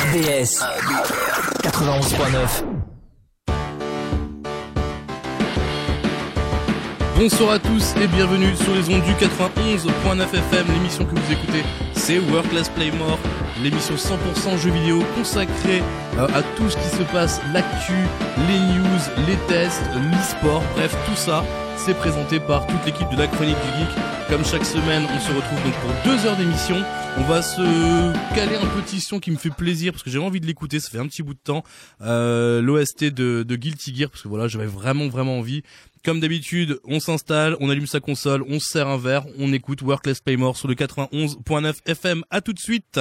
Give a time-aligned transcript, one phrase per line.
[0.00, 0.64] RBS
[1.62, 2.64] 91.9
[7.16, 10.66] Bonsoir à tous et bienvenue sur les ondes du 91.9 FM.
[10.72, 12.90] L'émission que vous écoutez, c'est Work Let's Play
[13.62, 15.82] l'émission 100% jeux vidéo consacrée
[16.16, 17.92] euh, à tout ce qui se passe, l'actu,
[18.48, 21.44] les news, les tests, l'e-sport, bref, tout ça,
[21.76, 24.09] c'est présenté par toute l'équipe de la Chronique du Geek.
[24.30, 26.76] Comme chaque semaine, on se retrouve donc pour deux heures d'émission.
[27.18, 27.60] On va se
[28.32, 30.78] caler un petit son qui me fait plaisir parce que j'ai envie de l'écouter.
[30.78, 31.64] Ça fait un petit bout de temps.
[32.00, 35.62] Euh, L'OST de, de Guilty Gear parce que voilà, j'avais vraiment vraiment envie.
[36.04, 39.82] Comme d'habitude, on s'installe, on allume sa console, on se sert un verre, on écoute
[39.82, 42.22] Workless Paymore sur le 91.9 FM.
[42.30, 43.00] À tout de suite.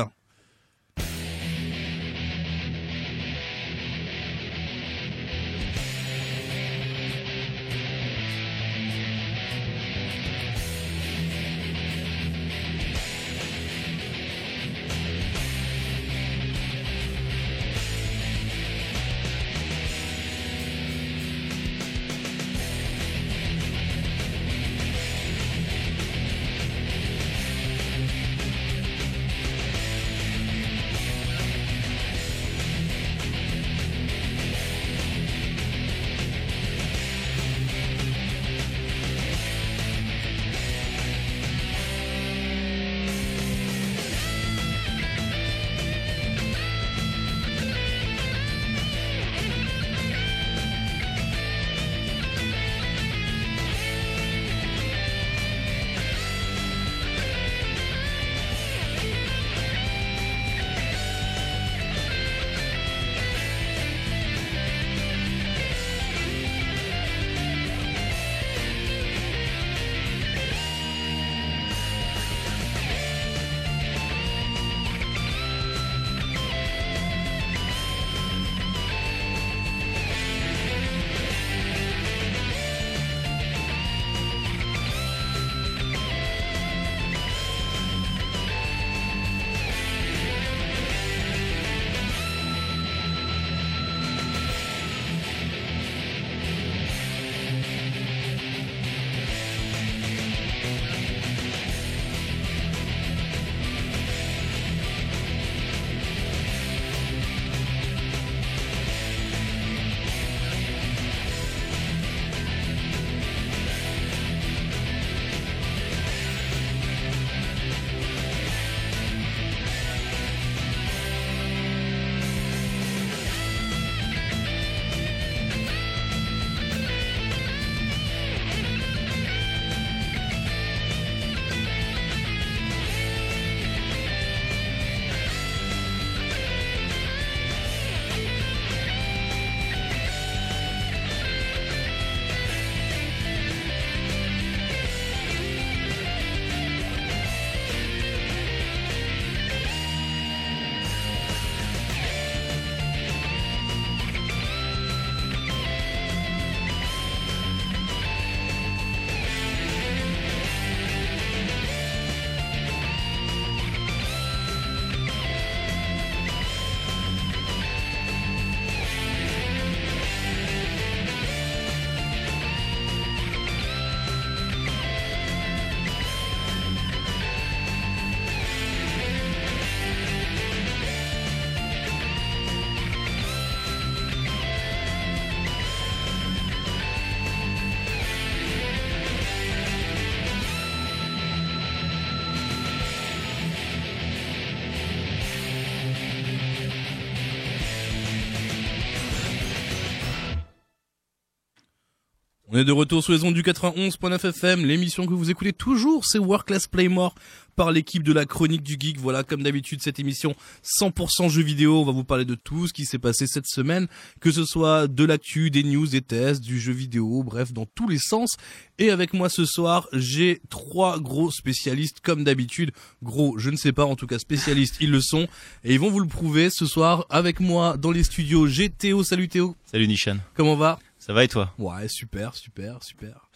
[202.59, 206.03] On est de retour sur les ondes du 91.9 FM, l'émission que vous écoutez toujours,
[206.03, 207.15] c'est Workless Playmore
[207.55, 208.99] par l'équipe de la chronique du geek.
[208.99, 211.79] Voilà, comme d'habitude, cette émission 100% jeux vidéo.
[211.79, 213.87] On va vous parler de tout ce qui s'est passé cette semaine,
[214.19, 217.87] que ce soit de l'actu, des news, des tests, du jeu vidéo, bref, dans tous
[217.87, 218.35] les sens.
[218.77, 222.73] Et avec moi ce soir, j'ai trois gros spécialistes, comme d'habitude.
[223.01, 225.29] Gros, je ne sais pas, en tout cas spécialistes, ils le sont.
[225.63, 228.47] Et ils vont vous le prouver ce soir avec moi dans les studios.
[228.47, 229.05] J'ai Théo.
[229.05, 229.55] Salut Théo.
[229.63, 230.17] Salut Nishan.
[230.35, 230.77] Comment va?
[231.09, 233.27] Ça va et toi Ouais, super, super, super.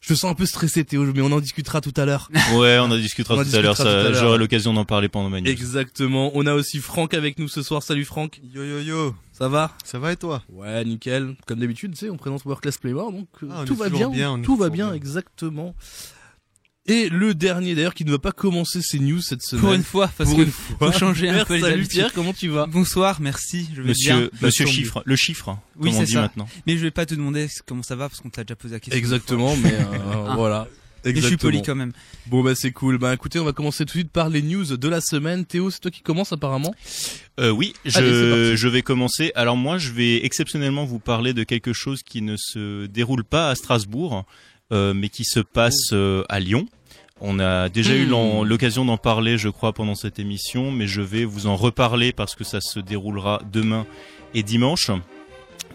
[0.00, 2.30] Je te sens un peu stressé Théo, mais on en discutera tout à l'heure.
[2.54, 3.74] Ouais, on en discutera On en tout à l'heure.
[3.74, 4.20] discutera tout à ça- l'heure.
[4.22, 5.46] J'aurai l'occasion d'en parler pendant ma news.
[5.48, 6.30] Exactement.
[6.32, 7.82] On a aussi Franck avec nous ce soir.
[7.82, 8.40] Salut Franck.
[8.42, 11.36] Yo yo yo, Ça va ça va et toi Ouais, nickel.
[11.46, 14.08] Comme d'habitude, tu sais, on présente Workless Playmore, donc euh, Ah, tout va bien.
[14.08, 14.94] bien, on est tout va bien.
[14.94, 15.74] exactement.
[16.88, 19.62] Et le dernier d'ailleurs qui ne va pas commencer ses news cette semaine.
[19.62, 20.90] Pour une fois, parce Pour que une fois.
[20.92, 21.90] faut changer un peu les salut habitudes.
[21.98, 24.30] Pierre, comment tu vas Bonsoir, merci, je vais Monsieur, bien.
[24.42, 26.22] monsieur Bah, chiffre, le chiffre, Oui, comme on c'est dit ça.
[26.22, 26.48] maintenant.
[26.66, 28.80] Mais je vais pas te demander comment ça va parce qu'on t'a déjà posé la
[28.80, 28.98] question.
[28.98, 29.84] Exactement, mais euh,
[30.28, 30.34] Ah.
[30.34, 30.66] voilà.
[31.04, 31.50] Mais je suis Exactement.
[31.52, 31.92] poli quand même.
[32.26, 32.98] Bon bah c'est cool.
[32.98, 35.44] Bah écoutez, on va commencer tout de suite par les news de la semaine.
[35.46, 36.74] Théo, c'est toi qui commence apparemment.
[37.38, 39.30] Euh, oui, je, je vais commencer.
[39.36, 43.48] Alors moi, je vais exceptionnellement vous parler de quelque chose qui ne se déroule pas
[43.48, 44.24] à Strasbourg,
[44.72, 46.66] euh, mais qui se passe euh, à Lyon.
[47.20, 48.44] On a déjà eu Hmm.
[48.44, 52.34] l'occasion d'en parler, je crois, pendant cette émission, mais je vais vous en reparler parce
[52.34, 53.86] que ça se déroulera demain
[54.34, 54.90] et dimanche.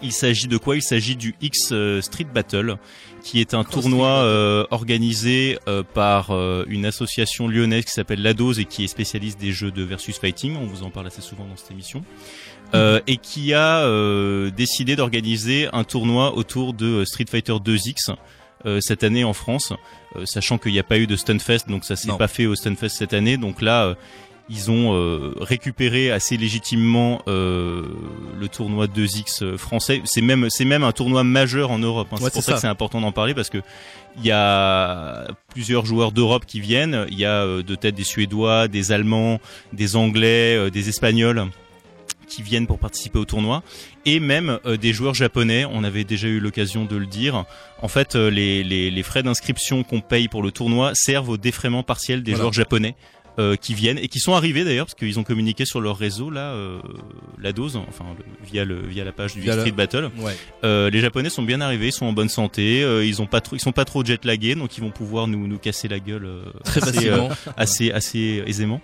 [0.01, 0.75] Il s'agit de quoi?
[0.75, 2.77] Il s'agit du X euh, Street Battle,
[3.23, 8.53] qui est un tournoi euh, organisé euh, par euh, une association lyonnaise qui s'appelle l'ADOS
[8.53, 10.57] et qui est spécialiste des jeux de versus fighting.
[10.57, 12.03] On vous en parle assez souvent dans cette émission.
[12.73, 18.15] Euh, et qui a euh, décidé d'organiser un tournoi autour de Street Fighter 2X
[18.65, 19.73] euh, cette année en France,
[20.25, 22.17] sachant qu'il n'y a pas eu de Stunfest, donc ça s'est Non.
[22.17, 23.37] pas fait au Stunfest cette année.
[23.37, 23.95] Donc là, euh,
[24.49, 27.83] ils ont euh, récupéré assez légitimement euh,
[28.39, 30.01] le tournoi 2X euh, français.
[30.03, 32.09] C'est même c'est même un tournoi majeur en Europe.
[32.11, 32.15] hein.
[32.17, 32.53] Ouais, c'est pour c'est ça, ça.
[32.55, 33.59] que c'est important d'en parler parce que
[34.17, 37.05] il y a plusieurs joueurs d'Europe qui viennent.
[37.09, 39.39] Il y a euh, de tête des Suédois, des Allemands,
[39.71, 41.45] des Anglais, euh, des Espagnols
[42.27, 43.63] qui viennent pour participer au tournoi
[44.05, 45.65] et même euh, des joueurs japonais.
[45.65, 47.45] On avait déjà eu l'occasion de le dire.
[47.81, 51.37] En fait, euh, les, les, les frais d'inscription qu'on paye pour le tournoi servent au
[51.37, 52.43] défraiement partiel des Voilà.
[52.43, 52.95] joueurs japonais.
[53.39, 56.29] Euh, qui viennent et qui sont arrivés d'ailleurs parce qu'ils ont communiqué sur leur réseau
[56.29, 56.77] là euh,
[57.41, 60.37] la dose enfin le- via le via la page du Via Street Battle Ouais.
[60.63, 63.41] euh, les japonais sont bien arrivés ils sont en bonne santé euh, ils ont pas
[63.41, 65.99] trop ils sont pas trop jet lagués donc ils vont pouvoir nous nous casser la
[65.99, 67.29] gueule euh, Très assez, facilement.
[67.29, 68.81] euh, assez assez aisément.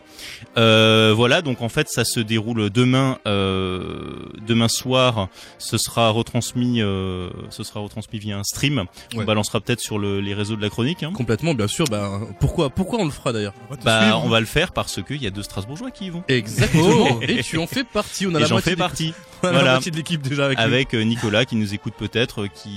[0.57, 4.16] Euh, voilà, donc en fait ça se déroule demain euh,
[4.48, 8.86] demain soir, ce sera retransmis euh, ce sera retransmis via un stream.
[9.13, 9.25] On Ouais.
[9.25, 11.12] balancera peut-être sur le- les réseaux de la chronique hein.
[11.13, 11.86] Complètement, bien sûr.
[11.90, 13.54] Bah pourquoi pourquoi on le fera d'ailleurs?
[13.84, 16.24] Bah on va le faire parce que il y a deux Strasbourgeois qui y vont.
[16.28, 17.20] Exactement.
[17.22, 18.28] Et tu en fais partie.
[18.28, 19.14] On a Et la j'en fais de l'équipe- partie
[19.44, 19.72] on a la Voilà.
[19.74, 20.94] moitié de l'équipe déjà avec.
[20.94, 22.70] euh, Nicolas qui nous écoute peut-être, euh, qui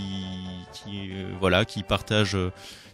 [0.73, 2.37] qui euh, voilà, qui partage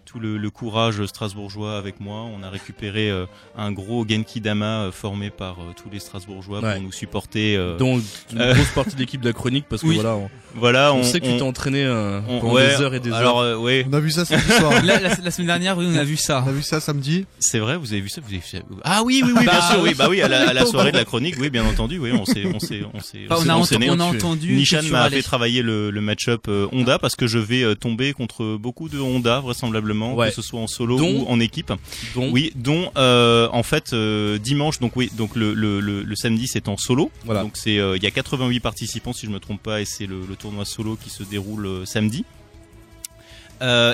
[0.08, 2.22] tout le, le courage strasbourgeois avec moi.
[2.34, 3.26] On a récupéré euh,
[3.56, 6.74] un gros Genki Dama euh, formé par euh, tous les Strasbourgeois Ouais.
[6.74, 7.56] pour nous supporter.
[7.56, 8.02] euh, Donc
[8.32, 8.54] une Euh.
[8.58, 9.96] grosse partie de l'équipe de la chronique parce que Oui.
[9.96, 12.68] voilà, on, voilà, on on, sait que tu on- t'es entraîné euh, on- pendant ouais,
[12.76, 13.58] des heures et des alors heures.
[13.58, 14.72] euh, ouais, On a vu ça samedi soir.
[14.82, 16.42] La, la semaine dernière, oui, on a vu ça.
[16.46, 17.26] On a vu ça samedi.
[17.38, 19.52] c'est vrai, vous avez vu ça, vous avez vu ça Ah oui, oui, oui, bien
[19.52, 21.98] Bah, sûr, oui, bah oui, à la, à soirée de la chronique, oui, bien entendu,
[21.98, 24.52] oui, on s'est, on s'est, on s'est, Enfin, on, s'est a, on a tu entendu.
[24.54, 27.74] Nishan tu m'a fait travailler le, le match-up euh, Honda parce que je vais euh,
[27.74, 30.28] tomber contre beaucoup de Honda vraisemblablement, Ouais.
[30.28, 31.72] que ce soit en solo ou en équipe.
[32.14, 36.16] Donc Oui, dont euh, en fait euh, dimanche, donc oui, donc le, le, le, le
[36.16, 37.10] samedi c'est en solo.
[37.24, 37.42] voilà.
[37.42, 40.06] Donc c'est euh, il y a 88 participants si je me trompe pas et c'est
[40.06, 42.24] le, tournoi solo qui se déroule samedi.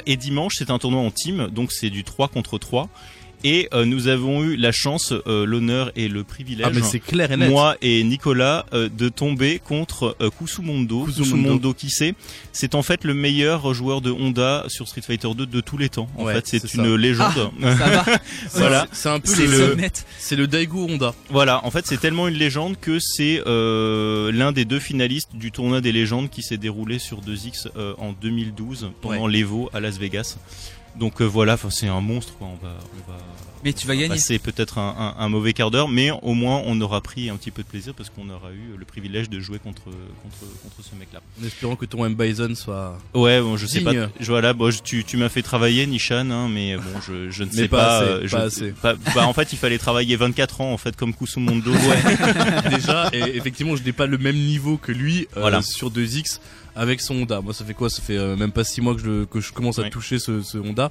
[0.06, 2.88] Et dimanche c'est un tournoi en team, donc c'est du 3 contre 3.
[3.44, 6.98] Et euh, nous avons eu la chance, euh, l'honneur et le privilège Ah mais c'est
[6.98, 7.50] clair et net.
[7.50, 11.04] moi et Nicolas euh, de tomber contre euh, Kusumondo.
[11.04, 11.74] Kusumondo.
[11.74, 12.14] Qui c'est
[12.52, 15.90] C'est en fait le meilleur joueur de Honda sur Street Fighter 2 de tous les
[15.90, 16.08] temps.
[16.16, 16.96] En Ouais, fait, c'est une ça.
[16.96, 17.50] légende.
[17.60, 18.04] Ça va.
[18.54, 18.86] voilà.
[18.92, 19.76] C'est un peu le,
[20.18, 21.14] c'est le Daigo Honda.
[21.30, 25.52] Voilà, en fait, c'est tellement une légende que c'est euh, l'un des deux finalistes du
[25.52, 29.98] tournoi des légendes qui s'est déroulé sur 2X euh, en 2012 pendant l'Evo à Las
[29.98, 30.38] Vegas.
[30.98, 32.46] Donc euh, voilà, enfin, c'est un monstre quoi.
[32.48, 33.18] On va, on va
[33.64, 34.08] Mais tu vas gagner.
[34.10, 37.36] passer peut-être un, un- un mauvais quart d'heure, mais au moins on aura pris un
[37.36, 40.88] petit peu de plaisir parce qu'on aura eu le privilège de jouer contre contre contre
[40.88, 41.20] ce mec-là.
[41.42, 42.96] En espérant que ton M Bison soit.
[43.12, 43.92] Ouais, bon, je sais pas.
[44.20, 47.42] Je, voilà, bon, je- tu, tu m'as fait travailler, Nishan, hein, mais bon, je, je
[47.42, 47.96] ne Mais sais pas pas.
[47.98, 48.70] assez, euh, je- pas assez.
[48.72, 51.72] pas- bah, en fait, il fallait travailler 24 ans, en fait, comme Kusumondo.
[52.70, 55.62] déjà et effectivement je n'ai pas le même niveau que lui euh, Voilà.
[55.62, 56.38] sur 2X
[56.76, 57.40] avec son Honda.
[57.40, 57.90] Moi ça fait quoi?
[57.90, 60.42] Ça fait euh, même pas 6 mois que je, que je commence à toucher ce,
[60.42, 60.90] ce Honda.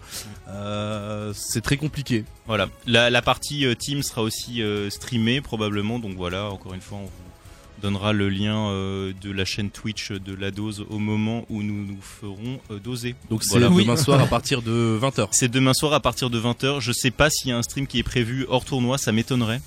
[0.49, 2.25] Euh, c'est très compliqué.
[2.47, 2.69] Voilà.
[2.85, 5.99] La, la partie euh, team sera aussi streamée probablement.
[5.99, 10.33] Donc voilà, encore une fois, on vous donnera le lien de la chaîne Twitch de
[10.33, 13.13] la dose au moment où nous nous ferons doser.
[13.29, 13.67] Donc c'est Voilà.
[13.67, 15.27] demain soir à partir de 20h.
[15.31, 16.79] C'est demain soir à partir de 20h.
[16.79, 19.59] Je sais pas s'il y a un stream qui est prévu hors tournoi, ça m'étonnerait.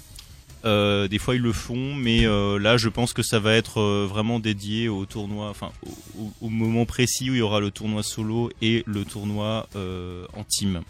[0.65, 3.81] Euh, des fois ils le font, mais euh, là je pense que ça va être
[3.81, 5.71] euh, vraiment dédié au tournoi, enfin
[6.19, 10.25] au, au- moment précis où il y aura le tournoi solo et le tournoi euh,
[10.35, 10.81] en team.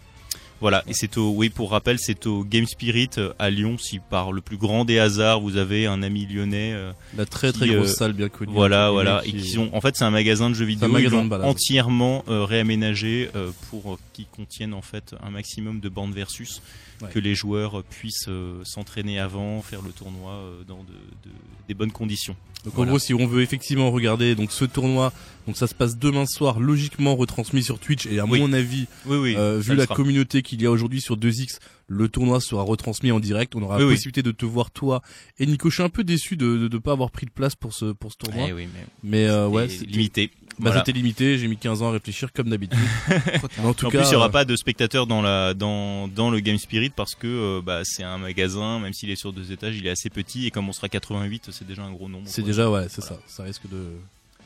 [0.59, 3.77] Voilà, et c'est au, oui pour rappel, c'est au Game Spirit euh, à Lyon.
[3.77, 7.51] Si par le plus grand des hasards vous avez un ami lyonnais, euh, La très
[7.53, 8.51] très grosse salle bien connue.
[8.51, 11.21] voilà, voilà, et qui ont, en fait c'est un magasin de jeux vidéo, un magasin
[11.23, 16.61] ils l'ont entièrement euh, réaménagé euh, pour contiennent en fait un maximum de bandes versus,
[17.01, 17.09] Ouais.
[17.11, 21.35] que les joueurs puissent euh, s'entraîner avant, faire le tournoi euh, dans de, de-
[21.67, 22.35] des bonnes conditions.
[22.65, 22.89] Donc Voilà.
[22.89, 25.13] en gros, si on veut effectivement regarder donc ce tournoi,
[25.45, 28.39] donc ça se passe demain soir, logiquement retransmis sur Twitch et à Oui.
[28.39, 29.35] mon avis, Oui, oui.
[29.37, 29.93] euh, vu la sera.
[29.95, 33.55] communauté qu'il y a aujourd'hui sur 2X, le tournoi sera retransmis en direct.
[33.55, 35.03] On aura la possibilité de te voir toi
[35.37, 35.69] et Nico.
[35.69, 38.11] Je suis un peu déçu de ne pas avoir pris de place pour ce pour
[38.11, 38.47] ce tournoi.
[38.49, 38.67] Eh mais
[39.03, 40.31] Mais ouais, c'est limité.
[40.59, 40.83] Bah, Voilà.
[40.87, 41.37] limité.
[41.37, 42.79] J'ai mis 15 ans à réfléchir comme d'habitude.
[43.63, 46.07] En tout en cas, plus, il y aura euh, pas de spectateurs dans la dans
[46.07, 49.33] dans le Game Spirit parce que euh, bah c'est un magasin, même s'il est sur
[49.33, 52.09] deux étages, il est assez petit et comme on sera 88, c'est déjà un gros
[52.09, 52.25] nombre.
[52.27, 53.21] c'est déjà ouais, c'est Voilà.
[53.27, 53.35] ça.
[53.37, 53.85] Ça risque de,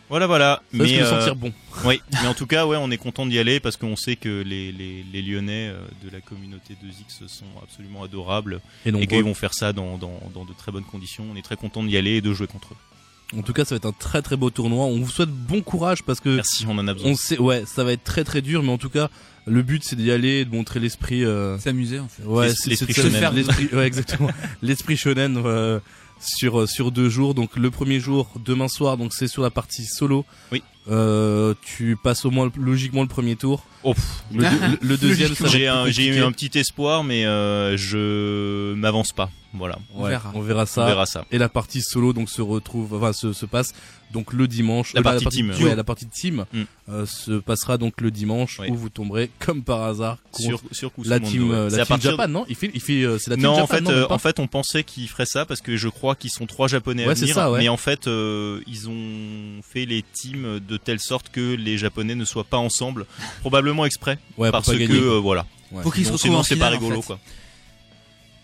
[0.10, 0.62] Voilà, voilà.
[0.74, 1.54] ça risque mais de euh, sentir bon.
[1.86, 4.42] oui, mais en tout cas, ouais, on est content d'y aller parce qu'on sait que
[4.42, 5.72] les les les Lyonnais
[6.04, 10.20] de la communauté 2X sont absolument adorables Et et qu'ils vont faire ça dans dans
[10.34, 11.26] dans de très bonnes conditions.
[11.32, 12.78] On est très content d'y aller et de jouer contre eux.
[13.38, 14.86] En tout cas, ça va être un très très beau tournoi.
[14.86, 17.12] On vous souhaite bon courage parce que Merci, on en a besoin.
[17.12, 19.10] on sait, ouais, ça va être très très dur, mais en tout cas,
[19.46, 21.24] le but c'est d'y aller, de montrer l'esprit.
[21.26, 22.24] Euh, S'amuser en fait.
[22.24, 23.34] Ouais, c'est- l'esprit shonen.
[23.34, 24.30] l'esprit- ouais, exactement.
[24.62, 25.80] l'esprit shonen euh,
[26.20, 27.34] sur sur deux jours.
[27.34, 30.26] Donc le premier jour, demain soir, donc c'est sur la partie solo.
[30.52, 30.62] Oui.
[30.90, 33.64] Euh, tu passes au moins logiquement le premier tour.
[33.84, 37.78] Oh, pff, Le, le- le deuxième, ça va j'ai eu un petit espoir, mais euh,
[37.78, 39.30] je m'avance pas.
[39.54, 40.32] Voilà, On Ouais, verra.
[40.34, 40.84] on verra ça.
[40.84, 41.26] on verra ça.
[41.30, 43.74] Et la partie solo donc se retrouve, enfin se, se passe
[44.14, 44.94] donc le dimanche.
[44.94, 46.62] La Euh, partie team, ouais, la partie team Mm.
[46.90, 48.70] euh, se passera donc le dimanche Ouais.
[48.70, 52.12] où vous tomberez comme par hasard contre Sur, sur la team, euh, la team partir-
[52.12, 52.46] Japan, non?
[52.48, 54.18] Il fait, il fait, euh, c'est la team Non, Japan, en fait, non, euh, en
[54.20, 57.12] fait, on pensait qu'ils feraient ça parce que je crois qu'ils sont trois japonais Ouais,
[57.12, 57.36] à venir.
[57.36, 57.60] ça, ouais.
[57.60, 62.16] Mais en fait, euh, ils ont fait les teams de telle sorte que les japonais
[62.16, 63.06] ne soient pas ensemble,
[63.42, 65.46] probablement exprès, ouais, pour parce que euh, voilà.
[65.72, 65.84] Ouais.
[65.84, 67.08] Faut qu'ils se Sinon, retrouvent sinon, c'est pas en rigolo, fait.
[67.08, 67.20] quoi.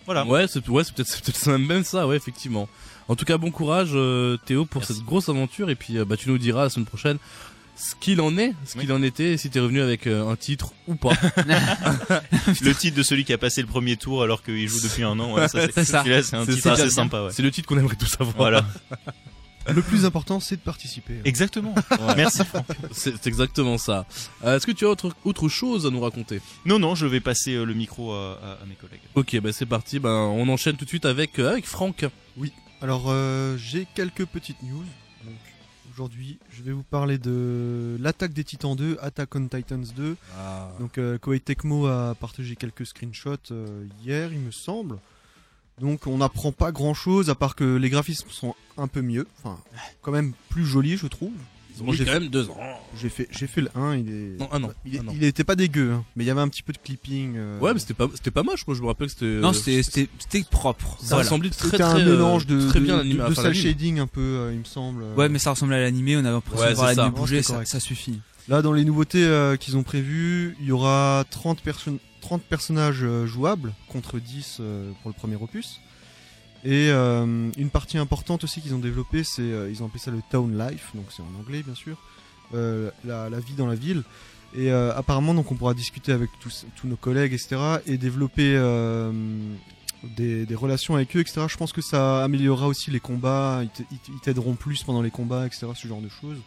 [0.06, 0.26] Voilà.
[0.26, 2.70] Ouais, c'est ouais, peut-être même ça, ouais, effectivement.
[3.10, 4.96] En tout cas, bon courage euh, Théo pour Merci.
[4.96, 7.18] cette grosse aventure et puis euh, bah tu nous diras la semaine prochaine
[7.78, 8.82] ce qu'il en est, ce Oui.
[8.86, 11.12] qu'il en était, si t'es revenu avec euh, un titre ou pas.
[12.62, 15.20] Le titre de celui qui a passé le premier tour alors qu'il joue depuis un
[15.20, 16.04] an, ouais, C'est ça.
[16.04, 16.90] c'est un titre assez bien.
[16.92, 17.32] sympa, ouais.
[17.32, 18.36] C'est le titre qu'on aimerait tous savoir.
[18.36, 18.66] Voilà.
[19.74, 21.20] Le plus important, c'est de participer.
[21.26, 21.74] Exactement.
[21.92, 22.16] Ouais.
[22.16, 22.44] Merci.
[22.46, 22.66] Franck.
[22.92, 24.06] C'est exactement ça.
[24.44, 26.42] Euh, Est-ce que tu as autre autre chose à nous raconter?
[26.66, 29.02] Non, non, je vais passer euh, le micro à, à- à mes collègues.
[29.16, 30.00] Ok, bah c'est parti.
[30.00, 32.06] Ben on enchaîne tout de suite avec euh, avec Franck.
[32.82, 34.84] Alors, euh, j'ai quelques petites news.
[35.26, 35.34] Donc,
[35.92, 40.16] aujourd'hui, je vais vous parler de l'attaque des Titans 2, Attack on Titans 2.
[40.80, 44.98] Donc, euh, Koei Tecmo a partagé quelques screenshots euh, hier, il me semble.
[45.80, 49.28] Donc, on n'apprend pas grand chose à part que les graphismes sont un peu mieux.
[49.44, 49.58] Enfin,
[50.02, 51.32] quand même plus jolis, je trouve.
[51.76, 52.58] Ils ont mis quand fait- même deux ans.
[53.00, 54.40] J'ai fait, j'ai fait le 1, il est.
[54.40, 54.72] Non, un an.
[54.84, 55.12] Il, est- Un an.
[55.14, 57.36] il était pas dégueu, hein, mais il y avait un petit peu de clipping.
[57.38, 58.66] euh, Ouais, mais c'était pas c'était pas moche.
[58.66, 59.26] Moi, je me rappelle que c'était.
[59.40, 60.98] Non, euh, c'était c'était c'était propre.
[61.00, 61.24] Ça Voilà.
[61.24, 63.62] ressemblait très C'était très un euh, mélange de, très de, bien de, de enfin, l'anime.
[63.62, 65.04] shading un peu, euh, il me semble.
[65.16, 66.16] Ouais, mais ça ressemble à l'animé.
[66.18, 67.44] On avait l'impression Ouais, de voir Non, bouger.
[67.44, 68.20] Ça, suffit.
[68.48, 73.04] Là, dans les nouveautés euh, qu'ils ont prévues, il y aura 30, perso- 30 personnages
[73.04, 75.80] euh, jouables contre 10 euh, pour le premier opus.
[76.66, 80.12] Et euh, une partie importante aussi qu'ils ont développée, c'est euh, ils ont appelé ça
[80.12, 81.96] le town life, donc c'est en anglais bien sûr,
[82.52, 84.04] la, vie dans la ville.
[84.58, 88.54] Et apparemment, donc on pourra discuter avec tous, tous nos collègues, etc., et développer
[90.04, 91.46] des, des relations avec eux, etc.
[91.48, 95.68] Je pense que ça améliorera aussi les combats, ils t'aideront plus pendant les combats, etc.
[95.76, 96.40] Ce genre de choses.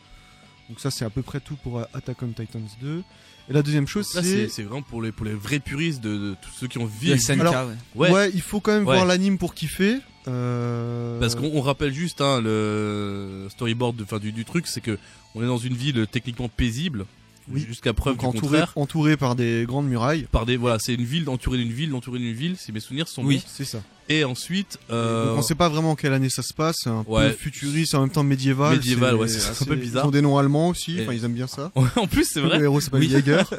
[0.68, 3.02] Donc ça, c'est à peu près tout pour Attack on Titans 2.
[3.50, 6.36] Et la deuxième chose, c'est c'est vraiment pour les pour les vrais puristes de, de
[6.40, 7.16] tous ceux qui ont vu.
[7.18, 7.54] SNK, Alors-
[7.96, 8.08] ouais.
[8.08, 8.10] Ouais.
[8.12, 8.30] Ouais.
[8.32, 8.94] il faut quand même Ouais.
[8.94, 9.96] voir l'anime pour kiffer.
[10.28, 11.18] Euh...
[11.18, 14.98] Parce qu'on on rappelle juste hein, le storyboard de, fin, du, du truc, c'est que
[15.34, 17.06] on est dans une ville techniquement paisible,
[17.52, 17.64] Oui.
[17.66, 18.72] jusqu'à preuve donc du entouré, contraire.
[18.76, 20.26] entouré par des grandes murailles.
[20.32, 22.56] Par des voilà, c'est une ville entourée d'une ville, entourée d'une ville.
[22.56, 23.42] Si mes souvenirs sont Oui, bons.
[23.46, 23.82] c'est ça.
[24.08, 26.76] Et ensuite, euh, Donc on sait pas vraiment en quelle année ça se passe.
[26.82, 27.30] C'est un Ouais.
[27.30, 28.74] peu futuriste, en même temps médiéval.
[28.76, 30.04] Médiéval, ouais, c'est un peu bizarre.
[30.04, 30.98] Ils ont des noms allemands aussi.
[30.98, 31.70] Et- Enfin, ils aiment bien ça.
[31.96, 32.58] en plus c'est vrai.
[32.58, 33.08] Le héros s'appelle Oui.
[33.08, 33.42] Jäger.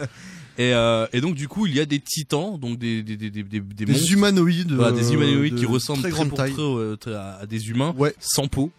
[0.57, 3.29] Et, euh, et donc du coup, il y a des titans, donc des des des
[3.31, 4.73] des des, des Des monstres, humanoïdes.
[4.73, 7.69] voilà, euh, des humanoïdes de qui ressemblent très pour très, euh, très à, à des
[7.69, 8.13] humains, Ouais.
[8.19, 8.69] sans peau.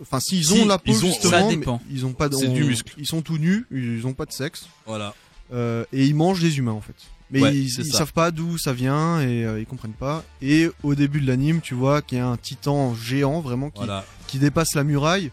[0.00, 1.82] Enfin, s'ils Si, ont la peau ils ont- justement, ça dépend.
[1.90, 2.28] ils ont pas.
[2.28, 2.94] de- C'est du muscle.
[2.98, 3.66] Ils sont tout nus.
[3.70, 4.66] Ils ont pas de sexe.
[4.86, 5.14] Voilà.
[5.52, 6.94] Euh, et ils mangent des humains en fait.
[7.32, 10.24] Mais Ouais, ils, ils savent pas d'où ça vient et euh, ils comprennent pas.
[10.42, 13.78] Et au début de l'anime, tu vois qu'il y a un titan géant vraiment qui,
[13.78, 14.04] Voilà.
[14.26, 15.30] qui dépasse la muraille,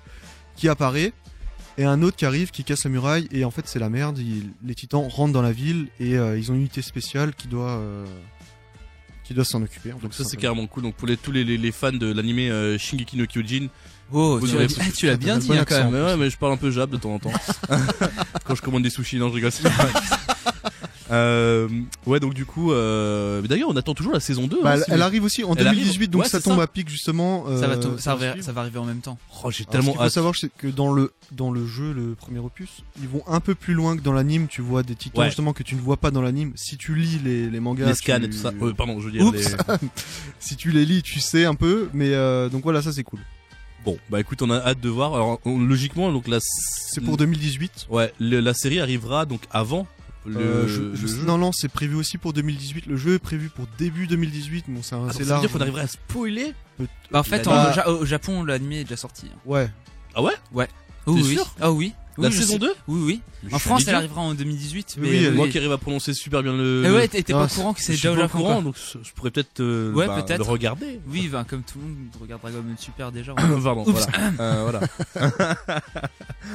[0.56, 1.12] qui apparaît,
[1.80, 4.20] et un autre qui arrive, qui casse la muraille, et en fait c'est la merde.
[4.20, 7.48] ils- les titans rentrent dans la ville et euh, ils ont une unité spéciale qui
[7.48, 8.06] doit euh,
[9.24, 9.92] qui doit s'en occuper.
[9.94, 10.84] en Donc ça c'est carrément cool.
[10.84, 13.68] Donc pour les, tous les, les, les fans de l'animé euh, Shingeki no Kyojin,
[14.12, 15.92] Oh, Vous tu aurez- l'as ah, tu l'as bien dit bon hein, quand accent.
[15.92, 16.02] même.
[16.02, 17.32] mais ouais, mais je parle un peu jab de temps en temps.
[18.46, 19.52] Quand je commande des sushis, non, je rigole.
[21.12, 21.68] euh,
[22.06, 24.60] ouais, donc du coup, euh, mais d'ailleurs, on attend toujours la saison 2.
[24.64, 25.80] Bah, hein, elle, si elle arrive aussi en Elle arrive.
[25.80, 26.64] 2018, donc Ouais, ça tombe ça.
[26.64, 27.46] à pic justement.
[27.60, 28.46] Ça va, to- ça, va, suivre.
[28.46, 29.18] ça va arriver en même temps.
[29.20, 31.94] Oh, j'ai Alors, ce tellement qu'il faut savoir, c'est que dans le dans le jeu,
[31.94, 32.70] le premier opus,
[33.02, 34.48] ils vont un peu plus loin que dans l'anime.
[34.48, 35.28] Tu vois des titans Ouais.
[35.28, 36.52] justement que tu ne vois pas dans l'anime.
[36.56, 38.52] Si tu lis les, les mangas, les scans tu- et tout ça.
[38.62, 39.30] Euh, pardon, je veux dire.
[39.32, 39.44] Les-
[40.40, 41.90] si tu les lis, tu sais un peu.
[41.94, 43.20] Mais euh, donc voilà, ça c'est cool.
[43.88, 45.16] Bon, bah écoute, on a hâte de voir.
[45.16, 47.88] Alors, on- logiquement, donc la C'est pour 2018.
[47.90, 49.88] Ouais, le- la série arrivera donc avant
[50.26, 52.86] le, Euh, je- je- non, non, c'est prévu aussi pour 2018.
[52.86, 54.66] Le jeu est prévu pour début 2018.
[54.68, 55.40] Bon, c'est un- Ah, ça veut large.
[55.40, 56.54] dire qu'on arriverait à spoiler
[57.12, 59.28] Bah, en fait, en- Bah- au, Ja- au Japon, l'anime est déjà sorti.
[59.34, 59.38] hein.
[59.46, 59.70] Ouais.
[60.14, 60.34] Ah ouais?
[60.52, 60.66] Oui,
[61.06, 61.34] T'es oui.
[61.36, 61.56] sûr?
[61.62, 61.94] Ah oui.
[62.18, 62.60] La Oui, saison sais.
[62.60, 63.52] 2 Oui, oui.
[63.54, 64.98] En France, elle arrivera en 2018.
[65.00, 66.84] Oui, Moi qui arrive à prononcer super bien le.
[66.86, 69.12] Eh ouais, t'es pas au c'est- courant que c'est déjà au au courant, donc je
[69.14, 71.00] pourrais peut-être euh, Ouais, bah, le regarder.
[71.08, 73.34] Oui, ben, comme tout le monde regarde Dragon Ball Super déjà.
[73.64, 74.08] Pardon, voilà.
[74.40, 75.32] Euh, voilà.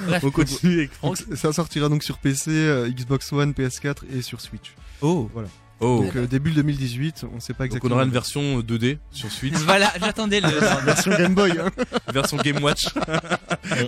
[0.07, 0.25] Bref.
[0.25, 1.19] On continue avec Franck.
[1.35, 4.75] Ça sortira donc sur PC, euh, Xbox One, PS4 et sur Switch.
[5.01, 5.31] Oh.
[5.83, 6.03] Oh.
[6.05, 7.95] Donc euh, début 2018, on sait pas Donc exactement.
[7.95, 10.49] on aura une version 2D sur Switch, voilà, j'attendais le.
[10.85, 11.53] version Game Boy.
[11.59, 11.71] hein.
[12.13, 12.87] version Game Watch.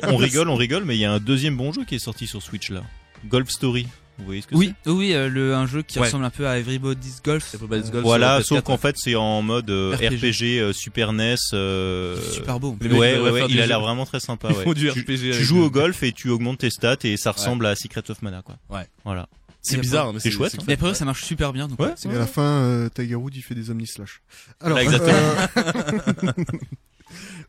[0.02, 1.98] On, on rigole, on rigole, mais il y a un deuxième bon jeu qui est
[2.00, 2.82] sorti sur Switch là.
[3.26, 3.86] Golf Story.
[4.18, 6.04] Vous voyez ce que Oui, oui, euh, le, un jeu qui Ouais.
[6.06, 7.52] ressemble un peu à Everybody's Golf.
[7.52, 8.04] Everybody's Euh, Golf.
[8.04, 8.62] Voilà, sauf PS4.
[8.62, 10.16] qu'en fait c'est en mode euh, RPG.
[10.30, 11.34] RPG, euh, Super NES.
[11.52, 12.76] euh, Super beau.
[12.80, 14.50] Ouais, il a l'air vraiment très sympa.
[14.52, 14.72] Ouais.
[14.74, 17.66] du tu, RPG tu joues au golf et tu augmentes tes stats et ça ressemble
[17.66, 18.56] à Secret of Mana quoi.
[18.70, 18.86] Ouais.
[19.04, 19.28] Voilà.
[19.66, 20.64] C'est bizarre, mais c'est chouette, hein.
[20.66, 21.66] Mais après, ça marche super bien.
[21.68, 22.12] Donc Ouais, ouais.
[22.12, 24.20] Et à la fin, euh, Tiger Woods il fait des Omni Slash.
[24.60, 25.12] Alors, Là, exactement.
[25.16, 26.32] euh,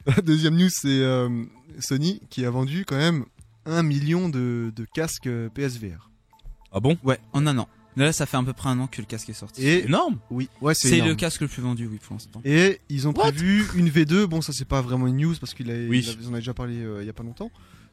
[0.08, 1.44] la deuxième news, c'est euh,
[1.80, 3.26] Sony qui a vendu quand même
[3.66, 6.10] un million de, de casques euh, PSVR.
[6.72, 6.98] Ah bon?
[7.04, 7.68] Ouais, en un an.
[7.98, 9.66] Là, ça fait à peu près un an que le casque est sorti.
[9.66, 10.18] Et Énorme.
[10.30, 12.42] oui, ouais, c'est le casque le plus vendu, oui, pour l'instant.
[12.44, 14.26] Et ils ont prévu une V2.
[14.26, 16.06] Bon, ça c'est pas vraiment une news parce qu'il a, Oui.
[16.10, 17.52] a- déjà parlé euh, il y a pas longtemps.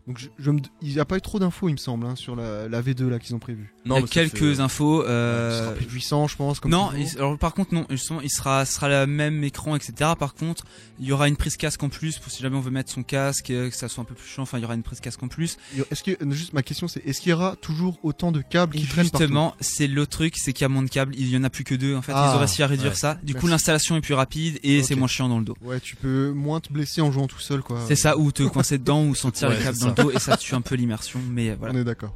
[0.09, 2.17] Donc je, je me, il n'y a pas eu trop d'infos, il me semble, hein,
[2.17, 3.73] sur la, la V2 là qu'ils ont prévu.
[3.85, 5.05] Il y a mais ça quelques fait- infos.
[5.05, 5.63] Euh...
[5.63, 6.59] sera plus puissant, je pense.
[6.59, 10.11] Comme Non, il- alors par contre non, justement, il sera sera le même écran, etc.
[10.19, 10.65] Par contre,
[10.99, 13.05] il y aura une prise casque en plus pour si jamais on veut mettre son
[13.05, 14.43] casque, euh, que ça soit un peu plus chiant.
[14.43, 15.57] Enfin, il y aura une prise casque en plus.
[15.93, 18.87] Est-ce que juste ma question c'est est-ce qu'il y aura toujours autant de câbles qui
[18.87, 21.15] traînent justement, c'est le truc, c'est qu'il y a moins de câbles.
[21.17, 21.95] Il y en a plus que deux.
[21.95, 22.97] En fait, Ah, ils ont réussi à réduire ouais.
[22.97, 23.19] ça.
[23.23, 25.57] Du coup, l'installation est plus rapide et c'est moins chiant dans le dos.
[25.63, 27.79] Ouais, tu peux moins te blesser en jouant tout seul quoi.
[27.87, 30.19] C'est ça, ou te coincer dedans ou sentir Ouais, les câbles dans le dos et
[30.19, 31.21] ça tue un peu l'immersion.
[31.31, 31.75] Mais euh, voilà.
[31.75, 32.15] On est d'accord.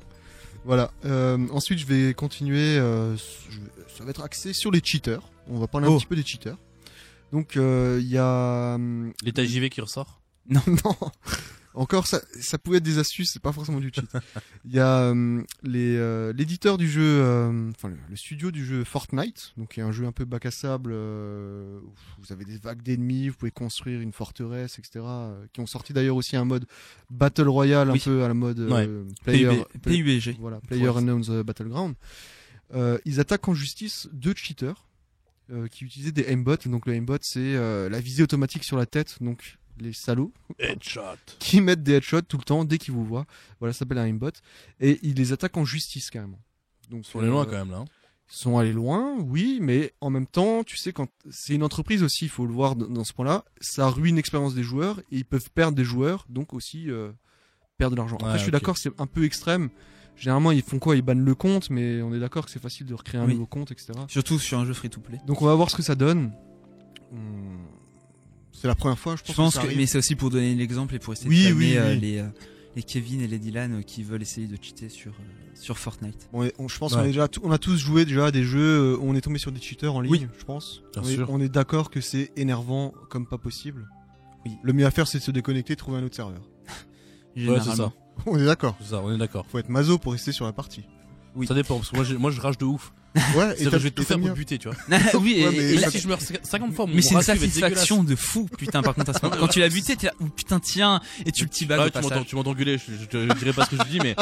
[0.65, 0.91] Voilà.
[1.05, 2.77] Euh, ensuite, je vais continuer.
[2.79, 5.23] euh, je vais- ça va être axé sur les cheaters.
[5.49, 5.97] On va parler un Oh.
[5.99, 6.57] petit peu des cheaters.
[7.33, 10.21] Donc, euh, il y a hum, L'état JV qui ressort?
[10.49, 10.61] non.
[11.77, 14.07] Encore, ça, ça pouvait être des astuces, c'est pas forcément du cheat.
[14.65, 15.13] Il y a
[15.63, 19.81] les euh, l'éditeur du jeu, euh, enfin le, le studio du jeu Fortnite, donc qui
[19.81, 20.91] est un jeu un peu bac à sable.
[20.95, 25.05] euh, où vous avez des vagues d'ennemis, vous pouvez construire une forteresse, etc.
[25.07, 26.65] euh, qui ont sorti d'ailleurs aussi un mode
[27.11, 27.99] battle royale Oui.
[28.01, 30.37] un peu à la mode euh, player, PUB, PUBG.
[30.41, 31.95] voilà, Player Unknown's euh, Battleground.
[32.75, 34.87] Euh, ils attaquent en justice deux cheaters
[35.53, 36.57] euh, qui utilisaient des aimbots.
[36.67, 39.19] Donc le aimbot, c'est euh, la visée automatique sur la tête.
[39.21, 41.01] Donc les salauds Headshot.
[41.39, 43.27] qui mettent des headshots tout le temps dès qu'ils vous voient.
[43.61, 44.31] Voilà, ça s'appelle un aimbot.
[44.81, 46.39] Et ils les attaquent en justice carrément.
[46.91, 47.79] Donc Ils sont allés loin euh, quand même là.
[47.79, 47.85] hein.
[48.29, 52.03] Ils sont allés loin, oui, mais en même temps, tu sais, quand c'est une entreprise
[52.03, 55.25] aussi, il faut le voir dans ce point-là, ça ruine l'expérience des joueurs et ils
[55.25, 57.13] peuvent perdre des joueurs, donc aussi euh,
[57.79, 58.17] perdre de l'argent.
[58.17, 59.69] Après, Ouais, je suis d'accord, c'est un peu extrême.
[60.17, 60.97] Généralement, ils font quoi?
[60.97, 63.35] Ils bannent le compte, mais on est d'accord que c'est facile de recréer un Oui.
[63.35, 63.93] nouveau compte, etc.
[64.09, 65.21] Surtout sur un jeu free to play.
[65.27, 66.33] Donc, on va voir ce que ça donne.
[67.13, 67.65] Hum,
[68.61, 69.31] C'est la première fois, je pense.
[69.33, 69.79] Je pense ça que, arrive.
[69.79, 72.01] mais c'est aussi pour donner l'exemple et pour essayer Oui, de calmer oui, euh, oui.
[72.01, 72.27] les, euh,
[72.77, 76.29] les Kevin et les Dylan euh, qui veulent essayer de cheater sur, euh, sur Fortnite.
[76.33, 76.99] Bon, et on- je pense Ouais.
[76.99, 79.39] qu'on est déjà, on a tous joué déjà à des jeux où on est tombé
[79.39, 80.27] sur des cheaters en ligne, Oui.
[80.39, 80.83] je pense.
[80.95, 81.31] Bien on est, sûr.
[81.31, 83.89] on est d'accord que c'est énervant comme pas possible.
[84.45, 84.53] Oui.
[84.63, 86.41] Le mieux à faire, c'est de se déconnecter, et trouver un autre serveur.
[87.37, 87.93] Ouais, c'est ça.
[88.27, 88.77] On est d'accord.
[88.81, 89.45] C'est ça, on est d'accord.
[89.47, 90.85] Faut être mazo pour rester sur la partie.
[91.35, 91.47] Oui.
[91.47, 92.95] Ça dépend, parce que moi, moi je rage de ouf.
[93.35, 94.77] Ouais, C'est-à-dire que je vais tout faire pour buter, tu vois.
[95.21, 97.15] oui, et, Ouais, mais et Et là- si je meurs 50 fois, mon mais c'est
[97.15, 99.37] une satisfaction de fou, putain, par contre, à ce moment.
[99.41, 102.25] Quand tu l'as buté, t'es là, oh putain, tiens, et tu le teabag Ah, ouais,
[102.27, 104.15] tu m'entends, gueuler, je, je, te dirai pas ce que je dis, mais,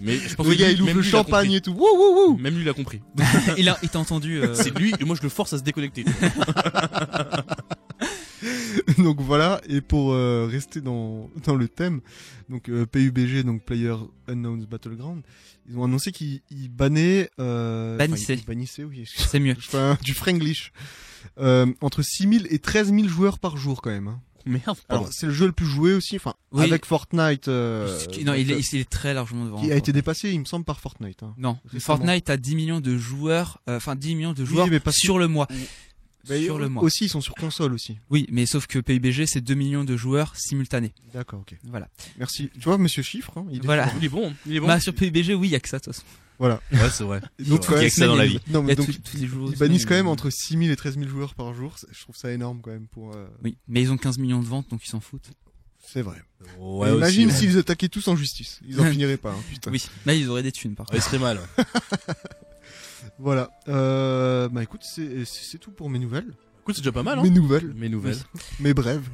[0.00, 1.40] mais je pense Le que gars, lui- il ouvre même le lui, il a champagne
[1.46, 1.56] compris.
[1.56, 1.72] et tout.
[1.72, 2.36] Wouh, wouh, wouh.
[2.38, 3.00] Même lui, il a compris.
[3.58, 5.62] il a, il t'a entendu, euh, C'est lui, et moi, je le force à se
[5.62, 6.04] déconnecter.
[9.02, 9.60] donc voilà.
[9.68, 12.00] Et pour euh, rester dans, dans le thème,
[12.48, 13.94] donc euh, PUBG, donc Player
[14.28, 15.22] Unknown's Battleground,
[15.68, 17.30] ils ont annoncé qu'ils ils bannaient.
[17.40, 18.36] Euh, enfin, Bannissaient.
[18.46, 19.04] bannissaient, oui.
[19.16, 19.56] c'est mieux.
[19.74, 20.72] Un- du franglish.
[21.38, 24.08] Euh, entre 6000 et 13 000 joueurs par jour quand même.
[24.08, 24.20] hein.
[24.46, 26.64] Merde, Alors c'est le jeu le plus joué aussi, enfin Oui.
[26.64, 27.48] avec Fortnite.
[27.48, 29.60] euh, non, il euh, est, il est très largement devant.
[29.60, 31.22] qui a été dépassé, il me semble, par Fortnite.
[31.22, 31.34] hein.
[31.36, 31.98] Non, Récemment.
[31.98, 35.02] Fortnite a 10 millions de joueurs, euh, enfin 10 millions de joueurs mais parce que-
[35.02, 35.48] sur le mois.
[36.28, 36.82] Mais sur le au- mois.
[36.82, 37.98] Aussi, ils sont sur console aussi.
[38.10, 40.92] Oui, mais sauf que PUBG c'est 2 millions de joueurs simultanés.
[41.14, 41.56] D'accord, ok.
[41.64, 41.88] Voilà.
[42.18, 42.50] Merci.
[42.54, 43.86] Tu vois, Monsieur Chiffre, hein, il est Voilà.
[43.88, 43.94] fort.
[43.98, 44.66] Il est bon, il est bon.
[44.66, 46.04] Bah sur PUBG, oui, il y a que ça de toute façon.
[46.38, 46.60] Voilà.
[46.72, 47.20] Ouais, c'est vrai.
[47.40, 48.38] Donc, Il y a que ça dans la vie.
[48.48, 49.50] Non, Il y mais a donc, tous- tous les jours.
[49.52, 51.74] ils bannissent quand même entre 6000 et 13 000 joueurs par jour.
[51.90, 53.12] Je trouve ça énorme quand même pour.
[53.14, 55.30] euh, Oui, mais ils ont 15 millions de ventes donc ils s'en foutent.
[55.84, 56.18] C'est vrai.
[56.58, 57.34] Ouais, imagine ouais.
[57.34, 58.60] s'ils attaquaient tous en justice.
[58.68, 59.32] Ils en finiraient pas.
[59.32, 59.70] hein, putain.
[59.72, 60.98] Oui, là ils auraient des thunes par contre.
[60.98, 61.40] Ouais, il serait mal.
[63.18, 63.50] Voilà.
[63.68, 66.34] Euh, bah écoute, c'est c'est- c'est tout pour mes nouvelles.
[66.60, 67.22] Écoute, c'est déjà pas mal, hein.
[67.22, 68.18] Mes nouvelles, Mes nouvelles.
[68.60, 69.08] mes brèves.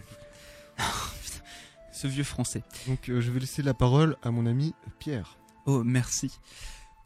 [1.93, 2.63] Ce vieux français.
[2.87, 5.39] Donc euh, je vais laisser la parole à mon ami Pierre.
[5.67, 6.31] Oh, merci.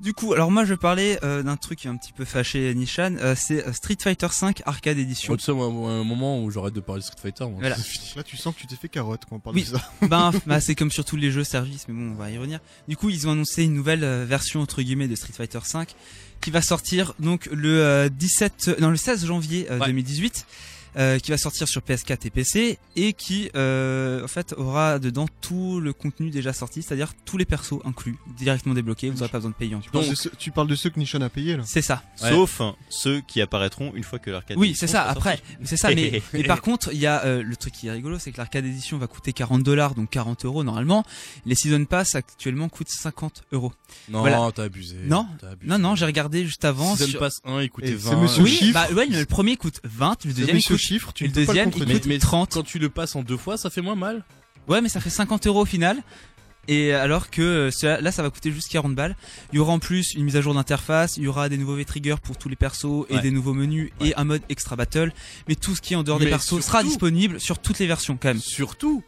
[0.00, 2.72] Du coup, alors moi je parlais euh, d'un truc qui est un petit peu fâché
[2.72, 5.32] Nishan, euh, c'est euh, Street Fighter 5 Arcade Edition.
[5.32, 7.44] Oh, tu sais, moi, un moment où j'arrête de parler de Street Fighter.
[7.46, 7.74] Moi, Voilà.
[7.78, 8.14] c'est.
[8.16, 9.62] Là, tu sens que tu t'es fait carotte quand on parle Oui.
[9.64, 9.90] de ça.
[10.06, 12.60] ben, bah, c'est comme sur tous les jeux services, mais bon, on va y revenir.
[12.86, 15.88] Du coup, ils ont annoncé une nouvelle euh, version entre guillemets de Street Fighter 5
[16.40, 19.86] qui va sortir donc le euh, 17, non le 16 janvier euh, Ouais.
[19.86, 20.46] 2018.
[20.96, 25.26] Euh, qui va sortir sur PS4 et PC et qui euh, en fait aura dedans
[25.40, 29.38] tout le contenu déjà sorti, c'est-à-dire tous les persos inclus, directement débloqués, vous n'aurez pas
[29.38, 31.28] besoin de payer en Tu parles, de ceux, tu parles de ceux que Nishan a
[31.28, 31.62] payé là.
[31.66, 32.02] C'est ça.
[32.22, 32.30] Ouais.
[32.30, 34.56] Sauf hein, ceux qui apparaîtront une fois que l'arcade.
[34.58, 35.02] Oui, c'est ça.
[35.02, 35.88] sera Après, c'est ça.
[35.94, 38.38] Mais, mais par contre, il y a euh, le truc qui est rigolo, c'est que
[38.38, 41.04] l'arcade édition va coûter 40 dollars, donc 40 euros normalement.
[41.46, 43.72] Les season pass actuellement coûtent 50 euros.
[44.08, 44.50] Non, Voilà.
[44.54, 44.96] t'as abusé.
[45.04, 45.68] Non, t'as abusé.
[45.70, 46.94] Non, non, j'ai regardé juste avant.
[46.96, 48.10] Season sur- Pass 1, il coûtait Et 20.
[48.10, 48.72] c'est monsieur Oui, chiffre.
[48.74, 51.40] bah ouais, le premier coûte 20, le deuxième coûte, chiffre, tu et le peux pas
[51.40, 51.94] le deuxième il contredire.
[51.96, 52.52] coûte Mais- mais 30.
[52.54, 54.24] Quand tu le passes en deux fois, ça fait moins mal.
[54.68, 55.98] Ouais, mais ça fait 50 euros au final.
[56.70, 59.16] Et alors que euh, cela- là, ça va coûter juste 40 balles.
[59.52, 61.76] Il y aura en plus une mise à jour d'interface, il y aura des nouveaux
[61.76, 63.22] V-triggers pour tous les persos et Ouais.
[63.22, 65.12] des nouveaux menus et un mode extra battle.
[65.48, 68.18] Mais tout ce qui est en dehors des persos sera disponible sur toutes les versions
[68.20, 68.38] quand même.
[68.40, 69.02] Surtout,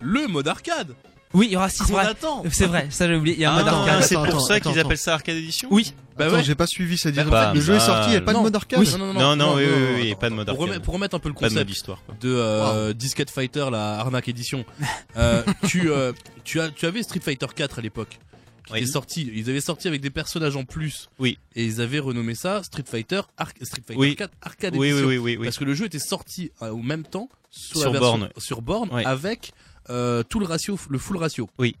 [0.00, 0.94] le mode arcade.
[1.34, 2.06] Oui, il y aura 6 Qu'on vrai.
[2.06, 2.42] attend.
[2.52, 3.36] C'est vrai, ça j'ai oublié.
[3.36, 4.02] Il y a un Ah, mode attends, arcade.
[4.04, 6.44] c'est pour ça qu'ils appellent ça arcade édition Oui, Bah ouais.
[6.44, 8.42] j'ai pas suivi, c'est-à-dire Bah, le jeu est sorti, il n'y a bah, pas de
[8.42, 8.78] mode arcade.
[8.80, 8.88] Oui.
[8.98, 10.68] Non, non, Non, non, oui, oui, oui, non, et pas de mode pour, arcade.
[10.68, 13.98] remettre, pour remettre un peu le Pas de mode concept de euh, Disquette Fighter, la
[13.98, 14.64] arnaque édition,
[15.16, 16.12] euh, tu, euh,
[16.44, 18.18] tu, as, tu avais Street Fighter 4 à l'époque.
[18.66, 18.78] Qui Oui.
[18.78, 21.10] était sorti, ils avaient sorti avec des personnages en plus.
[21.18, 21.36] Oui.
[21.54, 24.16] Et ils avaient renommé ça Street Fighter, Arc- Street Fighter Oui.
[24.16, 25.06] 4 Arcade Oui, oui, Edition.
[25.08, 25.44] oui, oui, oui.
[25.44, 28.28] Parce que le jeu était sorti euh, au même temps sur, Sur la version- borne.
[28.38, 29.04] sur borne Ouais.
[29.04, 29.52] avec
[29.90, 31.48] euh, tout le ratio, le full ratio.
[31.58, 31.76] Oui.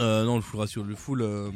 [0.00, 1.50] Euh, non, le full ratio, le full euh,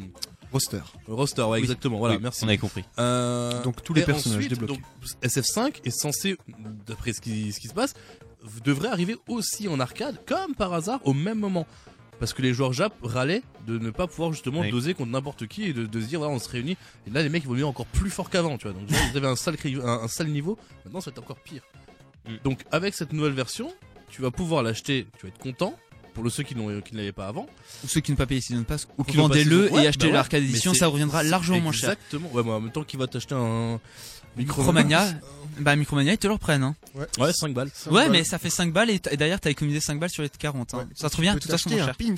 [0.52, 0.80] Roster.
[1.06, 1.58] roster, ouais, Oui.
[1.60, 1.98] exactement.
[1.98, 2.44] Voilà, Oui, merci.
[2.44, 2.84] On avait compris.
[2.98, 4.74] Euh, Donc, tous les et personnages ensuite, débloqués.
[4.74, 4.82] donc,
[5.22, 6.36] SF5 est censé,
[6.86, 7.94] d'après ce qui, ce qui se passe,
[8.64, 11.66] devrait arriver aussi en arcade, comme par hasard, au même moment.
[12.20, 14.70] Parce que les joueurs Jap râlaient de ne pas pouvoir justement Oui.
[14.70, 16.76] doser contre n'importe qui et de, de se dire voilà on se réunit
[17.06, 19.00] et là les mecs ils vont devenir encore plus forts qu'avant tu vois donc déjà,
[19.10, 21.62] ils avaient un sale, un sale niveau maintenant ça va être encore pire
[22.28, 22.34] Mm.
[22.44, 23.72] donc avec cette nouvelle version
[24.12, 25.74] tu vas pouvoir l'acheter tu vas être content
[26.14, 26.60] pour le ceux qui qui
[26.92, 27.46] ne l'avaient pas avant
[27.82, 29.74] ou ceux qui ne pas payer Season Pass, Ou qui vendez-le saison.
[29.76, 31.90] Ouais, et achetez bah ouais, l'arcade édition, ça reviendra largement moins cher.
[31.90, 33.80] exactement ouais mais en même temps qu'il va t'acheter un
[34.36, 35.06] Micromania,
[35.58, 36.62] bah Micromania ils te le reprennent.
[36.62, 36.74] Hein.
[37.18, 39.98] ouais 5 balles Ouais, mais ça fait 5 balles et, et derrière t'as économisé 5
[40.00, 40.74] balles sur les 40.
[40.74, 40.88] Hein.
[40.94, 41.88] ça te revient de toute façon cher.
[41.88, 42.14] un pins.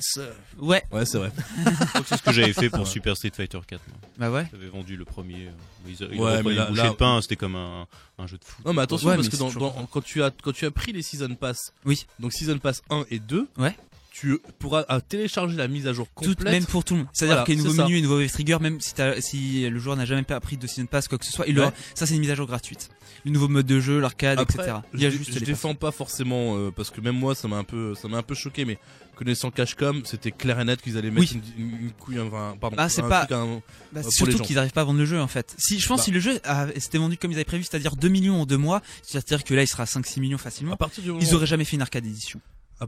[0.59, 1.31] Ouais, ouais c'est vrai
[1.65, 2.85] Je crois que c'est ce que j'avais fait pour Ouais.
[2.85, 3.81] Super Street Fighter 4.
[3.87, 3.97] moi.
[4.17, 4.47] bah ouais.
[4.51, 5.47] J'avais vendu le premier.
[5.47, 5.51] euh,
[5.87, 7.85] Ils, ils Ouais, mais là- là- de pain, c'était comme un,
[8.17, 8.65] un jeu de foot.
[8.65, 10.71] Non mais attention Ouais, parce mais que dans, dans- quand tu as quand tu as
[10.71, 12.05] pris les season pass, Oui.
[12.19, 13.75] donc season pass 1 et 2, Ouais.
[14.17, 16.53] Tu pourras euh, télécharger la mise à jour Tout, complète.
[16.53, 17.09] même pour tout le monde.
[17.11, 17.83] C'est-à-dire Voilà, qu'il y a c'est nouveau ça.
[17.83, 20.85] menu et nouveau trigger, même si, si le joueur n'a jamais pas pris de Season
[20.85, 21.65] Pass, quoi que ce soit, il Ouais.
[21.65, 22.89] aura, ça c'est une mise à jour gratuite.
[23.25, 24.75] Le nouveau mode de jeu, l'arcade, etc.
[24.93, 27.47] Il je, y a juste je défends pas forcément euh, parce que même moi ça
[27.49, 28.77] m'a un peu ça m'a un peu choqué mais
[29.15, 31.41] connaissant Cashcom, c'était clair et net qu'ils allaient mettre Oui.
[31.57, 34.55] une, une- une couille enfin pardon, Ah, c'est pas- un- Bah, pour les surtout qu'ils
[34.55, 35.55] n'arrivent pas à vendre le jeu en fait.
[35.57, 36.03] Si je pense Bah.
[36.05, 36.39] si le jeu
[36.77, 39.63] s'était vendu comme ils avaient prévu, c'est-à-dire 2 millions en 2 mois, c'est-à-dire que là
[39.63, 41.81] il sera à 5-6 millions à facilement, partir du moment ils auraient jamais fait une
[41.81, 42.39] arcade édition.
[42.79, 42.85] Ah,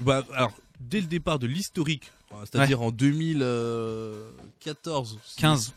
[0.00, 5.18] bah, alors, dès le départ de l'historique, enfin, c'est-à-dire en 2014.
[5.36, 5.74] 15.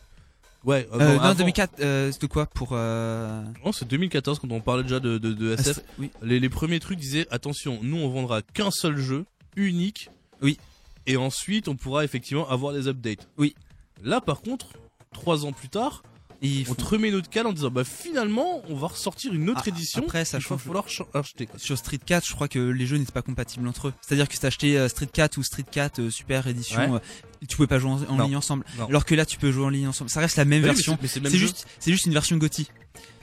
[0.65, 1.35] Ouais, euh, Euh, non, avant.
[1.35, 3.43] 2004, euh, c'était quoi pour euh...
[3.65, 5.79] Non, c'est 2014 quand on parlait déjà de, de, de SF.
[5.79, 6.09] ah, Oui.
[6.21, 9.25] Les, les premiers trucs disaient attention, nous on vendra qu'un seul jeu,
[9.57, 10.09] unique.
[10.41, 10.57] Oui.
[11.05, 13.27] Et ensuite on pourra effectivement avoir des updates.
[13.37, 13.55] Oui.
[14.03, 14.67] Là par contre,
[15.11, 16.01] trois ans plus tard,
[16.43, 19.61] Ils on te remet notre cale en disant bah finalement on va ressortir une autre
[19.65, 20.01] Ah, édition.
[20.03, 21.45] après, ça il va falloir ch- acheter.
[21.47, 21.57] quoi.
[21.57, 23.93] Sur Street 4, je crois que les jeux n'étaient pas compatibles entre eux.
[24.01, 26.99] C'est-à-dire que si t'as acheté euh, Street 4 ou Street 4 euh, Super Édition, Ouais.
[26.99, 28.65] euh, tu pouvais pas jouer en, ligne ensemble.
[28.77, 28.87] Non.
[28.87, 30.09] Alors que là, tu peux jouer en ligne ensemble.
[30.09, 30.97] Ça reste la même Oui, mais version.
[31.01, 32.67] c'est- juste, c'est juste une version GOTY.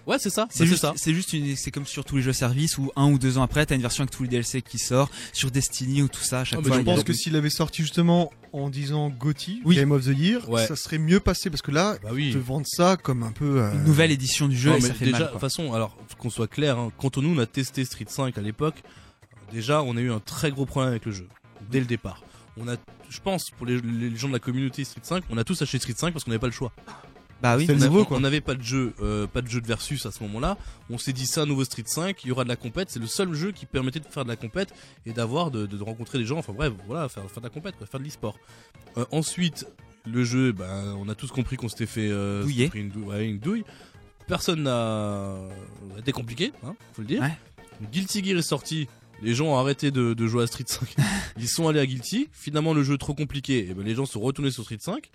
[0.07, 0.47] Ouais, c'est ça.
[0.51, 0.93] C'est juste, ça.
[0.97, 3.43] c'est juste une, c'est comme sur tous les jeux services où un ou deux ans
[3.43, 5.11] après, t'as une version avec tous les DLC qui sort.
[5.33, 6.79] Sur Destiny ou tout ça, à chaque Ah, mais fois.
[6.79, 9.77] je pense que s'il avait sorti justement en disant GOTY, Oui.
[9.77, 10.67] Game of the Year, Ouais.
[10.67, 12.33] ça serait mieux passé parce que là, Bah ils oui.
[12.33, 13.61] te vendent ça comme un peu.
[13.63, 15.27] euh, une nouvelle édition du jeu Non, et mais ça fait déjà, mal.
[15.29, 18.07] de toute façon, alors qu'on soit clair, hein, quand on nous on a testé Street
[18.09, 18.83] 5 à l'époque,
[19.53, 21.29] déjà on a eu un très gros problème avec le jeu
[21.71, 22.23] dès le départ.
[22.57, 22.75] On a,
[23.09, 25.79] je pense, pour les, les gens de la communauté Street 5, on a tous acheté
[25.79, 26.73] Street 5 parce qu'on n'avait pas le choix.
[27.43, 27.67] Bah oui.
[27.67, 28.17] C'est nouveau, quoi.
[28.17, 30.59] On n'avait pas de jeu, euh, pas de jeu de versus à ce moment-là.
[30.91, 32.91] On s'est dit un nouveau Street 5, il y aura de la compète.
[32.91, 34.75] C'est le seul jeu qui permettait de faire de la compète
[35.07, 36.39] et d'avoir de, de rencontrer des gens.
[36.39, 38.39] Enfin bref, voilà, faire, faire de la compète, quoi, faire de l'e-sport.
[38.99, 39.67] Euh, ensuite,
[40.07, 43.27] le jeu, ben, on a tous compris qu'on s'était fait euh, pris une, dou- ouais,
[43.27, 43.65] une douille.
[44.27, 45.39] Personne n'a
[45.95, 47.21] ça été compliqué, hein, faut le dire.
[47.23, 47.37] Ouais.
[47.91, 48.87] Guilty Gear est sorti.
[49.23, 50.95] Les gens ont arrêté de, de jouer à Street 5.
[51.39, 52.29] Ils sont allés à Guilty.
[52.33, 53.69] Finalement, le jeu trop compliqué.
[53.69, 55.11] Et ben, les gens sont retournés sur Street 5.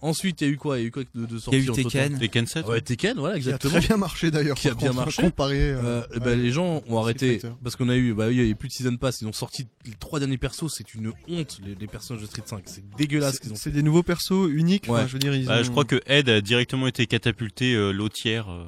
[0.00, 0.78] Ensuite, il y a eu quoi?
[0.78, 2.18] Il y a eu quoi de, de Il y a eu Tekken.
[2.18, 3.78] Tekken 7 Ouais, Tekken, voilà, Qui a exactement.
[3.78, 4.56] très bien marché d'ailleurs.
[4.56, 5.22] Qui a bien contre, marché.
[5.22, 5.58] Comparé.
[5.60, 6.36] Euh, euh, ouais.
[6.36, 8.72] les gens ont arrêté parce qu'on a eu, bah, il y a eu plus de
[8.74, 9.20] season pass.
[9.22, 10.72] Ils ont sorti les trois derniers persos.
[10.72, 12.62] C'est une honte les, les personnages de Street 5.
[12.66, 14.84] C'est dégueulasse ce qu'ils ont C'est des nouveaux persos uniques.
[14.84, 14.98] Ouais.
[15.00, 17.74] enfin, je veux dire, ils Bah, ont- je crois que Ed a directement été catapulté
[17.74, 18.48] euh, l'eau tiers.
[18.48, 18.64] euh.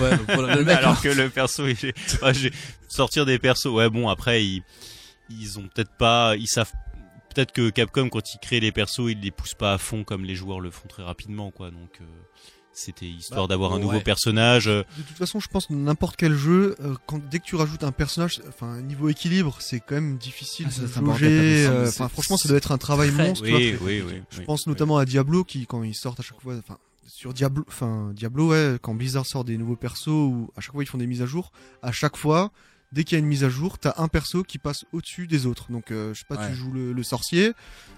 [0.00, 1.94] Ouais, voilà, le mec, alors que le perso, il est...
[2.14, 2.52] enfin, j'ai-
[2.88, 3.66] sortir des persos.
[3.66, 4.62] Ouais, bon, après, ils,
[5.30, 6.72] ils ont peut-être pas, ils savent
[7.32, 10.24] peut-être que Capcom, quand ils créent les persos, ils les poussent pas à fond comme
[10.24, 11.70] les joueurs le font très rapidement, quoi.
[11.70, 12.04] Donc, euh,
[12.74, 13.82] c'était histoire Bah, d'avoir un ouais.
[13.82, 14.66] nouveau personnage.
[14.66, 17.54] euh, De toute façon, je pense que n'importe quel jeu, euh, quand, dès que tu
[17.56, 21.66] rajoutes un personnage, enfin, niveau équilibre, c'est quand même difficile Ah, ça de jauger.
[21.66, 23.44] euh, franchement, ça doit être un travail Très- monstre.
[23.44, 23.58] tu vois.
[23.60, 24.22] Oui, oui, oui.
[24.30, 24.70] Je oui, pense oui.
[24.70, 28.48] notamment à Diablo qui, quand ils sortent à chaque fois, enfin, sur Diablo, enfin, Diablo,
[28.52, 31.20] ouais, quand Blizzard sort des nouveaux persos ou à chaque fois ils font des mises
[31.20, 32.52] à jour, à chaque fois,
[32.92, 35.46] dès qu'il y a une mise à jour, t'as un perso qui passe au-dessus des
[35.46, 35.70] autres.
[35.72, 36.48] Donc, euh, je sais pas, Ouais.
[36.50, 37.52] tu joues le, le sorcier,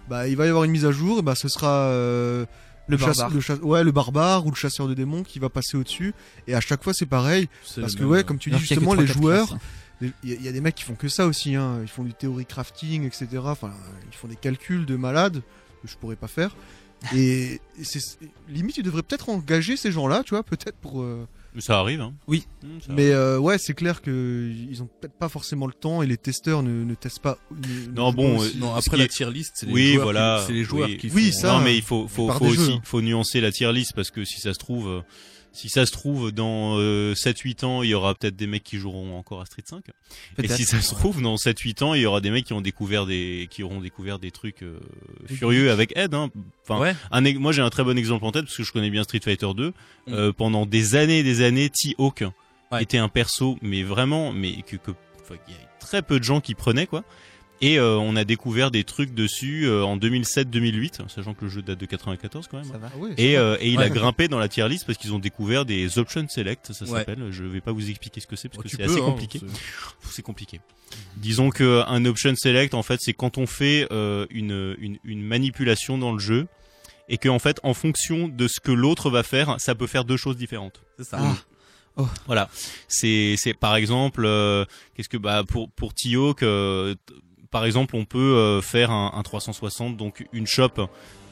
[0.08, 2.46] bah, il va y avoir une mise à jour, et bah, ce sera, euh,
[2.86, 3.30] Le barbare.
[3.30, 6.14] le ouais, le barbare ou le chasseur de démons qui va passer au-dessus.
[6.46, 7.48] Et à chaque fois, c'est pareil.
[7.76, 9.58] Parce que, ouais, euh, comme tu dis justement, les joueurs, hein.
[10.02, 11.78] Il y, a- il y a des mecs qui font que ça aussi, hein.
[11.80, 13.26] ils font du théorie crafting, etc.
[13.44, 13.72] Enfin,
[14.10, 15.40] ils font des calculs de malades
[15.82, 16.54] que je pourrais pas faire.
[17.14, 18.00] Et, et c'est
[18.48, 21.02] limite, ils devraient peut-être engager ces gens-là, tu vois, peut-être pour.
[21.56, 22.14] Euh, Ça arrive, hein.
[22.26, 22.44] Oui.
[22.62, 26.02] Mmh, ça Mais euh, ouais, c'est clair que ils ont peut-être pas forcément le temps
[26.02, 27.38] et les testeurs ne, ne testent pas.
[27.50, 28.56] ne- Non, bon, aussi.
[28.56, 30.04] euh, Non, après la tier list, c'est les Oui, joueurs.
[30.04, 30.96] voilà, qui- C'est les joueurs oui.
[30.98, 32.80] qui Oui, ça, non, mais il faut, faut, faut jeux, aussi, hein.
[32.84, 35.00] faut nuancer la tier list parce que si ça se trouve, euh,
[35.54, 38.76] si ça se trouve dans euh, 7-8 ans, il y aura peut-être des mecs qui
[38.76, 39.84] joueront encore à Street 5.
[40.42, 42.60] Et si ça se trouve dans 7-8 ans, il y aura des mecs qui ont
[42.60, 44.80] découvert des, qui auront découvert des trucs euh,
[45.26, 46.12] furieux avec Ed.
[46.12, 46.30] Hein.
[46.64, 46.94] Enfin, Ouais.
[47.12, 49.20] un, moi j'ai un très bon exemple en tête parce que je connais bien Street
[49.22, 49.68] Fighter 2.
[49.68, 49.72] Mm.
[50.12, 52.24] Euh, pendant des années, et des années, T-Hawk
[52.72, 52.82] Ouais.
[52.82, 54.90] était un perso, mais vraiment, mais que, que
[55.30, 57.04] y a très peu de gens qui prenaient quoi.
[57.60, 61.62] Et euh, on a découvert des trucs dessus euh, en 2007-2008, sachant que le jeu
[61.62, 62.66] date de 94 quand même.
[62.70, 62.90] Ça va.
[62.92, 63.46] Ah ouais, Et, ça va.
[63.46, 63.84] euh, et il Ouais.
[63.84, 66.90] a grimpé dans la tier list parce qu'ils ont découvert des options select, ça Ouais.
[66.98, 67.28] s'appelle.
[67.30, 69.40] Je vais pas vous expliquer ce que c'est parce Oh, que c'est assez hein, compliqué.
[70.10, 70.60] c'est- compliqué.
[71.16, 75.22] Disons que un option select, en fait, c'est quand on fait euh, une, une, une
[75.22, 76.46] manipulation dans le jeu
[77.08, 80.04] et que en fait, en fonction de ce que l'autre va faire, ça peut faire
[80.04, 80.82] deux choses différentes.
[80.98, 81.18] C'est ça.
[81.96, 82.04] Ah.
[82.26, 82.50] Voilà.
[82.88, 84.64] C'est c'est par exemple, euh,
[84.94, 86.96] qu'est-ce que bah pour pour Tio que
[87.54, 90.88] par exemple, on peut euh, faire un, un 360, donc une shop.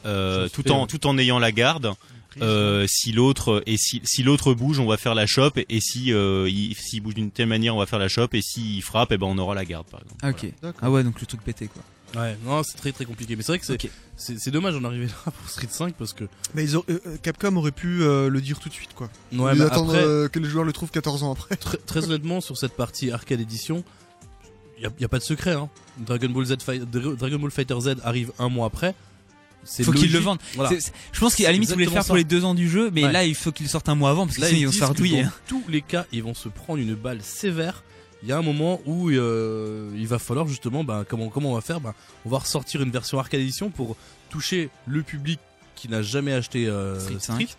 [0.07, 1.93] Euh, tout en tout en ayant la garde
[2.41, 6.13] euh, si l'autre et si si l'autre bouge on va faire la shop et si
[6.13, 9.13] euh, il s'il bouge d'une telle manière on va faire la shop et s'il frappe
[9.13, 10.75] et ben on aura la garde par exemple Ah, ok.
[10.83, 11.83] Ah ouais, donc le truc pété quoi.
[12.21, 13.37] Ouais, non, c'est très très compliqué.
[13.37, 16.65] Mais c'est vrai que c'est dommage d'en arriver là pour Street 5 parce que Mais
[16.65, 19.09] ils ont- euh, Capcom aurait pu euh, le dire tout de suite, quoi.
[19.33, 21.57] ouais, lieu bah, après euh, que les joueurs le trouvent 14 ans après.
[21.57, 23.83] très, très honnêtement sur cette partie arcade édition,
[24.99, 25.69] il y a, pas de secret hein.
[25.99, 26.57] Dragon Ball Z
[26.91, 28.95] Dragon Ball Fighter Z arrive un mois après.
[29.65, 30.41] C'est Faut qu'ils le vendent.
[30.57, 30.77] Voilà.
[31.13, 32.91] Je pense qu'à la limite, ils voulaient le faire pour les deux ans du jeu,
[32.93, 33.13] mais Ouais.
[33.13, 34.73] là, il faut qu'ils sortent un mois avant parce que Là, sinon ils ils vont
[34.73, 35.23] se faire douiller.
[35.23, 37.85] dans tous les cas, ils vont se prendre une balle sévère.
[38.25, 41.55] Il y a un moment où euh, il va falloir justement, ben, comment comment on
[41.55, 41.81] va faire?
[41.81, 43.97] Ben, On va ressortir une version arcade édition pour
[44.31, 45.39] toucher le public
[45.77, 47.47] qui n'a jamais acheté euh, Street Street.
[47.49, 47.57] 5.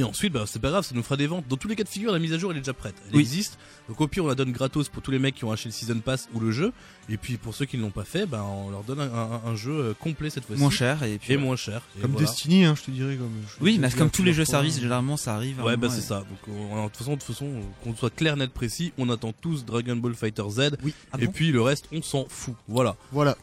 [0.00, 1.44] Et ensuite, bah, c'est pas grave, ça nous fera des ventes.
[1.48, 2.94] Dans tous les cas de figure, la mise à jour, elle est déjà prête.
[3.10, 3.20] Elle Oui.
[3.20, 3.58] existe.
[3.88, 5.72] Donc au pire, on la donne gratos pour tous les mecs qui ont acheté le
[5.74, 6.72] Season Pass ou le jeu.
[7.08, 9.40] Et puis pour ceux qui ne l'ont pas fait, ben, on leur donne un, un-
[9.44, 10.60] un jeu euh, complet cette fois-ci.
[10.60, 11.32] Moins cher et puis.
[11.32, 11.82] Et moins cher.
[11.98, 12.26] Et Comme voilà.
[12.26, 13.16] Destiny, hein, je te dirais.
[13.16, 15.60] Comme, je Oui, mais comme tous les jeux services, généralement ça arrive.
[15.62, 16.20] Ouais, bah c'est et- ça.
[16.20, 17.50] Donc, on- de toute façon, de toute façon,
[17.84, 20.60] qu'on soit clair, net, précis, on attend tous Dragon Ball Fighter Z.
[20.82, 20.94] Oui.
[21.12, 21.32] Ah et bon?
[21.32, 22.54] puis le reste, on s'en fout.
[22.68, 22.96] Voilà.
[23.12, 23.36] Voilà.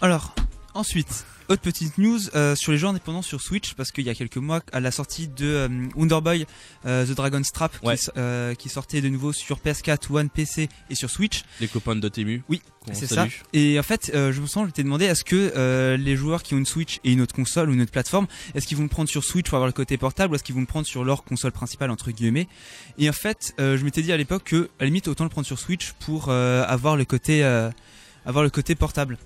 [0.00, 0.34] Alors,
[0.74, 4.14] ensuite, autre petite news euh, sur les jeux indépendants sur Switch, parce qu'il y a
[4.14, 6.46] quelques mois, à la sortie de euh, Wonder Boy,
[6.86, 7.96] euh, The Dragon's Trap, Ouais.
[8.56, 11.42] qui, sortait de nouveau sur PS4, One, PC et sur Switch.
[11.60, 12.42] Les copains de Dotemu.
[12.48, 13.26] Oui, c'est ça.
[13.52, 16.58] Et en fait, je me sens, je t'ai demandé, est-ce que les joueurs qui ont
[16.58, 19.08] une Switch et une autre console ou une autre plateforme, est-ce qu'ils vont le prendre
[19.08, 21.24] sur Switch pour avoir le côté portable ou est-ce qu'ils vont le prendre sur leur
[21.24, 22.48] console principale entre guillemets?
[22.98, 25.46] Et en fait, je m'étais dit à l'époque que, à la limite, autant le prendre
[25.46, 27.44] sur Switch pour avoir le côté,
[28.24, 29.18] avoir le côté portable.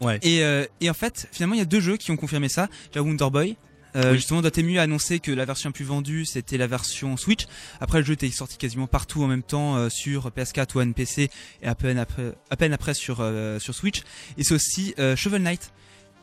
[0.00, 0.18] Ouais.
[0.22, 2.68] Et, euh, et en fait, finalement, il y a deux jeux qui ont confirmé ça.
[2.92, 3.56] Déjà Wonder Boy.
[3.96, 4.16] Euh, Oui.
[4.16, 7.46] Justement, Dotemu a annoncé que la version la plus vendue c'était la version Switch.
[7.80, 11.30] Après, le jeu était sorti quasiment partout en même temps euh, sur PS4 ou PC
[11.62, 14.02] et à peine après, à peine après sur euh, sur Switch.
[14.36, 15.72] Et c'est aussi euh, Shovel Knight.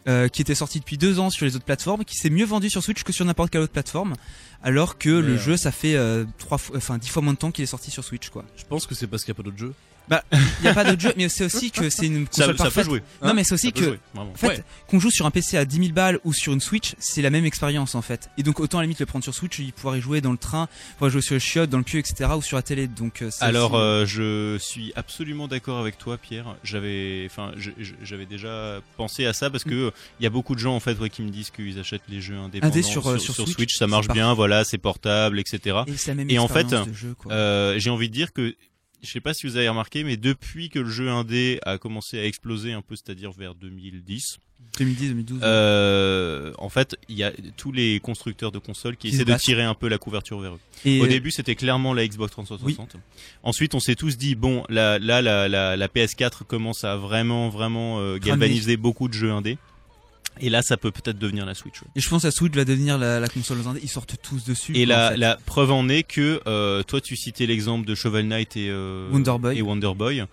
[0.08, 2.70] euh, qui était sorti depuis deux ans sur les autres plateformes, qui s'est mieux vendu
[2.70, 4.14] sur Switch que sur n'importe quelle autre plateforme,
[4.62, 7.34] alors que Mais, le euh, jeu ça fait euh, trois fois, enfin dix fois moins
[7.34, 8.46] de temps qu'il est sorti sur Switch quoi.
[8.56, 9.74] Je pense que c'est parce qu'il n'y a pas d'autres jeux.
[10.62, 12.52] Il y a pas d'autre jeu, mais c'est aussi que c'est une Ça, console ça
[12.52, 12.86] peut parfaite.
[12.86, 13.02] jouer.
[13.24, 14.00] Non, mais c'est aussi peut que jouer.
[14.16, 14.64] En fait, Ouais.
[14.88, 17.30] qu'on joue sur un PC à 10 000 balles ou sur une Switch, c'est la
[17.30, 18.30] même expérience en fait.
[18.38, 20.32] Et donc autant à la limite le prendre sur Switch, y pouvoir y jouer dans
[20.32, 22.30] le train, pouvoir jouer sur le chiotte, dans le pieu, etc.
[22.38, 22.88] ou sur la télé.
[22.88, 26.56] Donc euh, Alors, aussi- euh, je suis absolument d'accord avec toi, Pierre.
[26.64, 27.52] J'avais, enfin,
[28.04, 30.98] j'avais déjà pensé à ça parce que il y a beaucoup de gens en fait
[31.00, 33.88] ouais, qui me disent qu'ils achètent les jeux indépendants Indé sur, euh, sur Switch, ça
[33.88, 35.78] marche bien, voilà, c'est portable, etc.
[35.88, 36.68] et c'est la même et en fait.
[37.32, 38.56] Euh, J'ai envie de dire que
[39.06, 42.20] je sais pas si vous avez remarqué, mais depuis que le jeu indé a commencé
[42.20, 44.40] à exploser un peu, c'est-à-dire vers 2010,
[44.80, 45.40] 2010, 2012.
[45.44, 49.64] euh, en fait, il y a tous les constructeurs de consoles qui essaient de tirer
[49.64, 50.60] un peu la couverture vers eux.
[50.86, 52.96] et Au début, c'était clairement la Xbox 360.
[53.44, 57.50] Ensuite, on s'est tous dit bon, là, là, la, la, la PS4 commence à vraiment,
[57.50, 59.58] vraiment euh, galvaniser beaucoup de jeux indés.
[60.42, 61.82] Et là, ça peut peut-être devenir la Switch.
[61.82, 61.88] ouais.
[61.96, 63.80] et je pense que la Switch va devenir la, la console aux indés.
[63.84, 64.76] Ils sortent tous dessus.
[64.78, 65.18] Et en la, fait.
[65.18, 69.10] la preuve en est que euh, toi, tu citais l'exemple de Shovel Knight et euh,
[69.12, 69.58] Wonder Boy.
[69.58, 70.24] et Wonder Boy.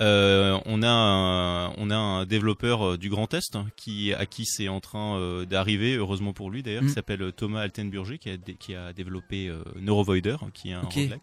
[0.00, 4.24] Euh, on a un, on a un développeur euh, du Grand Est hein, qui à
[4.24, 6.86] qui c'est en train euh, d'arriver heureusement pour lui d'ailleurs Mm.
[6.86, 10.94] qui s'appelle euh, Thomas Altenburger qui a qui a développé Neurovoider qui est un Ok.
[10.94, 11.20] roguelike.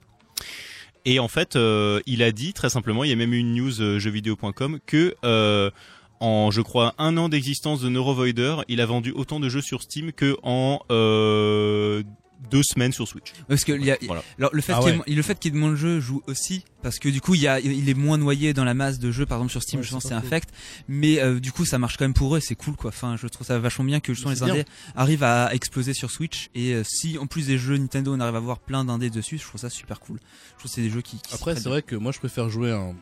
[1.05, 3.55] Et en fait, euh, il a dit très simplement, il y a même eu une
[3.55, 5.71] news jeuxvideo.com que euh,
[6.19, 9.81] en je crois un an d'existence de Neurovoider, il a vendu autant de jeux sur
[9.81, 12.03] Steam que en euh,
[12.51, 13.33] deux semaines sur Switch.
[13.47, 14.23] Parce que il y a, Voilà.
[14.37, 14.99] alors le fait Ah ouais.
[15.07, 17.41] le fait qu'il y ait moins de jeux joue aussi parce que du coup il
[17.41, 19.79] y a il est moins noyé dans la masse de jeux par exemple sur Steam
[19.81, 20.49] Ouais, je pense c'est infect
[20.87, 23.27] mais euh, du coup ça marche quand même pour eux c'est cool quoi enfin je
[23.27, 24.53] trouve ça vachement bien que justement les bien.
[24.53, 28.19] indés arrivent à exploser sur Switch et euh, si en plus des jeux Nintendo on
[28.19, 30.81] arrive à avoir plein d'indés dessus je trouve ça super cool je trouve que c'est
[30.83, 32.95] des jeux qui, qui Après, c'est vrai que moi, je préfère jouer un.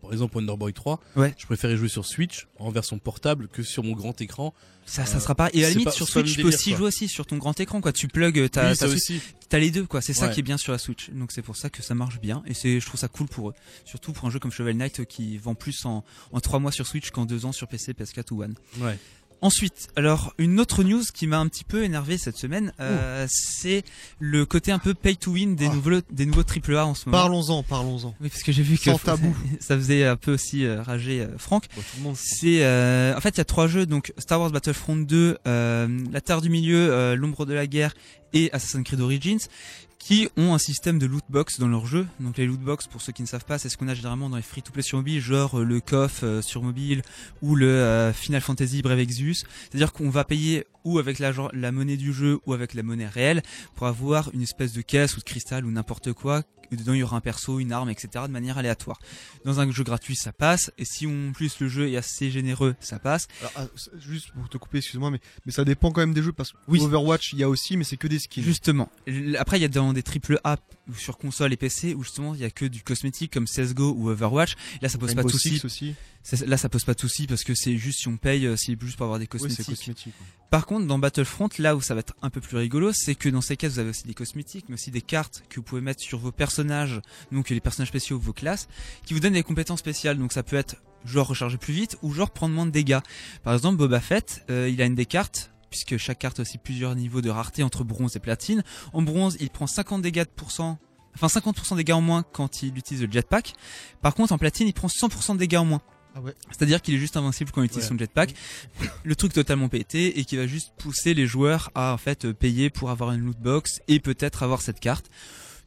[0.00, 1.00] Par exemple, Wonder Boy 3.
[1.16, 1.34] Ouais.
[1.38, 4.54] Je préférais jouer sur Switch en version portable que sur mon grand écran.
[4.86, 6.48] ça ça euh, sera pareil et à la limite pas- sur pas Switch tu peux
[6.48, 6.78] aussi quoi.
[6.78, 9.20] jouer aussi sur ton grand écran quoi tu plugs ta, oui, ta Switch aussi.
[9.48, 11.10] T'as les deux quoi, c'est ça qui est bien sur la Switch.
[11.10, 13.50] Donc c'est pour ça que ça marche bien et c'est je trouve ça cool pour
[13.50, 13.54] eux.
[13.84, 16.72] Surtout pour un jeu comme Shovel Knight euh, qui vend plus en en trois mois
[16.72, 18.54] sur Switch qu'en deux ans sur PC, PS4 ou One.
[18.78, 18.98] Ouais.
[19.42, 23.84] Ensuite, alors une autre news qui m'a un petit peu énervé cette semaine, euh, c'est
[24.18, 25.74] le côté un peu pay to win des Ah.
[25.74, 27.16] nouveaux des nouveaux AAA en ce moment.
[27.22, 28.14] Parlons-en, parlons-en.
[28.20, 29.34] Oui, parce que j'ai vu que Sans tabou.
[29.60, 31.64] ça faisait un peu aussi euh, rager euh, Franck.
[31.74, 32.16] Bon, tout le monde.
[32.18, 35.88] C'est euh, en fait il y a trois jeux donc Star Wars Battlefront 2, euh,
[36.12, 37.94] La Terre du Milieu, euh, L'ombre de la guerre
[38.34, 39.40] et Assassin's Creed Origins
[40.00, 42.06] qui ont un système de loot box dans leur jeu.
[42.18, 44.28] Donc les loot box pour ceux qui ne savent pas, c'est ce qu'on a généralement
[44.28, 47.02] dans les free to play sur mobile, genre euh, le KOF euh, sur mobile
[47.42, 49.44] ou le euh, Final Fantasy Brave Exvius.
[49.68, 53.06] C'est-à-dire qu'on va payer ou avec la, la monnaie du jeu ou avec la monnaie
[53.08, 53.42] réelle
[53.76, 56.42] pour avoir une espèce de caisse ou de cristal ou n'importe quoi.
[56.72, 58.08] Et dedans il y aura un perso, une arme, etc.
[58.28, 59.00] de manière aléatoire.
[59.44, 62.76] Dans un jeu gratuit ça passe et si en plus le jeu est assez généreux
[62.78, 63.26] ça passe.
[63.40, 63.66] Alors, ah,
[63.98, 66.56] juste pour te couper, excuse-moi, mais, mais ça dépend quand même des jeux parce que
[66.68, 66.80] Oui.
[66.80, 68.44] Overwatch, il y a aussi, mais c'est que des skins.
[68.44, 68.88] Justement.
[69.38, 70.58] Après, il y a dans des triple A
[70.96, 74.08] sur console et PC où justement il y a que du cosmétique comme CS:GO ou
[74.08, 74.54] Overwatch.
[74.80, 75.60] Là, ça pose pas de soucis.
[75.64, 75.94] Aussi.
[76.46, 78.78] Là, ça pose pas de soucis parce que c'est juste si on paye, euh, c'est
[78.80, 79.66] juste pour avoir des Oui, cosmétiques.
[79.66, 80.14] cosmétique.
[80.20, 80.26] ouais.
[80.50, 83.28] Par contre, dans Battlefront, là où ça va être un peu plus rigolo, c'est que
[83.28, 85.80] dans ces cas, vous avez aussi des cosmétiques, mais aussi des cartes que vous pouvez
[85.80, 87.00] mettre sur vos personnages,
[87.32, 88.68] donc les personnages spéciaux, vos classes,
[89.04, 90.16] qui vous donnent des compétences spéciales.
[90.16, 93.00] Donc ça peut être genre recharger plus vite ou genre prendre moins de dégâts.
[93.42, 96.58] Par exemple, Boba Fett, euh, il a une des cartes, puisque chaque carte a aussi
[96.58, 98.62] plusieurs niveaux de rareté entre bronze et platine.
[98.92, 100.78] En bronze, il prend 50 dégâts de pourcent,
[101.16, 103.54] enfin 50% de dégâts en moins quand il utilise le jetpack.
[104.02, 105.82] Par contre, en platine, il prend 100% de dégâts en moins.
[106.14, 106.34] Ah ouais.
[106.50, 107.88] C'est-à-dire qu'il est juste invincible quand il utilise Ouais.
[107.90, 108.34] son jetpack.
[109.04, 112.68] Le truc totalement pété et qui va juste pousser les joueurs à en fait payer
[112.70, 115.06] pour avoir une loot box et peut-être avoir cette carte.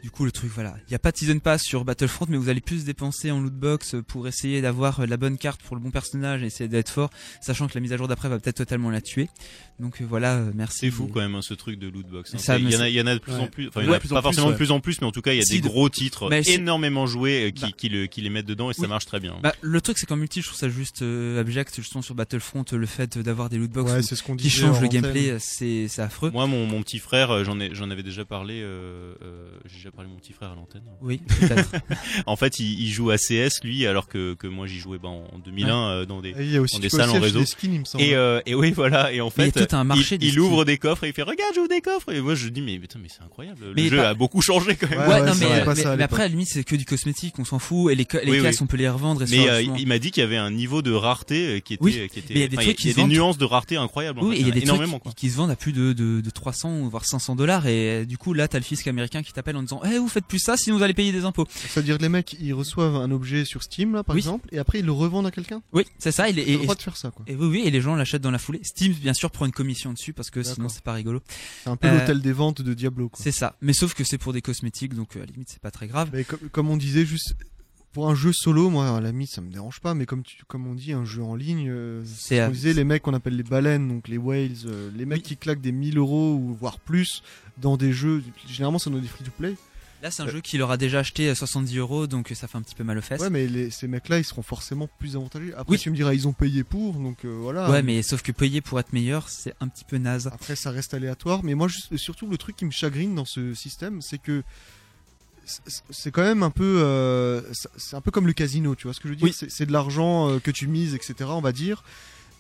[0.04, 0.76] Du coup, le truc, voilà.
[0.88, 3.40] Il n'y a pas de season pass sur Battlefront, mais vous allez plus dépenser en
[3.40, 6.68] loot box pour essayer d'avoir euh, la bonne carte pour le bon personnage et essayer
[6.68, 9.30] d'être fort, sachant que la mise à jour d'après va peut-être totalement la tuer.
[9.80, 10.80] Donc euh, voilà, euh, merci.
[10.80, 12.36] C'est fou quand même hein, ce truc de loot box.
[12.36, 12.38] hein.
[12.38, 13.40] Ça, il y en a, c'est- il y en a de plus Ouais.
[13.40, 13.70] en plus.
[13.70, 14.52] Enfin, il y Ouais, en a plus pas en plus, forcément ouais.
[14.54, 15.88] de plus en plus, mais en tout cas, il y a Si, des de- gros
[15.90, 17.70] titres Mais c'est- énormément joués euh, qui, Bah.
[17.78, 19.38] qui, le, qui les mettent dedans et ça marche très bien.
[19.42, 22.66] Bah, le truc, c'est qu'en multi, je trouve ça juste euh, abject, justement sur Battlefront,
[22.74, 26.30] le fait d'avoir des loot box ce qu'on qui changent en le gameplay, c'est affreux.
[26.32, 28.62] Moi, mon, mon petit frère, j'en ai, j'en avais déjà parlé.
[29.96, 30.82] Parlé de mon petit frère à l'antenne.
[31.02, 31.70] Oui, peut-être.
[32.26, 35.10] En fait, il, il joue à CS lui, alors que, que moi j'y jouais bah,
[35.10, 36.30] en 2001 euh, dans des.
[36.30, 37.40] Et il y a aussi On des salles en réseau.
[37.42, 38.04] des skins, il me semble.
[38.04, 39.14] Et, euh, et oui, voilà.
[39.14, 41.10] Et en Mais il y fait, a tout un marché il, ouvre des coffres et
[41.10, 42.12] il fait regarde, j'ouvre des coffres.
[42.12, 43.60] Et moi, je dis mais putain, mais c'est incroyable.
[43.68, 45.00] Le Mais jeu pas- a beaucoup changé quand même.
[45.00, 47.46] Ouais, Ouais, ouais, non, mais, ça après, à la limite, c'est que du cosmétique, on
[47.46, 47.92] s'en fout.
[47.92, 49.22] Et les, co- les Oui, on peut les revendre.
[49.22, 51.76] Et Mais euh, il, m'a dit qu'il y avait un niveau de rareté euh, qui
[51.76, 52.34] était, Oui, qui était.
[52.34, 54.22] mais il y a des trucs qui des nuances de rareté incroyables.
[54.24, 54.82] oui, il y a des trucs
[55.16, 57.68] qui se vendent à plus de, de, de 300 voire 500 dollars.
[57.68, 60.26] Et du coup, là, t'as le fisc américain qui t'appelle en disant, eh, vous faites
[60.26, 61.48] plus ça, sinon vous allez payer des impôts.
[61.50, 64.20] C'est-à-dire que les mecs, ils reçoivent un objet sur Steam, là, par Oui.
[64.22, 65.62] exemple, et après ils le revendent à quelqu'un?
[65.74, 66.30] Oui, c'est ça.
[66.30, 67.26] Et, le droit de faire ça, quoi.
[67.28, 68.62] et oui, oui, et les gens l'achètent dans la foulée.
[68.64, 71.22] Steam, bien sûr, prend une commission dessus parce que sinon, c'est pas rigolo.
[71.64, 73.20] C'est un peu Euh, l'hôtel des ventes de Diablo, quoi.
[73.24, 73.56] C'est ça.
[73.62, 76.10] Mais sauf que c'est pour des cosmétiques, donc à la limite, c'est pas très grave.
[76.14, 77.36] Mais comme, comme on disait, juste
[77.92, 80.38] pour un jeu solo, moi, à la limite, ça me dérange pas, mais comme, tu,
[80.48, 83.36] comme on dit, un jeu en ligne, euh, C'est, on disait, les mecs qu'on appelle
[83.36, 86.80] les baleines, donc les whales, euh, les mecs qui claquent des 1000 euros ou voire
[86.80, 87.22] plus
[87.60, 89.56] dans des jeux, généralement, ça nous des free-to-play.
[90.04, 92.62] Là, c'est un jeu qu'il aura déjà acheté à 70 euros, donc ça fait un
[92.62, 93.22] petit peu mal aux fesses.
[93.22, 95.54] Ouais, mais les- ces mecs-là, ils seront forcément plus avantagés.
[95.54, 95.80] Après, Oui.
[95.80, 97.70] tu me diras, ils ont payé pour, donc euh, voilà.
[97.72, 100.28] Ouais, mais sauf que payer pour être meilleur, c'est un petit peu naze.
[100.28, 101.42] Après, ça reste aléatoire.
[101.46, 104.44] Mais moi, juste- surtout, le truc qui me chagrine dans ce système, c'est que
[105.46, 107.42] c'est- quand même un peu, euh,
[107.78, 109.26] c'est- un peu comme le casino, tu vois ce que je veux dire?
[109.28, 109.34] Oui.
[109.50, 111.30] C'est- de l'argent euh, que tu mises, etc.
[111.30, 111.82] On va dire,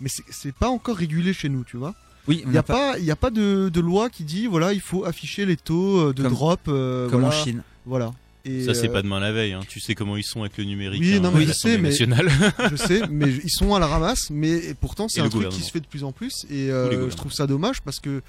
[0.01, 1.95] mais c'est pas encore régulé chez nous, tu vois?
[2.28, 4.47] Oui, on Il n'y a pas, il y a pas de, de loi qui dit
[4.47, 7.63] voilà, il faut afficher les taux euh, de Comme- drop, euh, comme voilà, en Chine.
[7.86, 8.13] Voilà.
[8.45, 9.53] Et, Ça, c'est euh, pas demain la veille.
[9.53, 9.61] Hein.
[9.69, 11.01] Tu sais comment ils sont avec le numérique.
[11.01, 14.30] Oui, hein, non, mais je sais, mais- je sais, mais ils sont à la ramasse,
[14.30, 17.15] mais pourtant c'est un truc qui se fait de plus en plus, et euh, je
[17.15, 18.21] trouve ça dommage parce que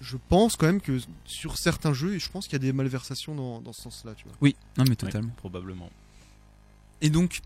[0.00, 3.34] je pense quand même que sur certains jeux, je pense qu'il y a des malversations
[3.34, 4.34] dans, dans ce sens-là, tu vois.
[4.40, 5.30] Oui, non mais totalement.
[5.36, 5.90] probablement.
[7.00, 7.40] Et donc,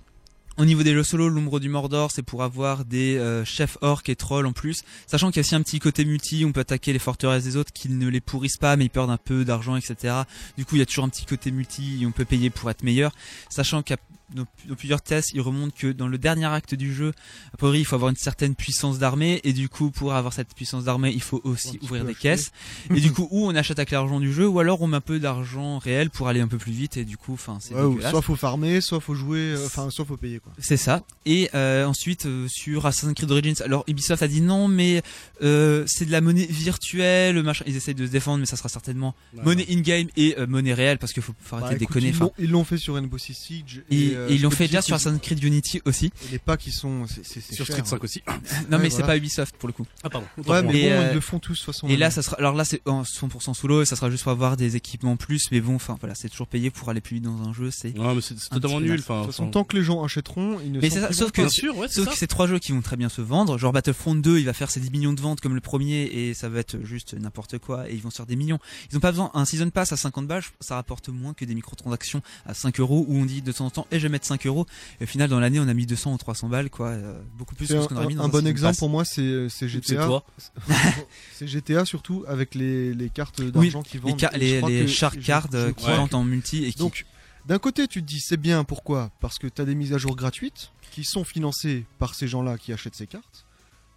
[0.58, 4.08] au niveau des jeux solo, l'ombre du Mordor, c'est pour avoir des euh, chefs orques
[4.08, 4.82] et trolls en plus.
[5.06, 7.56] Sachant qu'il y a aussi un petit côté multi, on peut attaquer les forteresses des
[7.56, 10.14] autres qui ne les pourrissent pas, mais ils perdent un peu d'argent, etc.
[10.56, 12.82] Du coup, il y a toujours un petit côté multi on peut payer pour être
[12.82, 13.12] meilleur.
[13.48, 16.74] Sachant qu'il y a dans, dans plusieurs tests, il remonte que dans le dernier acte
[16.74, 17.12] du jeu,
[17.52, 20.54] a priori, il faut avoir une certaine puissance d'armée, et du coup, pour avoir cette
[20.54, 22.22] puissance d'armée, il faut aussi ouvrir des acheter.
[22.22, 22.52] caisses.
[22.94, 25.00] et du coup, ou on achète avec l'argent du jeu, ou alors on met un
[25.00, 28.08] peu d'argent réel pour aller un peu plus vite, et du coup, enfin, c'est Ouais,
[28.10, 30.52] soit faut farmer, soit faut jouer, euh, enfin, soit faut payer, quoi.
[30.58, 31.02] C'est ça.
[31.26, 35.02] Et euh, ensuite euh, sur Assassin's Creed Origins, alors Ubisoft a dit non, mais
[35.42, 37.64] euh, c'est de la monnaie virtuelle, machin.
[37.66, 40.98] Ils essayent de se défendre, mais ça sera certainement monnaie in-game et euh, monnaie réelle
[40.98, 42.12] parce qu'il faut, faut arrêter Bah, de écoute, déconner.
[42.16, 43.82] ils l'ont- Ils l'ont fait sur Rainbow Six Siege.
[43.90, 46.10] et, Et, et ils l'ont fait déjà sur Assassin's Creed Unity aussi.
[46.30, 47.90] Les packs, ils sont, c'est- c'est c'est Sur cher, Street hein.
[47.90, 48.22] 5 aussi.
[48.70, 49.86] Non, mais c'est pas Ubisoft pour le coup.
[50.02, 50.26] Ah, pardon.
[50.46, 51.88] Ouais, mais Et, bon, euh, ils le font tous de toute façon.
[51.88, 54.22] Et là, ça sera, alors là, c'est en 100% sous l'eau et ça sera juste
[54.24, 57.00] pour avoir des équipements en plus, mais bon, enfin voilà, c'est toujours payé pour aller
[57.00, 57.70] plus vite dans un jeu.
[57.70, 59.00] C'est Non, mais c'est totalement nul.
[59.00, 61.30] Enfin, De toute façon, tant que les gens achèteront, ils ne Mais c'est ça, sauf
[61.32, 63.58] que- Sauf que c'est trois jeux qui vont très bien se vendre.
[63.58, 66.34] Genre Battlefront 2, il va faire ses 10 millions de ventes comme le premier et
[66.34, 68.58] ça va être juste n'importe quoi et ils vont faire des millions.
[68.90, 71.54] Ils ont pas besoin, un season pass à 50 balles, ça rapporte moins que des
[71.54, 74.26] microtransactions à 5 euros où on dit de temps en temps, et je vais mettre
[74.26, 74.66] 5 euros.
[75.00, 76.88] Et au final, dans l'année, on a mis 200 ou 300 balles, quoi.
[76.88, 79.04] euh, beaucoup plus que ce qu'on aurait mis dans un un bon exemple pour moi,
[79.04, 80.06] c'est GTA.
[80.06, 80.24] toi.
[81.34, 84.28] c'est GTA surtout avec les, les cartes d'argent qui Les, vendent.
[84.36, 86.78] les, les shark cards je euh, qui crois vendent en multi et qui.
[86.78, 87.06] Donc,
[87.46, 89.10] d'un côté, tu te dis c'est bien, pourquoi?
[89.20, 92.58] Parce que tu as des mises à jour gratuites qui sont financées par ces gens-là
[92.58, 93.46] qui achètent ces cartes.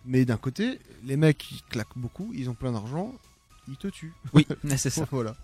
[0.06, 3.14] Mais d'un côté, les mecs qui claquent beaucoup, ils ont plein d'argent,
[3.70, 4.14] ils te tuent.
[4.34, 4.46] oui,
[4.78, 5.06] c'est ça.
[5.12, 5.36] voilà.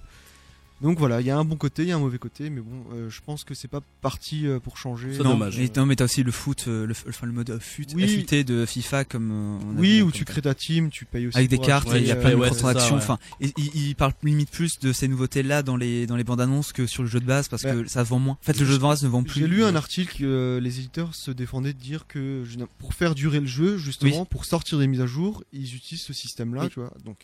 [0.81, 2.61] Donc voilà, il y a un bon côté, il y a un mauvais côté, mais
[2.61, 5.09] bon, euh, je pense que c'est pas parti euh, pour changer.
[5.13, 5.57] C'est Non, dommage.
[5.57, 8.07] mais, non, mais t'as aussi le foot, euh, le, enfin, le mode fut, Oui.
[8.07, 9.31] FUT de FIFA comme.
[9.31, 11.37] euh, on Oui, où comme tu crées ta team, tu payes aussi.
[11.37, 12.95] avec des cartes, il y a euh, plein de ouais, ça, microtransactions.
[12.95, 13.01] ouais.
[13.01, 16.71] Enfin, il, il parle limite plus de ces nouveautés-là dans les dans les bandes annonces
[16.71, 18.33] que sur le jeu de base parce que ça vend moins.
[18.41, 19.41] En fait, le jeu de base ne vend plus.
[19.41, 22.43] J'ai lu un article que euh, les éditeurs se défendaient de dire que
[22.77, 26.13] pour faire durer le jeu, justement, pour sortir des mises à jour, ils utilisent ce
[26.13, 26.69] système-là, Oui.
[26.69, 26.93] tu vois.
[27.03, 27.17] Donc,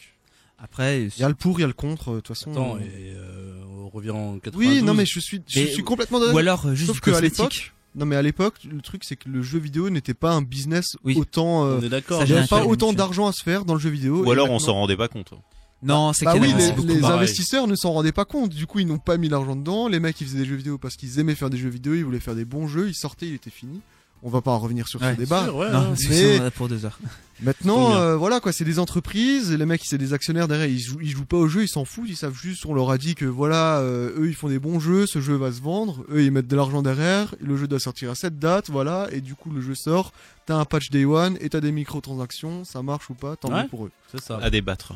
[0.58, 2.52] Après, il y a le pour, il y a le contre, euh, de toute façon.
[2.52, 4.56] Attends, euh, et euh, on revient en 92.
[4.56, 6.40] Oui, non, mais je suis, je Mais- suis complètement ou d'accord.
[6.40, 9.16] alors euh, juste Sauf du que à l'époque, non mais à l'époque, le truc c'est
[9.16, 11.16] que le jeu vidéo n'était pas un business Oui.
[11.18, 11.66] autant.
[11.66, 12.20] euh, on est d'accord.
[12.20, 14.26] ça il n'y avait pas autant d'argent à se faire dans le jeu vidéo.
[14.26, 15.34] Ou alors on s'en rendait pas compte.
[15.84, 18.50] Non, c'est Bah oui, les, les investisseurs ne s'en rendaient pas compte.
[18.50, 19.88] Du coup, ils n'ont pas mis l'argent dedans.
[19.88, 22.04] Les mecs, ils faisaient des jeux vidéo parce qu'ils aimaient faire des jeux vidéo, ils
[22.04, 22.88] voulaient faire des bons jeux.
[22.88, 23.82] Ils sortaient, il était fini.
[24.24, 25.14] On va pas en revenir sur Ouais.
[25.14, 25.44] ce débat.
[25.44, 25.86] Sûr, ouais, Non, ouais.
[25.90, 26.98] parce que Mais- sinon, on en a pour deux heures.
[27.44, 29.52] Maintenant, euh, voilà quoi, c'est des entreprises.
[29.52, 30.68] Les mecs, c'est des actionnaires derrière.
[30.68, 32.10] Ils jouent, ils jouent pas au jeu, ils s'en foutent.
[32.10, 34.80] Ils savent juste, on leur a dit que voilà, euh, eux, ils font des bons
[34.80, 35.06] jeux.
[35.06, 36.06] Ce jeu va se vendre.
[36.10, 37.36] Eux, ils mettent de l'argent derrière.
[37.40, 39.08] Le jeu doit sortir à cette date, voilà.
[39.12, 40.12] Et du coup, le jeu sort.
[40.48, 42.64] T'as un patch day one et t'as des microtransactions.
[42.64, 43.64] Ça marche ou pas Tant Ouais.
[43.64, 43.92] mieux pour eux.
[44.12, 44.40] C'est ça.
[44.42, 44.94] À débattre.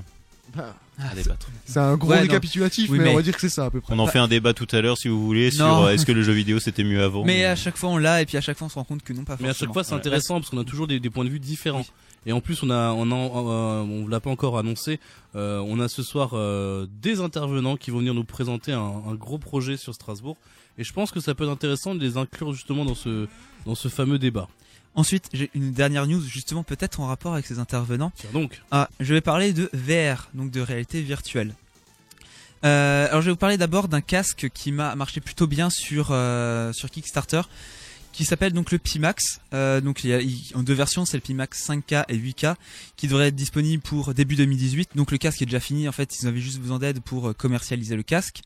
[1.01, 1.47] À débattre.
[1.65, 2.21] C'est un gros Ouais, non.
[2.23, 3.93] récapitulatif, Oui, mais, mais- on va dire que c'est ça à peu près.
[3.93, 5.85] On en fait un débat tout à l'heure si vous voulez sur Non.
[5.85, 7.23] euh, est-ce que le jeu vidéo c'était mieux avant.
[7.23, 9.01] Mais à chaque fois on l'a et puis à chaque fois on se rend compte
[9.03, 9.73] que non pas Mais à chaque forcément.
[9.73, 9.97] fois, c'est Ouais.
[9.99, 11.85] intéressant parce qu'on a toujours des, des points de vue différents.
[12.25, 14.99] Et en plus, on a, on a, euh, on vous l'a pas encore annoncé.
[15.35, 18.79] euh, on a ce soir euh, des intervenants qui vont venir nous présenter un,
[19.09, 20.35] un gros projet sur Strasbourg.
[20.77, 23.27] Et je pense que ça peut être intéressant de les inclure justement dans ce,
[23.65, 24.49] dans ce fameux débat.
[24.95, 28.11] Ensuite, j'ai une dernière news justement peut-être en rapport avec ces intervenants.
[28.15, 28.61] Tiens donc.
[28.71, 31.53] Ah, je vais parler de VR, donc de réalité virtuelle.
[32.65, 36.09] Euh, alors je vais vous parler d'abord d'un casque qui m'a marché plutôt bien sur
[36.11, 37.41] euh, sur Kickstarter,
[38.11, 39.39] qui s'appelle donc le Pimax.
[39.53, 42.55] Euh, donc il y a il- en deux versions, c'est le Pimax 5K et 8K,
[42.97, 44.89] qui devrait être disponible pour début 2018.
[44.95, 45.87] Donc le casque est déjà fini.
[45.87, 48.41] En fait, ils avaient juste besoin d'aide pour commercialiser le casque.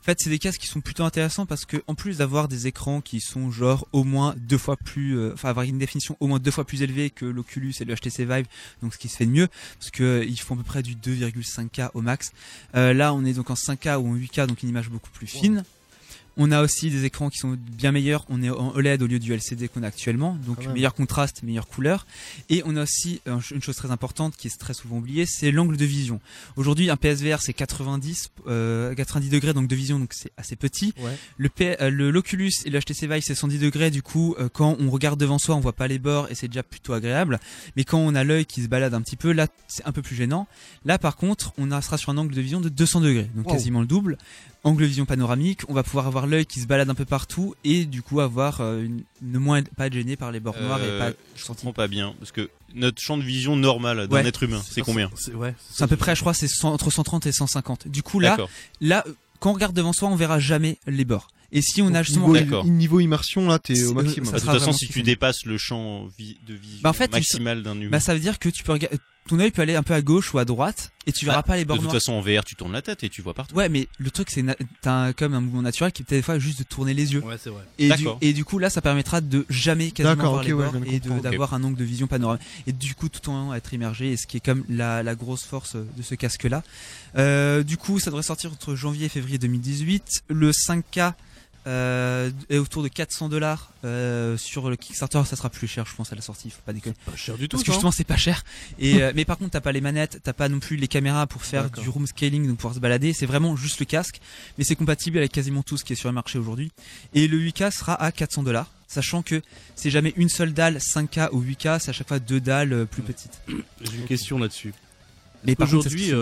[0.00, 2.66] En fait, c'est des casques qui sont plutôt intéressants parce que en plus d'avoir des
[2.66, 6.26] écrans qui sont genre au moins deux fois plus, euh, enfin avoir une définition au
[6.26, 8.46] moins deux fois plus élevée que l'Oculus et le HTC Vive,
[8.82, 10.82] donc ce qui se fait de mieux parce que euh, ils font à peu près
[10.82, 12.32] du 2,5K au max.
[12.74, 15.26] Euh, là, on est donc en 5K ou en 8K, donc une image beaucoup plus
[15.26, 15.64] fine.
[16.38, 18.24] On a aussi des écrans qui sont bien meilleurs.
[18.28, 21.66] On est en OLED au lieu du LCD qu'on a actuellement, donc meilleur contraste, meilleure
[21.66, 22.06] couleur.
[22.48, 25.50] Et on a aussi euh, une chose très importante qui est très souvent oubliée, c'est
[25.50, 26.20] l'angle de vision.
[26.56, 30.94] Aujourd'hui, un PSVR c'est 90, euh, 90 degrés donc de vision, donc c'est assez petit.
[31.00, 31.16] Ouais.
[31.38, 34.48] Le, P- euh, le l'Oculus et le HTC Vive c'est 110 degrés, du coup euh,
[34.52, 37.40] quand on regarde devant soi, on voit pas les bords et c'est déjà plutôt agréable.
[37.76, 40.02] Mais quand on a l'œil qui se balade un petit peu, là c'est un peu
[40.02, 40.46] plus gênant.
[40.84, 43.52] Là par contre, on sera sur un angle de vision de 200 degrés, donc Wow.
[43.54, 44.18] quasiment le double.
[44.64, 47.54] Angle de vision panoramique, on va pouvoir avoir l'œil qui se balade un peu partout
[47.64, 50.80] et du coup avoir euh, une, ne moins pas être gêné par les bords noirs
[50.82, 51.60] et Euh, pas je senti.
[51.60, 54.26] comprends pas bien parce que notre champ de vision normal d'un Ouais.
[54.26, 55.10] être humain, c'est combien?
[55.14, 55.54] C'est ouais.
[55.80, 57.86] À peu près, je crois, c'est 100 entre 130 et 150.
[57.88, 58.36] Du coup là,
[58.80, 61.28] là, euh, quand on regarde devant soi, on verra jamais les bords.
[61.52, 62.64] Et si on a justement niveau, D'accord.
[62.66, 64.26] niveau immersion, là, t'es C'est- au maximum.
[64.26, 66.94] ça Bah, de toute façon, si tu dépasses le champ vi- de vision Bah, en
[66.94, 68.98] fait, maximal d'un humain, Bah ça veut dire que tu peux regarder
[69.28, 71.42] ton œil peut aller un peu à gauche ou à droite et tu verras Bah,
[71.44, 71.94] pas les de bords toute noirs.
[71.94, 73.54] façon, en VR, tu tournes la tête et tu vois partout.
[73.54, 74.44] Ouais, mais le truc c'est
[74.82, 77.22] t'as comme un mouvement naturel qui est peut-être des fois juste de tourner les yeux.
[77.22, 77.62] Ouais, c'est vrai.
[77.78, 78.18] Et du, D'accord.
[78.20, 80.98] et du coup là ça permettra de jamais quasiment voir les ouais, bords de et
[81.00, 84.16] de- d'avoir un angle de vision panoramique et du coup tout en être immergé et
[84.16, 86.62] ce qui est comme la, la grosse force de ce casque là.
[87.16, 90.22] Euh, du coup ça devrait sortir entre janvier et février 2018.
[90.28, 91.12] Le 5K
[91.68, 95.94] euh, est autour de 400 dollars euh, sur le Kickstarter ça sera plus cher je
[95.94, 96.96] pense à la sortie faut pas déconner.
[97.04, 97.58] Pas cher du tout.
[97.58, 98.42] parce que justement c'est pas cher.
[98.78, 101.26] Et euh, mais par contre t'as pas les manettes t'as pas non plus les caméras
[101.26, 103.12] pour faire du room scaling donc pouvoir se balader.
[103.12, 104.18] C'est vraiment juste le casque
[104.56, 106.72] mais c'est compatible avec quasiment tout ce qui est sur le marché aujourd'hui.
[107.12, 109.42] Et le 8K sera à 400 dollars sachant que
[109.76, 113.02] c'est jamais une seule dalle 5K ou 8K c'est à chaque fois deux dalles plus
[113.02, 113.42] petites.
[113.46, 114.72] J'ai une question là-dessus.
[115.44, 116.12] mais Aujourd'hui,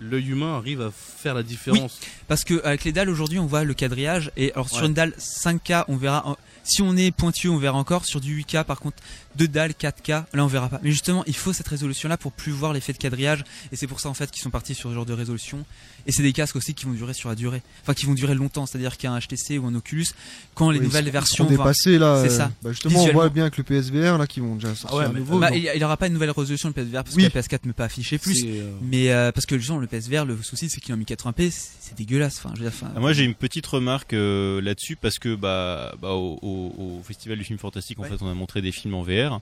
[0.00, 2.00] l'œil humain arrive à faire la différence.
[2.28, 4.86] parce que avec les dalles aujourd'hui on voit le quadrillage et alors sur Ouais.
[4.86, 6.36] une dalle 5K on verra
[6.68, 8.96] si on est pointu on verra encore sur du 8K par contre
[9.36, 12.32] deux dalles 4K là on verra pas mais justement il faut cette résolution là pour
[12.32, 14.90] plus voir l'effet de quadrillage et c'est pour ça en fait qu'ils sont partis sur
[14.90, 15.64] ce genre de résolution
[16.06, 18.34] et c'est des casques aussi qui vont durer sur la durée enfin qui vont durer
[18.34, 20.06] longtemps c'est à dire qu'un HTC ou un Oculus
[20.54, 22.22] quand les Oui, nouvelles ils versions ils vont- dépassés là.
[22.24, 22.50] C'est euh, ça.
[22.62, 25.08] Bah justement, on voit bien avec le PSVR là qui vont déjà sortir ouais, à
[25.08, 25.38] mais- nouveau.
[25.38, 27.28] bah, il y aura pas une nouvelle résolution le PSVR parce Oui.
[27.28, 30.24] que la PS4 ne peut pas afficher plus euh, mais euh, parce que le PSVR
[30.24, 33.00] le souci c'est qu'il en 1080p c'est c'est dégueulasse enfin je veux dire enfin Ah,
[33.00, 37.38] moi j'ai une petite remarque euh, là-dessus parce que bah, bah au, au- au festival
[37.38, 38.08] du film fantastique en Ouais.
[38.08, 39.40] fait on a montré des films en VR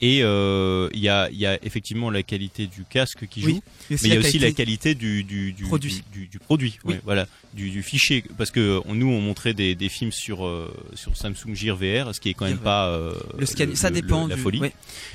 [0.00, 3.62] et euh, il y, a, y a effectivement la qualité du casque qui joue Oui,
[3.90, 6.02] mais il y a aussi la qualité- du, du, du Produit.
[6.12, 6.94] du, du- du produit Oui.
[6.94, 10.72] ouais, voilà du, fichier parce que on- nous on montrait des, des films sur euh,
[10.94, 14.26] sur Samsung Gear VR ce qui est quand même pas euh, le scan ça dépend
[14.28, 14.72] la folie ouais.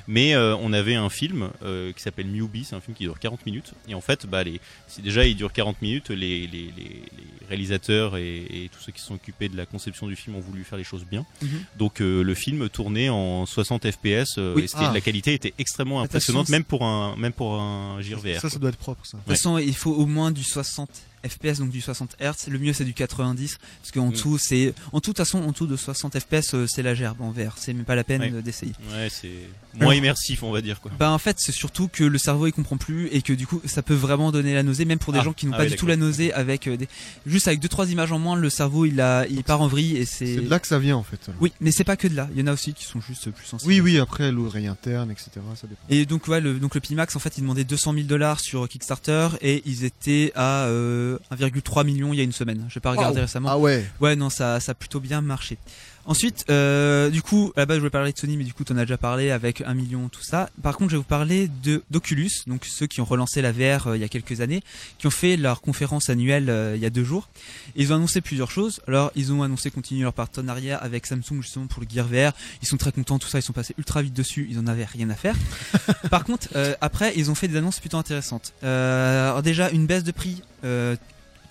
[0.08, 1.50] mais on avait un film
[1.96, 3.74] qui s'appelle Newbie, c'est un film qui dure 40 minutes.
[3.88, 4.60] Et en fait, bah, les,
[5.02, 6.10] déjà il dure 40 minutes.
[6.10, 10.08] Les, les, les, les réalisateurs et, et tous ceux qui sont occupés de la conception
[10.08, 11.26] du film ont voulu faire les choses bien.
[11.42, 11.50] Mhm.
[11.78, 14.38] Donc le film tournait en 60 FPS.
[14.38, 14.64] Oui.
[14.74, 14.94] C'était- Ah.
[14.94, 18.40] la qualité était extrêmement impressionnante, même pour un même pour un VR.
[18.42, 19.18] ça, ça doit être propre ça.
[19.18, 20.90] De toute façon, il faut au moins du 60
[21.28, 22.50] FPS, donc du 60 Hz.
[22.50, 24.12] Le mieux, c'est du 90, parce qu'en Mm.
[24.12, 26.94] dessous, c'est, en tout, de toute façon, en dessous de 60 FPS, euh, c'est la
[26.96, 27.56] gerbe en VR.
[27.58, 28.32] C'est même pas la peine Ouais.
[28.34, 28.74] euh, d'essayer.
[28.92, 29.32] Ouais, c'est
[29.80, 30.92] moins immersif, on va dire quoi.
[31.00, 33.62] Bah, en fait, c'est surtout que le cerveau, il comprend plus, et que du coup,
[33.66, 35.24] ça peut vraiment donner la nausée, même pour des Ah.
[35.24, 36.88] gens qui n'ont Ah pas ouais, du tout la nausée avec euh, des,
[37.26, 39.98] juste avec deux, trois images en moins, le cerveau, il a, il part en vrille,
[39.98, 41.30] et c'est, C'est de là que ça vient en fait.
[41.40, 42.30] oui, mais c'est pas que de là.
[42.34, 43.72] Il y en a aussi qui sont juste plus sensibles.
[43.72, 45.32] Oui, oui, après l'oreille interne, etc.
[45.56, 45.82] Ça dépend.
[45.90, 48.68] Et donc ouais, le, donc le Pimax en fait, ils demandaient 200 000 dollars sur
[48.68, 52.66] Kickstarter et ils étaient à euh, 1,3 million il y a une semaine.
[52.70, 53.50] J'ai pas regardé récemment.
[53.52, 53.86] Ah ouais.
[54.02, 55.58] Ouais, non, ça, ça a plutôt bien marché.
[56.06, 58.66] Ensuite, euh, du coup, à la base, je voulais parler de Sony, mais du coup,
[58.66, 60.50] t'en as déjà parlé avec un million, tout ça.
[60.62, 63.88] Par contre, je vais vous parler de d'Oculus, donc ceux qui ont relancé la VR
[63.88, 64.62] euh, il y a quelques années,
[64.98, 67.30] qui ont fait leur conférence annuelle euh, il y a deux jours.
[67.76, 68.82] Et ils ont annoncé plusieurs choses.
[68.88, 72.34] Alors, ils ont annoncé continuer leur partenariat avec Samsung justement pour le Gear VR.
[72.62, 73.40] Ils sont très contents, tout ça.
[73.40, 74.48] Ils sont passés ultra vite dessus.
[74.50, 75.36] Ils en avaient rien à faire.
[76.10, 76.50] Par contre,
[76.82, 78.54] après, ils ont fait des annonces plutôt intéressantes.
[78.62, 80.42] Alors déjà, une baisse de prix.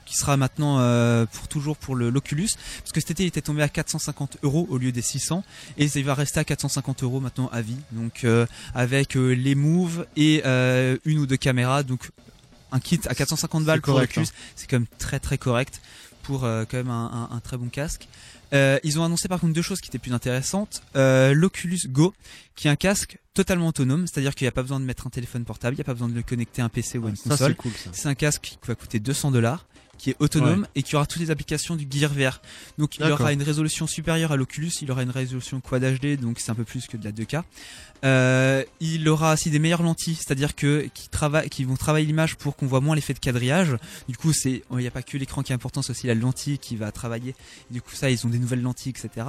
[0.05, 2.49] Qui sera maintenant euh, pour toujours pour l'Oculus.
[2.81, 5.43] Parce que cet été il était tombé à 450 euros au lieu des 600
[5.79, 7.77] et il va rester à 450 euros maintenant à vie.
[7.93, 10.43] Donc euh, avec euh, les moves et
[11.05, 11.83] une ou deux caméras.
[11.83, 12.11] Donc
[12.73, 14.27] un kit à 450 balles pour l'Oculus
[14.57, 15.81] c'est quand même très très correct
[16.23, 18.07] pour quand même un, un- un très bon casque.
[18.53, 20.83] Ils ont annoncé par contre deux choses qui étaient plus intéressantes.
[20.95, 22.13] l'Oculus Go
[22.55, 24.07] qui est un casque totalement autonome.
[24.07, 25.75] C'est-à-dire qu'il n'y a pas besoin de mettre un téléphone portable.
[25.75, 27.53] Il n'y a pas besoin de le connecter à un PC ou à une console
[27.53, 27.91] c'est cool ça.
[27.93, 29.65] c'est un casque qui va coûter 200 dollars,
[30.03, 32.41] qui est autonome et qui aura toutes les applications du Gear VR.
[32.77, 36.41] Donc il aura une résolution supérieure à l'Oculus, il aura une résolution Quad HD, donc
[36.41, 37.43] c'est un peu plus que de la 2K.
[38.05, 42.35] Euh, il aura aussi des meilleures lentilles, c'est-à-dire que qui travaillent, qui vont travailler l'image
[42.35, 43.77] pour qu'on voit moins l'effet de quadrillage.
[44.09, 46.17] Du coup, c'est il n'y a pas que l'écran qui est important, c'est aussi la
[46.17, 47.37] lentille qui va travailler.
[47.71, 49.25] Du coup, ça, ils ont des nouvelles lentilles, etc.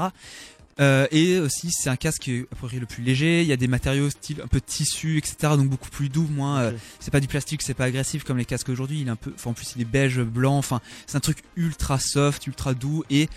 [0.79, 3.41] Euh, et aussi, c'est un casque euh, a priori le plus léger.
[3.41, 5.35] Il y a des matériaux style un peu tissu, etc.
[5.55, 6.27] Donc beaucoup plus doux.
[6.29, 9.01] Moins, euh, c'est pas du plastique, c'est pas agressif comme les casques aujourd'hui.
[9.01, 10.57] Il est un peu, enfin, en plus, il est beige, blanc.
[10.57, 13.29] Enfin, c'est un truc ultra soft, ultra doux et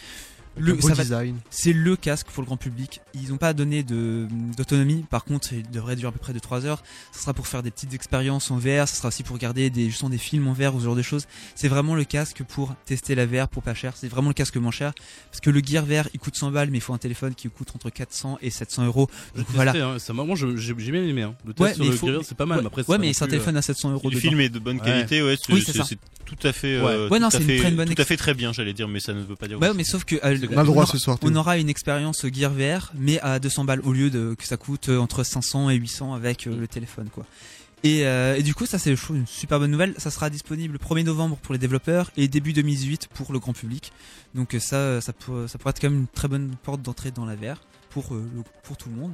[0.56, 1.36] Le le, beau ça va- design.
[1.50, 3.00] c'est le casque pour le grand public.
[3.14, 4.26] Ils n'ont pas donné de
[4.56, 5.04] d'autonomie.
[5.10, 6.82] Par contre, il devrait durer à peu près de 3 heures.
[7.12, 8.88] Ça sera pour faire des petites expériences en VR.
[8.88, 11.02] Ça sera aussi pour regarder des, justement des films en VR ou ce genre de
[11.02, 11.26] choses.
[11.54, 13.92] C'est vraiment le casque pour tester la VR pour pas cher.
[13.96, 14.92] C'est vraiment le casque moins cher.
[15.30, 17.48] Parce que le Gear VR, il coûte 100 balles, mais il faut un téléphone qui
[17.48, 19.08] coûte entre 400 et 700 euros.
[19.36, 19.72] Donc voilà.
[19.76, 21.22] hein, ça, moi, j'ai j'ai bien aimé.
[21.22, 21.34] Hein.
[21.44, 22.58] Le test Ouais, sur mais le faut- Gear, c'est pas mal.
[22.58, 24.20] Ouais, mais après, ouais, mais c'est un plus, euh, téléphone à 700 euros Le dedans.
[24.28, 24.84] film est de bonne Ouais.
[24.84, 25.36] qualité, ouais.
[25.36, 26.86] c'est- Oui, c'est tout à fait, Ouais.
[26.90, 28.88] euh, Ouais, non, tout c'est une très bonne tout à fait très bien, j'allais dire,
[28.88, 29.60] mais ça ne veut pas dire.
[29.60, 30.16] Ouais, grand mais sauf que
[30.54, 31.16] On a le droit on ce soir.
[31.22, 31.36] On Théo.
[31.38, 34.88] aura une expérience Gear VR, mais à 200 balles au lieu de que ça coûte
[34.88, 37.24] euh, entre 500 et 800 avec euh, le téléphone, quoi.
[37.84, 39.94] Et, euh, et du coup, ça c'est une super bonne nouvelle.
[39.98, 43.52] Ça sera disponible le 1er novembre pour les développeurs et début 2018 pour le grand
[43.52, 43.92] public.
[44.34, 47.26] Donc ça, ça, pour- ça pourrait être quand même une très bonne porte d'entrée dans
[47.26, 49.12] la VR pour euh, le- pour tout le monde.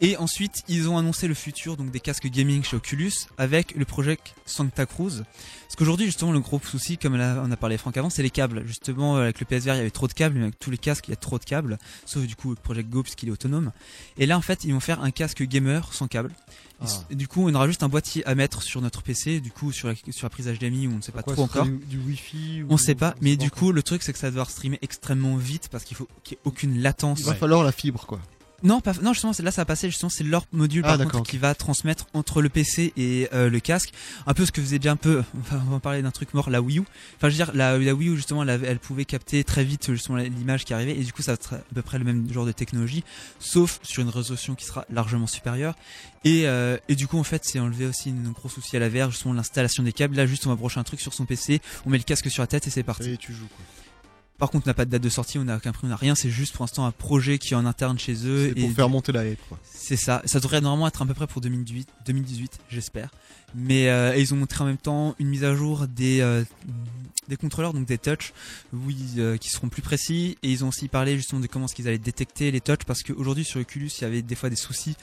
[0.00, 3.84] Et ensuite, ils ont annoncé le futur donc des casques gaming chez Oculus avec le
[3.84, 5.22] projet Santa Cruz.
[5.64, 8.30] Parce qu'aujourd'hui, justement, le gros souci, comme là, on a parlé Franck avant, c'est les
[8.30, 8.62] câbles.
[8.64, 10.78] Justement, euh, avec le PSVR, il y avait trop de câbles, mais avec tous les
[10.78, 11.78] casques, il y a trop de câbles.
[12.06, 13.72] Sauf du coup le Project Go puisqu'il est autonome.
[14.18, 16.30] Et là, en fait, ils vont faire un casque gamer sans câble.
[16.80, 16.86] Ah.
[17.10, 19.40] Et du coup, on aura juste un boîtier à mettre sur notre PC.
[19.40, 21.42] Du coup, sur la, sur la prise HDMI, où on ne sait pas Quoi, trop
[21.42, 21.64] encore.
[21.64, 24.28] Du, du Wi-Fi ou- On sait pas, mais du coup, le truc, c'est que ça
[24.28, 27.18] va devoir streamer extrêmement vite parce qu'il faut qu'il n'y ait aucune latence.
[27.18, 27.36] il va Ouais.
[27.36, 28.20] falloir la fibre quoi.
[28.64, 29.88] Non, pas, non, justement, c'est là, ça va passer.
[29.88, 33.48] Justement, c'est leur module Ah, par contre qui va transmettre entre le PC et euh,
[33.48, 33.92] le casque.
[34.26, 35.22] Un peu ce que faisait déjà un peu.
[35.34, 36.82] On va, on va parler d'un truc mort, la Wii U.
[37.16, 40.18] Enfin, je veux dire, la, la Wii U justement, elle, pouvait capter très vite justement
[40.18, 43.04] l'image qui arrivait et du coup, ça à peu près le même genre de technologie,
[43.38, 45.74] sauf sur une résolution qui sera largement supérieure.
[46.24, 48.88] Et, euh, et du coup, en fait, c'est enlevé aussi un gros souci à la
[48.88, 50.16] VR, justement l'installation des câbles.
[50.16, 52.42] Là, juste, on va brocher un truc sur son PC, on met le casque sur
[52.42, 53.10] la tête et c'est parti.
[53.10, 53.64] Et tu joues quoi.
[54.38, 55.96] Par contre, on n'a pas de date de sortie, on n'a qu'un prix, on n'a
[55.96, 56.14] rien.
[56.14, 58.48] C'est juste pour l'instant un projet qui est en interne chez eux.
[58.48, 59.58] C'est pour et faire monter la hype quoi.
[59.64, 60.22] c'est ça.
[60.24, 63.10] Ça devrait normalement être à peu près pour 2018, 2018 j'espère.
[63.54, 66.44] Mais euh, et ils ont montré en même temps une mise à jour des euh,
[67.28, 68.32] des contrôleurs, donc des touch,
[68.72, 70.38] oui, euh, qui seront plus précis.
[70.42, 73.02] Et ils ont aussi parlé justement de comment est-ce qu'ils allaient détecter les touch, parce
[73.02, 74.96] qu'aujourd'hui sur Oculus, il y avait des fois des soucis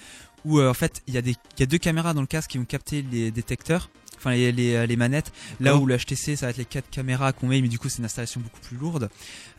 [0.43, 2.27] où euh, en fait il y a des il y a deux caméras dans le
[2.27, 3.89] casque qui vont capter les détecteurs.
[4.25, 7.31] Enfin les, les, les manettes, là où le HTC ça va être les quatre caméras
[7.31, 9.11] qu'on met, mais du coup c'est une installation beaucoup plus lourde.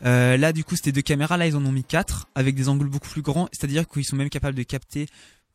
[0.03, 2.67] Euh, là du coup c'était deux caméras, là ils en ont mis quatre avec des
[2.67, 5.07] angles beaucoup plus grands, c'est-à-dire qu'ils sont même capables de capter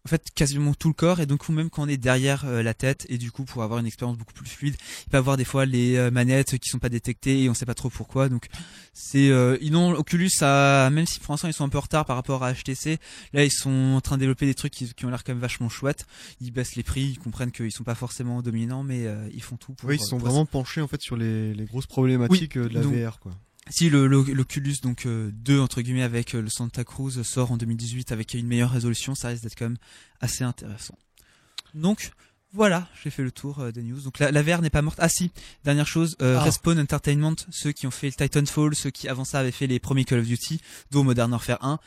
[0.04, 1.20] en fait quasiment tout le corps.
[1.20, 3.78] Et donc même quand on est derrière euh, la tête et du coup pour avoir
[3.80, 4.74] une expérience beaucoup plus fluide
[5.06, 7.66] il peut avoir des fois les euh, manettes qui sont pas détectées et on sait
[7.66, 8.28] pas trop pourquoi.
[8.28, 8.46] Donc
[8.92, 11.82] c'est euh, ils ont Oculus a, même si pour l'instant ils sont un peu en
[11.82, 12.98] retard par rapport à HTC
[13.32, 15.40] là ils sont en train de développer des trucs qui, qui ont l'air quand même
[15.40, 16.06] vachement chouettes.
[16.40, 19.56] Ils baissent les prix ils comprennent qu'ils sont pas forcément dominants mais euh, ils font
[19.56, 22.68] tout pour Oui, ils sont vraiment penchés en fait sur les, les grosses problématiques de
[22.68, 23.32] la donc- VR quoi.
[23.70, 27.52] Si le le- l'Oculus donc euh, 2 entre guillemets avec euh, le Santa Cruz sort
[27.52, 29.78] en 2018 avec une meilleure résolution, ça risque d'être quand même
[30.20, 30.96] assez intéressant.
[31.74, 32.10] Donc
[32.54, 33.98] voilà, j'ai fait le tour euh, des news.
[34.02, 34.98] Donc la, la VR n'est pas morte.
[35.00, 35.30] Ah si,
[35.64, 36.42] dernière chose, euh, Ah.
[36.42, 39.78] Respawn Entertainment, ceux qui ont fait le Titanfall, ceux qui avant ça avaient fait les
[39.78, 40.60] premiers Call of Duty,
[40.90, 41.78] dont Modern Warfare 1,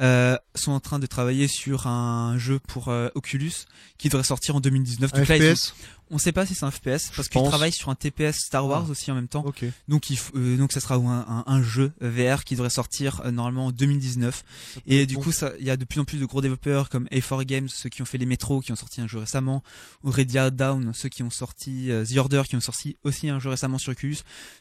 [0.00, 3.52] euh, sont en train de travailler sur un jeu pour euh, Oculus
[3.98, 5.10] qui devrait sortir en 2019.
[5.12, 5.74] Un Donc là, ils ont- FPS
[6.10, 8.84] on sait pas si c'est un FPS parce qu'ils travaillent sur un TPS Star Wars
[8.86, 8.90] Ah.
[8.90, 9.44] aussi en même temps.
[9.46, 9.64] Ok.
[9.88, 13.30] Donc, il euh, donc ça sera un, un, un jeu VR qui devrait sortir euh,
[13.30, 14.44] normalement en 2019.
[14.86, 15.22] Et du bon.
[15.22, 17.68] coup, ça, il y a de plus en plus de gros développeurs comme A4 Games,
[17.68, 19.62] ceux qui ont fait les Metro, qui ont sorti un jeu récemment,
[20.02, 23.38] ou Redia Down, ceux qui ont sorti euh, The Order, qui ont sorti aussi un
[23.40, 24.18] jeu récemment sur Oculus.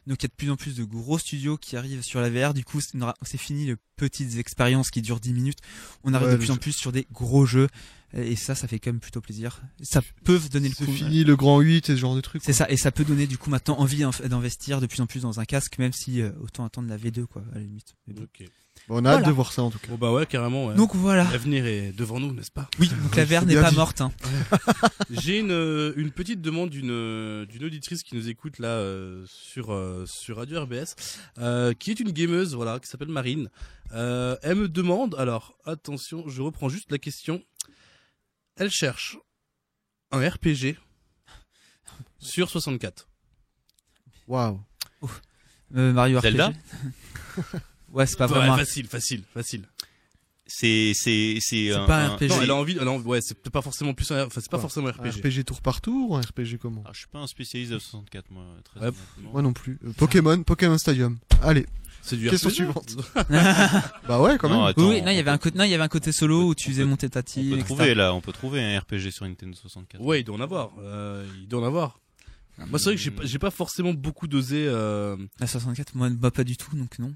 [0.08, 2.30] Donc il y a de plus en plus de gros studios qui arrivent sur la
[2.30, 2.54] VR.
[2.54, 5.60] Du coup, c'est fini les petites expériences qui durent 10 minutes.
[6.04, 7.68] On arrive Ouais, de plus en plus sur des gros jeux.
[8.16, 9.62] Et ça, ça fait quand même plutôt plaisir.
[9.82, 10.92] Ça peut donner le C'est coup.
[10.92, 12.44] fini le grand 8 et ce genre de trucs.
[12.44, 15.08] C'est ça, et ça peut donner du coup maintenant envie d'in- d'investir de plus en
[15.08, 17.96] plus dans un casque, même si euh, autant attendre la V2 quoi, à la limite.
[18.08, 18.28] Mais bon.
[18.90, 19.88] On a hâte de voir ça en tout cas.
[19.88, 20.66] Bon bah ouais, carrément.
[20.68, 20.76] Ouais.
[20.76, 21.24] Donc voilà.
[21.32, 22.70] L'avenir est devant nous, n'est-ce pas?
[22.80, 23.76] Oui, donc la VR c'est n'est pas dit.
[23.78, 24.02] morte.
[24.02, 24.12] Hein.
[25.10, 29.24] J'ai une, euh, une petite demande d'une euh, d'une auditrice qui nous écoute là euh,
[29.28, 30.96] sur euh, sur Radio RBS,
[31.38, 33.50] euh, qui est une gameuse, voilà, qui s'appelle Marine.
[33.94, 37.42] Euh, elle me demande, alors attention, je reprends juste la question.
[38.56, 39.18] Elle cherche
[40.12, 40.78] un RPG
[42.20, 43.08] sur 64.
[44.28, 44.62] Waouh.
[45.76, 46.50] Euh, Mario Zelda?
[46.50, 47.44] RPG.
[47.90, 48.58] ouais, c'est pas Ouais, vraiment.
[48.58, 49.68] facile, facile, facile.
[50.46, 52.28] C'est c'est c'est C'est un, pas un RPG.
[52.30, 54.40] Non, elle a envie, elle a envie- ouais, c'est peut-être pas forcément plus, un, enfin
[54.42, 54.62] c'est pas Ouais.
[54.62, 55.20] forcément un Un RPG.
[55.22, 56.84] RPG tour par tour ou un RPG comment?
[56.86, 58.46] Ah, je suis pas un spécialiste de 64 moi.
[58.64, 59.32] Très Ouais, honnêtement.
[59.32, 59.80] Moi non plus.
[59.84, 61.18] Euh, Pokémon, Pokémon Stadium.
[61.42, 61.66] Allez,
[62.06, 62.54] C'est du Question RPG.
[62.56, 62.96] suivante.
[64.08, 64.66] bah ouais quand Non, même.
[64.68, 66.50] attends, oui, non, il y avait un côté, non, il y avait un côté solo
[66.50, 67.50] où tu on faisais peut- monter ta On team.
[67.50, 67.66] peut etc.
[67.66, 70.02] trouver là, on peut trouver un RPG sur Nintendo 64.
[70.04, 70.72] Ouais, il doit en avoir.
[70.80, 72.00] Euh, il doit en avoir.
[72.68, 74.66] Moi, c'est vrai que j'ai pas, j'ai pas forcément beaucoup dosé.
[74.68, 75.16] Euh...
[75.40, 77.14] La 64, moi, bah, pas du tout, donc non.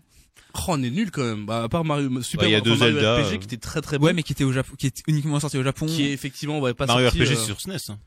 [0.55, 1.45] Oh, on est nul quand même.
[1.45, 3.37] Bah, à part Mario, Super il y a enfin, deux Mario Zelda, RPG euh.
[3.37, 4.05] qui était très très bon.
[4.05, 5.85] Ouais, mais qui était au Japon, qui est uniquement sorti au Japon.
[5.85, 7.77] qui est effectivement, ouais, pas Mario sorti, RPG euh, sur SNES.
[7.91, 7.99] hein.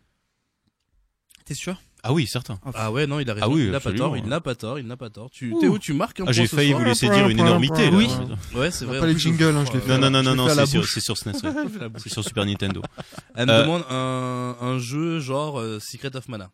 [1.44, 1.80] T'es sûr?
[2.02, 2.58] Ah oui, certain.
[2.74, 3.46] Ah ouais, non, il a raison.
[3.46, 5.30] Ah oui, il n'a pas tort, il n'a pas tort, il n'a pas tort.
[5.30, 6.80] Tu, Théo, tu marques un Ah, point j'ai failli soir.
[6.80, 7.90] vous laisser dire une énormité.
[7.90, 7.96] là.
[7.96, 8.08] Oui.
[8.54, 8.98] Ouais, c'est vrai.
[8.98, 11.00] pas en les jingles, hein, je l'ai fait Non, non, non, non, c'est sur, c'est
[11.00, 11.32] sur SNES.
[11.98, 12.82] C'est sur Super Nintendo.
[13.34, 16.50] Elle me Euh, demande un, un jeu genre euh, Secret of Mana.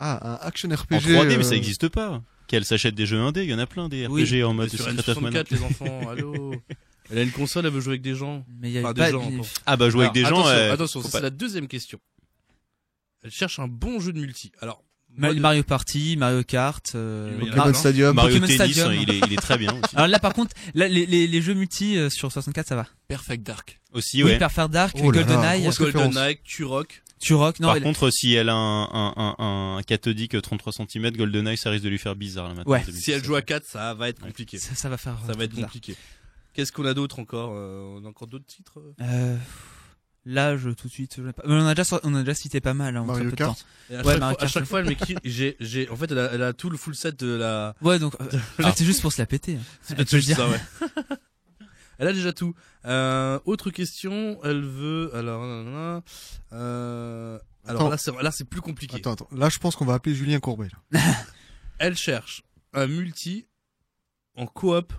[0.00, 0.96] Ah, un action En RPG.
[1.00, 2.20] 3D, mais ça euh, n'existe pas.
[2.46, 4.06] Qu'elle s'achète des jeux indés, il y en a plein des.
[4.06, 5.42] RPG en mode Secret of Mana.
[5.42, 6.54] N64, les enfants, allô.
[7.10, 8.44] Elle a une console, elle veut jouer avec des gens.
[8.60, 9.30] Mais il y a des gens.
[9.66, 10.46] Ah bah jouer avec des gens.
[10.46, 11.98] Attention, ça, c'est la deuxième question.
[13.28, 14.50] Elle cherche un bon jeu de multi.
[14.60, 14.82] Alors,
[15.16, 17.74] Mario Party, Mario Kart, euh, Pokémon.
[17.74, 18.14] Stadium.
[18.16, 18.92] Mario Pokémon Tennis, Stadium.
[19.02, 19.82] il est, il est très bien aussi.
[19.96, 22.86] Alors là, par contre, là, les, les, les jeux multi euh, sur 64, ça va.
[23.08, 23.80] Perfect Dark.
[23.92, 24.38] Aussi, Oui, ouais.
[24.38, 25.68] Perfect Dark, Oh GoldenEye.
[25.78, 27.02] GoldenEye, Turok.
[27.20, 27.58] Turok.
[27.58, 31.56] Non, Par elle- contre, si elle a un, un, un, un cathodique 33 cm, GoldenEye,
[31.56, 32.72] ça risque de lui faire bizarre là maintenant.
[32.72, 32.78] Ouais.
[32.78, 33.04] en 2017.
[33.04, 34.58] Si elle joue à 4, ça va être compliqué.
[34.58, 35.16] ça, ça va faire.
[35.26, 35.64] Ça va être bizarre.
[35.66, 35.96] compliqué.
[36.54, 38.80] Qu'est-ce qu'on a d'autre encore euh, On a encore d'autres titres?
[39.00, 39.36] Euh
[40.28, 41.14] Euh, là, je tout de suite.
[41.16, 42.96] je- mais On a déjà, on a déjà cité pas mal.
[42.96, 43.58] Hein, en Mario très peu de Kart.
[43.58, 43.94] temps.
[43.94, 45.16] À, Ouais, chaque Mario fois, à chaque fois, elle m'écrit.
[45.24, 47.74] J'ai, j'ai, en fait, elle a, elle a tout le full set de la.
[47.80, 48.24] Ouais, donc euh,
[48.62, 49.56] en fait, c'est juste pour se la péter.
[49.56, 49.64] hein.
[49.82, 50.36] C'est le dire.
[50.36, 50.60] ça, ouais.
[51.98, 52.54] elle a déjà tout.
[52.84, 54.38] Euh, autre question.
[54.44, 55.10] Elle veut.
[55.14, 55.42] Alors,
[56.52, 57.90] euh, alors Attends.
[57.90, 58.96] là, c'est, là, c'est plus compliqué.
[58.96, 59.28] Attends, attends.
[59.32, 60.68] Là, je pense qu'on va appeler Julien Courbet.
[60.92, 61.00] là.
[61.78, 62.42] Elle cherche
[62.74, 63.46] un multi
[64.36, 64.92] en coop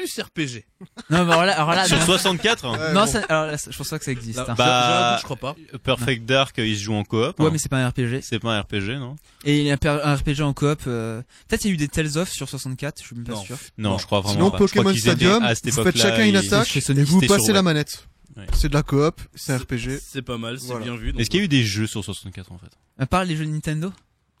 [0.00, 0.64] plus RPG.
[1.10, 3.56] Non, mais alors là, alors là, Sur non, 64, hein, Ouais, non, ça- alors là,
[3.56, 4.38] je pense pas que ça existe.
[4.38, 4.54] Hein.
[4.56, 5.54] Bah- je crois pas.
[5.82, 7.38] Perfect Dark, il se joue en coop.
[7.38, 7.50] Ouais, hein.
[7.52, 8.20] mais c'est pas un RPG.
[8.22, 10.80] c'est pas un RPG, non Et il y a un per- un RPG en coop.
[10.86, 13.32] euh, Peut-être il y a eu des Tales of sur 64, je suis même pas
[13.32, 13.42] Non.
[13.44, 13.56] sûr.
[13.78, 13.98] Non, Non.
[13.98, 14.58] je crois vraiment Sinon, pas.
[14.58, 16.66] Je crois Pokémon qu'ils étaient- Stadium, à cette vous faites époque-là, chacun une ils- attaque
[16.66, 17.02] C'est chez et Sony.
[17.02, 17.64] vous C'était sur passez la web.
[17.64, 18.06] manette.
[18.36, 18.46] Ouais.
[18.54, 19.98] C'est de la coop, c'est un RPG.
[20.00, 20.84] C'est pas mal, c'est Voilà.
[20.84, 21.12] bien vu.
[21.12, 22.70] donc, Est-ce qu'il y a eu des jeux sur 64 en fait?
[22.98, 23.92] À part les jeux Nintendo?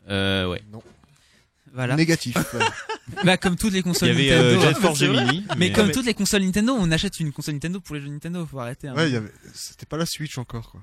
[0.08, 0.62] Euh, ouais.
[0.72, 0.80] Non.
[1.74, 1.96] Voilà.
[1.96, 2.36] Négatif.
[3.24, 4.44] Bah, comme toutes les Il y consoles avait Nintendo.
[4.44, 5.26] euh, Jet mais Force c'est vrai.
[5.26, 5.44] Gemini.
[5.58, 8.08] mais comme mais- toutes les consoles Nintendo, on achète une console Nintendo pour les jeux
[8.08, 8.86] Nintendo, faut arrêter.
[8.86, 8.94] hein.
[8.94, 9.32] Ouais, il y avait.
[9.52, 10.80] C'était pas la Switch encore, quoi.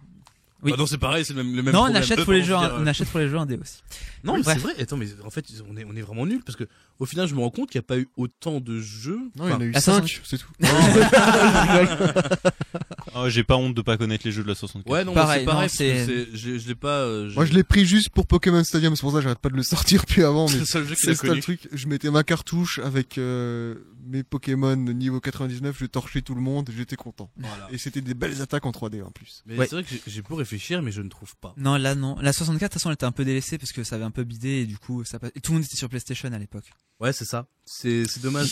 [0.63, 0.71] Oui.
[0.73, 2.57] Ah non, c'est pareil, c'est le même, le même non, on achète pour les jeux,
[2.57, 3.81] dire, on achète pour les jeux indés aussi.
[4.25, 4.73] Non, mais c'est vrai.
[4.81, 6.65] Attends, mais en fait, on est, on est vraiment nuls parce que
[6.99, 9.19] au final, je me rends compte qu'il n'y a pas eu autant de jeux.
[9.37, 10.49] Non, il y en a eu la 5, c'est tout.
[13.19, 14.91] Oh, J'ai pas honte de pas connaître les jeux de la 64.
[14.91, 15.55] Ouais, non, Pareil, c'est pareil.
[15.57, 16.99] non, parce que c'est- c'est, je, je l'ai pas.
[17.01, 19.49] euh, Moi, je l'ai pris juste pour Pokémon Stadium, c'est pour ça que j'arrête pas
[19.49, 21.41] de le sortir plus avant, C'est mais le seul jeu qu'il c'est le seul connu.
[21.41, 21.67] truc.
[21.71, 26.69] Je mettais ma cartouche avec euh, mes Pokémon niveau 99, je torchais tout le monde,
[26.75, 27.29] j'étais content.
[27.37, 27.67] Voilà.
[27.71, 29.43] Et c'était des belles attaques en 3D en plus.
[29.45, 29.65] Mais Ouais.
[29.67, 31.53] c'est vrai que j'ai- j'ai beau réfléchir, mais je ne trouve pas.
[31.57, 32.17] Non, là non.
[32.21, 34.11] La 64, de toute façon, elle était un peu délaissée parce que ça avait un
[34.11, 36.37] peu bidé et du coup, ça passe- et tout le monde était sur PlayStation à
[36.37, 36.71] l'époque.
[36.99, 37.47] Ouais, c'est ça.
[37.65, 38.49] C'est, c'est dommage.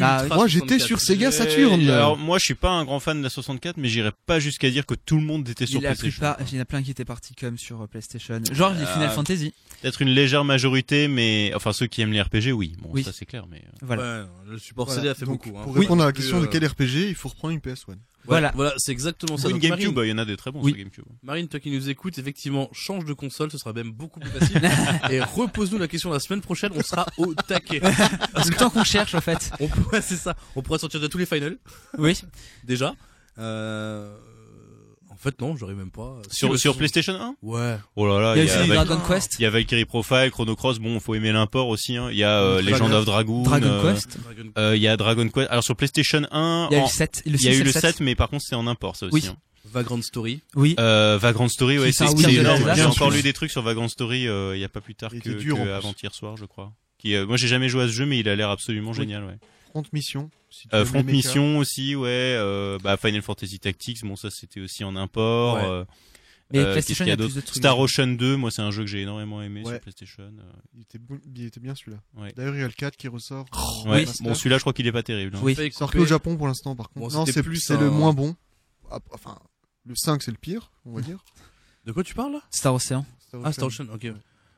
[0.00, 0.86] Ah, Ultra Moi, j'étais 64.
[0.86, 1.88] sur Sega Saturn.
[1.88, 4.70] Alors moi je suis pas un grand fan de la 64 mais j'irais pas jusqu'à
[4.70, 6.10] dire que tout le monde était sur Il PlayStation.
[6.10, 8.40] plupart, il y en a plein qui étaient partis comme sur euh, PlayStation.
[8.52, 9.54] Genre les Final Euh, Fantasy.
[9.82, 12.74] Peut-être une légère majorité mais enfin ceux qui aiment les RPG oui.
[12.80, 13.04] Bon Oui.
[13.04, 14.02] ça c'est clair mais euh, Voilà.
[14.22, 15.00] Ouais, le support Voilà.
[15.00, 15.58] CD a fait Donc, beaucoup.
[15.58, 15.62] Hein.
[15.64, 15.80] Pour Oui.
[15.80, 17.94] répondre à la question de quel RPG, il faut reprendre une PS1.
[18.26, 18.52] Voilà.
[18.54, 19.48] Voilà, c'est exactement ça.
[19.48, 20.70] Ou une Donc, GameCube, Marine, il y en a des très bons Oui.
[20.72, 21.04] sur GameCube.
[21.22, 24.60] Marine, toi qui nous écoutes, effectivement, change de console, ce sera même beaucoup plus facile.
[25.10, 27.80] et repose-nous la question la semaine prochaine, on sera au taquet.
[27.82, 29.50] C'est le temps qu'on cherche en fait.
[29.60, 31.58] On pourrait, c'est ça, on pourrait sortir de tous les finals,
[31.98, 32.20] Oui.
[32.64, 32.94] déjà.
[33.38, 34.16] Euh...
[35.16, 36.20] En fait, non, j'aurais même pas.
[36.30, 37.78] Sur bah, sur si- PlayStation 1 Ouais.
[37.96, 39.50] Oh là là, Il y a il y a, aussi Dragon Quest, il y a
[39.50, 42.08] Valkyrie Profile, Chrono Cross, bon, faut aimer l'import aussi hein.
[42.10, 44.18] Il y a euh, Legend of Dragoon, Dragon euh, Quest.
[44.58, 45.48] Euh, il y a Dragon Quest.
[45.50, 47.22] Alors sur PlayStation 1, Il y a eu le 7.
[47.24, 47.80] Le il y a 6 eu le 7.
[47.82, 49.14] 7 mais par contre c'est en import ça aussi.
[49.14, 49.26] Oui.
[49.26, 49.36] hein.
[49.72, 50.42] Vagrant Story.
[50.54, 50.76] Oui.
[50.78, 52.72] Euh, Vagrant Story, ouais, c'est énorme.
[52.74, 55.10] J'ai encore lu des trucs sur Vagrant Story euh, il y a pas plus tard
[55.10, 56.72] que, avant-hier soir, je crois.
[56.98, 59.24] Qui, euh, moi j'ai jamais joué à ce jeu mais il a l'air absolument génial,
[59.24, 59.38] ouais.
[59.82, 60.30] Front Mission.
[60.48, 61.02] si Euh, Front.
[61.02, 62.08] Mission aussi, ouais.
[62.10, 65.56] Euh, bah, Final Fantasy Tactics, bon ça c'était aussi en import.
[65.56, 65.64] Ouais.
[65.64, 65.84] euh,
[66.52, 67.56] Mais euh, PlayStation, il y a plus de trucs.
[67.56, 69.72] Star Ocean 2, moi c'est un jeu que j'ai énormément aimé Ouais.
[69.72, 70.32] sur PlayStation.
[70.74, 71.98] Il était, bon- il était bien celui-là.
[72.16, 72.32] Ouais.
[72.36, 73.44] D'ailleurs, il y a le 4 qui ressort.
[73.86, 74.04] Ouais.
[74.06, 74.26] master.
[74.26, 75.36] Bon celui-là je crois qu'il est pas terrible.
[75.36, 75.40] hein.
[75.42, 75.54] Oui.
[75.54, 77.08] Fait Sort que au Japon pour l'instant, par contre.
[77.08, 78.34] Bon, non, c'est plus c'est un- le moins bon.
[78.90, 79.38] Ah, Enfin,
[79.84, 81.22] le 5 c'est le pire, on va dire.
[81.84, 82.40] De quoi tu parles là?
[82.50, 83.04] Star Ocean.
[83.44, 84.06] Ah, Star Ocean, ok.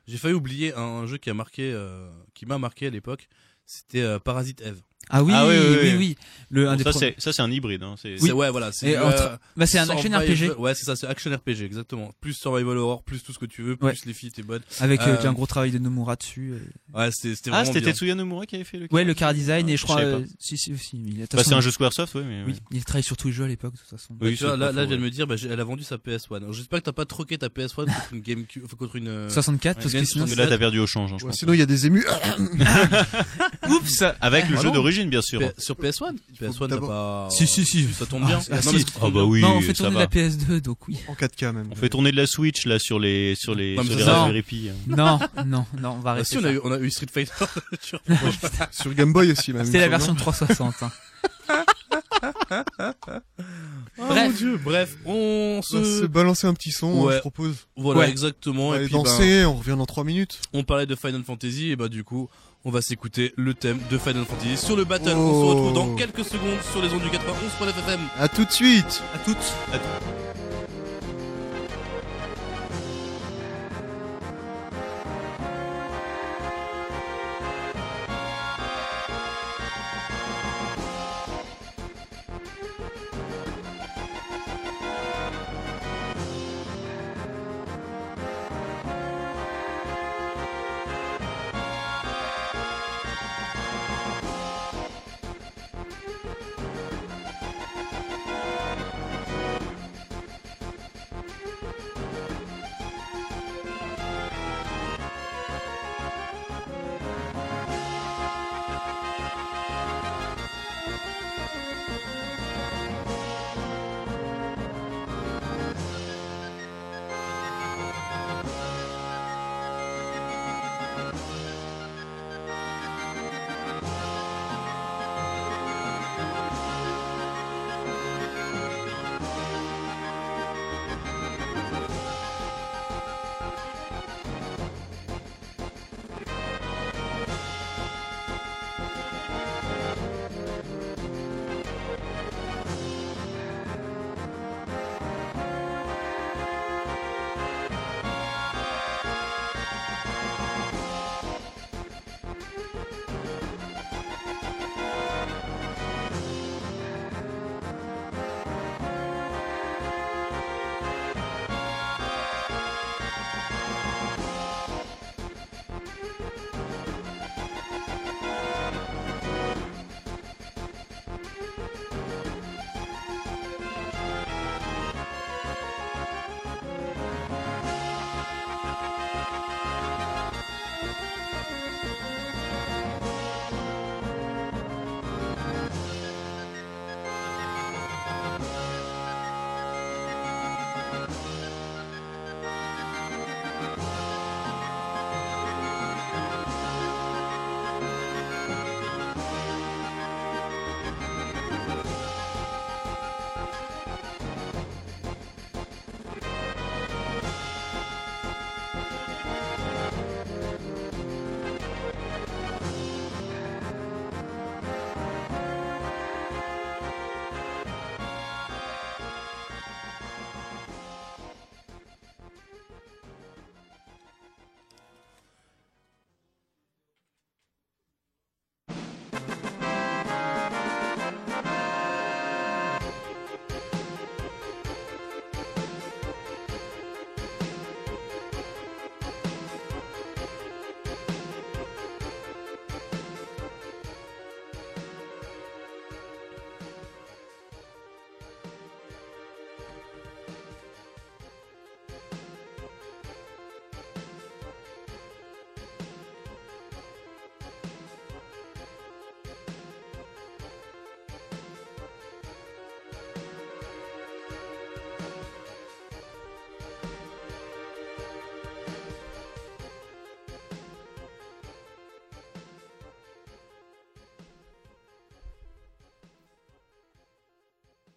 [0.07, 3.29] J'ai failli oublier un, un jeu qui a marqué, euh, qui m'a marqué à l'époque.
[3.66, 4.81] C'était euh, Parasite Eve.
[5.11, 6.16] Ah oui, Ah oui, oui, oui, oui, oui.
[6.50, 7.82] Le un Bon, des ça c'est ça c'est un hybride.
[7.82, 7.94] Hein.
[8.00, 8.72] C'est- C'est- ouais, voilà.
[8.72, 12.11] C'est euh, Bah c'est un action RPG Ouais, c'est ça, c'est action RPG, exactement.
[12.22, 13.94] Plus survival horror, plus tout ce que tu veux, plus Ouais.
[14.06, 14.62] les filles, t'es bonne.
[14.80, 16.54] avec euh, Euh, un gros travail de Nomura dessus.
[16.94, 17.92] Ouais, c'était c'était Ah c'était bien.
[17.92, 18.88] Tetsuya Nomura qui avait fait le.
[18.90, 20.00] Ouais, le car design et je je crois.
[20.00, 20.96] euh, si si si.
[21.34, 22.24] Bah, c'est un jeu Squaresoft, ouais.
[22.24, 22.59] Mais, Oui, ouais.
[22.72, 24.14] il travaille sur tous les jeux à l'époque de toute façon.
[24.14, 25.64] Bah, Oui, tu vois, c'est là, là, je viens de me dire, bah, elle a
[25.64, 26.36] vendu sa PS1.
[26.36, 29.09] Alors, j'espère que t'as pas troqué ta PS1 contre une GameCube, contre une.
[29.09, 30.24] euh, 64 Ouais, parce mais que sinon.
[30.24, 31.38] Là t'as perdu au change, hein, je Ouais, pense.
[31.40, 32.06] sinon, il y a des émus.
[33.68, 34.02] Oups.
[34.20, 34.74] Avec le Ah jeu non.
[35.07, 35.38] De d'origine, bien sûr.
[35.40, 37.28] P- sur PS1 PS1 n'a d'abord- pas.
[37.30, 37.86] Si, si, si.
[37.92, 38.40] Ça tombe bien.
[38.51, 38.84] Ah, Non, si.
[39.03, 40.01] Ah bah oui, non, on fait tourner va.
[40.01, 40.96] la PS2, donc oui.
[41.09, 41.68] En 4K même.
[41.70, 44.42] On fait tourner de la Switch là sur les sur les Non, sur les Raspberry
[44.42, 44.70] Pi.
[44.86, 46.28] non, non, non, on va Ah, arrêter.
[46.28, 47.32] si, on a eu, on a eu Street Fighter.
[47.80, 48.01] sur-
[48.70, 49.64] Sur Game Boy aussi même.
[49.64, 50.74] C'était la version semble, 360.
[50.82, 50.90] hein.
[51.51, 51.55] Oh
[54.09, 54.30] Bref.
[54.30, 56.07] mon dieu, bref, on se se.
[56.07, 57.12] balancer un petit son, Ouais.
[57.14, 57.55] hein, je propose.
[57.76, 58.11] Voilà, Ouais.
[58.11, 58.68] exactement.
[58.68, 60.40] On va Et puis, ben, danser, on revient dans 3 minutes.
[60.53, 62.28] on parlait de Final Fantasy, et bah, du coup,
[62.64, 65.11] on va s'écouter le thème de Final Fantasy sur le battle.
[65.11, 65.48] On se Oh.
[65.48, 68.00] retrouve dans quelques secondes sur les ondes du 91.9 FM.
[68.18, 69.54] À tout de suite À toutes.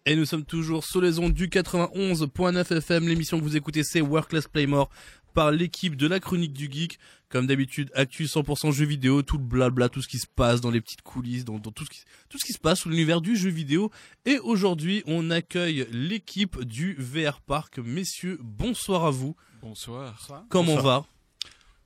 [0.04, 3.06] Et nous sommes toujours sur les ondes du 91.9 FM.
[3.06, 4.90] L'émission que vous écoutez, c'est Workless Playmore
[5.32, 6.98] par l'équipe de la chronique du geek.
[7.28, 10.70] Comme d'habitude, actu 100% jeux vidéo, tout le blabla, tout ce qui se passe dans
[10.72, 13.20] les petites coulisses, dans, dans tout, ce qui, tout ce qui se passe sous l'univers
[13.20, 13.90] du jeu vidéo.
[14.26, 17.78] Et aujourd'hui, on accueille l'équipe du VR Park.
[17.78, 19.36] Messieurs, bonsoir à vous.
[19.62, 20.44] Bonsoir.
[20.48, 21.02] Comment Bonsoir.
[21.02, 21.06] va?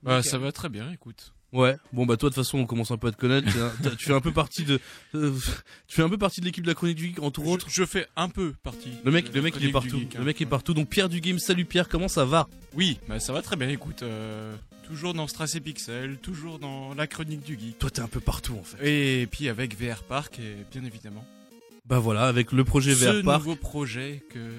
[0.01, 1.33] Bah, ça va très bien, écoute.
[1.53, 3.47] Ouais, bon bah toi de toute façon on commence un peu à te connaître.
[3.97, 4.79] Tu fais un peu partie de,
[5.15, 5.31] euh,
[5.87, 7.67] tu fais un peu partie de l'équipe de la chronique du geek entre Je, autres.
[7.69, 8.91] je fais un peu partie.
[9.05, 9.97] Le mec, de le mec il est partout.
[9.97, 10.23] geek, Le hein.
[10.25, 10.73] mec est partout.
[10.73, 12.47] Donc Pierre du Game, salut Pierre, comment ça va?
[12.73, 14.03] Oui, bah, ça va très bien, écoute.
[14.03, 17.79] euh, toujours dans Strass et Pixel, toujours dans la chronique du geek.
[17.79, 18.85] Toi t'es un peu partout en fait.
[19.21, 21.25] Et puis avec VR Park, et bien évidemment.
[21.85, 24.51] Bah voilà, avec le projet Ce VR Park nouveau projet que.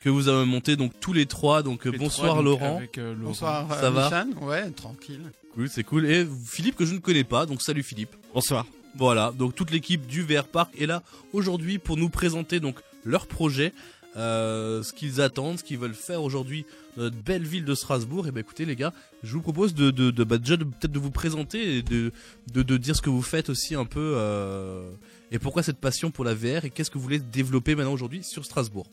[0.00, 1.64] que vous avez monté donc tous les trois.
[1.64, 2.76] Donc les bonsoir trois, donc, Laurent.
[2.76, 3.30] avec, euh, Laurent.
[3.30, 4.24] Bonsoir, Ça euh, va?
[4.24, 5.22] Michan Ouais, tranquille.
[5.54, 6.06] Cool, c'est cool.
[6.06, 8.14] Et Philippe que je ne connais pas, donc salut Philippe.
[8.34, 8.66] Bonsoir.
[8.96, 13.26] Voilà, donc toute l'équipe du VR Park est là aujourd'hui pour nous présenter donc leur
[13.28, 13.72] projet,
[14.16, 16.64] euh, ce qu'ils attendent, ce qu'ils veulent faire aujourd'hui
[16.96, 18.26] dans notre belle ville de Strasbourg.
[18.26, 18.92] Et ben écoutez les gars,
[19.22, 22.12] je vous propose de, de, de bah, déjà de- peut-être de vous présenter et de,
[22.52, 24.90] de, de dire ce que vous faites aussi un peu euh,
[25.30, 28.24] et pourquoi cette passion pour la VR et qu'est-ce que vous voulez développer maintenant aujourd'hui
[28.24, 28.86] sur Strasbourg.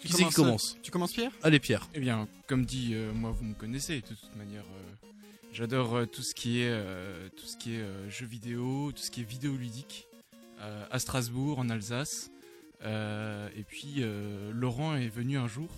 [0.00, 0.76] Qui c'est qui commences, commence?
[0.82, 1.30] Tu commences Pierre?
[1.44, 1.88] Allez Pierre.
[1.94, 4.62] Eh bien, comme dit, euh, moi vous me connaissez de toute manière.
[4.64, 5.06] euh,
[5.52, 9.02] J'adore euh, tout ce qui est euh, tout ce qui est euh, jeux vidéo, tout
[9.02, 10.06] ce qui est vidéoludique
[10.92, 12.30] à Strasbourg, en Alsace.
[12.84, 14.04] Et puis
[14.52, 15.68] Laurent est venu un jour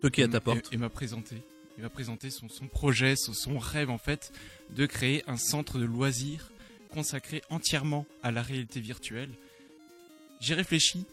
[0.00, 0.72] Toqué à ta et- porte.
[0.72, 1.36] et, m'a présenté,
[1.78, 4.32] il m'a présenté son, son projet, son, son rêve en fait
[4.70, 6.50] de créer un centre de loisirs
[6.90, 9.30] consacré entièrement à la réalité virtuelle.
[10.40, 11.06] J'ai réfléchi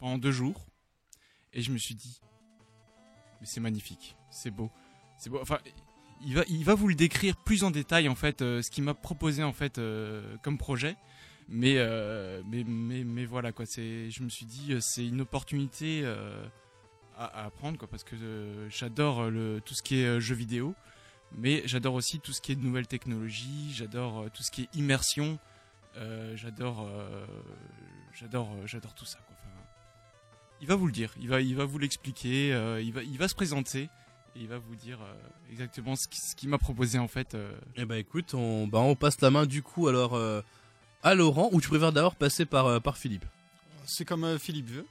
[0.00, 0.66] pendant deux jours
[1.54, 2.20] et je me suis dit,
[3.40, 4.70] mais c'est magnifique, c'est beau,
[5.18, 5.38] c'est beau.
[5.40, 5.60] Enfin,
[6.22, 8.84] il va, il va vous le décrire plus en détail en fait, euh, ce qu'il
[8.84, 10.96] m'a proposé en fait euh, comme projet.
[11.48, 16.04] Mais, euh, mais, mais, mais voilà quoi, c'est, je me suis dit, c'est une opportunité
[17.16, 18.16] à, à apprendre quoi, parce que
[18.68, 20.74] j'adore le, tout ce qui est jeux vidéo,
[21.32, 24.76] mais j'adore aussi tout ce qui est de nouvelles technologies, j'adore tout ce qui est
[24.76, 25.38] immersion,
[26.34, 26.86] j'adore,
[28.12, 29.34] j'adore, j'adore tout ça quoi.
[30.60, 32.48] Il va vous le dire, il va, il va vous l'expliquer,
[32.82, 33.88] il va, il va se présenter
[34.36, 35.14] et il va vous dire euh,
[35.52, 37.34] exactement ce qui- ce qu'il m'a proposé en fait.
[37.34, 37.50] euh.
[37.76, 40.40] Eh ben écoute, on, bah, on passe la main du coup alors euh,
[41.02, 43.24] à Laurent ou tu préfères d'abord passer par, euh, par Philippe?
[43.86, 44.86] C'est comme euh, Philippe veut.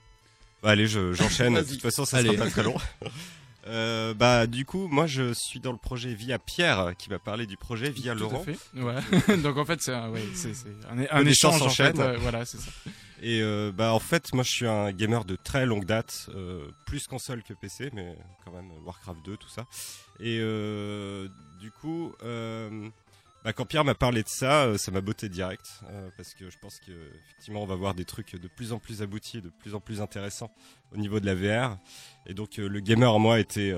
[0.63, 1.53] Bah, allez, je- j'enchaîne.
[1.55, 2.29] de toute façon, ça Allez.
[2.35, 2.75] sera pas très long.
[3.69, 7.45] Euh, bah, du coup, moi, je suis dans le projet via Pierre, qui va parler
[7.45, 8.43] du projet via Tout à Laurent.
[8.45, 8.57] fait.
[8.75, 9.37] Ouais.
[9.43, 11.99] Donc en fait c'est un, ouais, c'est, c'est un, un des échange chances en fait.
[11.99, 12.71] euh, voilà, c'est ça.
[13.21, 16.69] Et euh, bah, en fait, moi, je suis un gamer de très longue date, euh,
[16.85, 18.15] plus console que PC, mais
[18.45, 19.65] quand même Warcraft 2, tout ça.
[20.19, 21.27] Et euh,
[21.59, 22.13] du coup,
[23.43, 25.81] bah, quand Pierre m'a parlé de ça, ça m'a botté direct,
[26.15, 26.91] parce que je pense que
[27.25, 30.01] effectivement, on va voir des trucs de plus en plus aboutis, de plus en plus
[30.01, 30.51] intéressants
[30.93, 31.77] au niveau de la VR.
[32.27, 33.73] Et donc, le gamer en moi était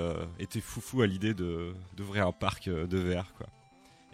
[0.62, 3.48] foufou à l'idée d'ouvrir un parc de VR, quoi.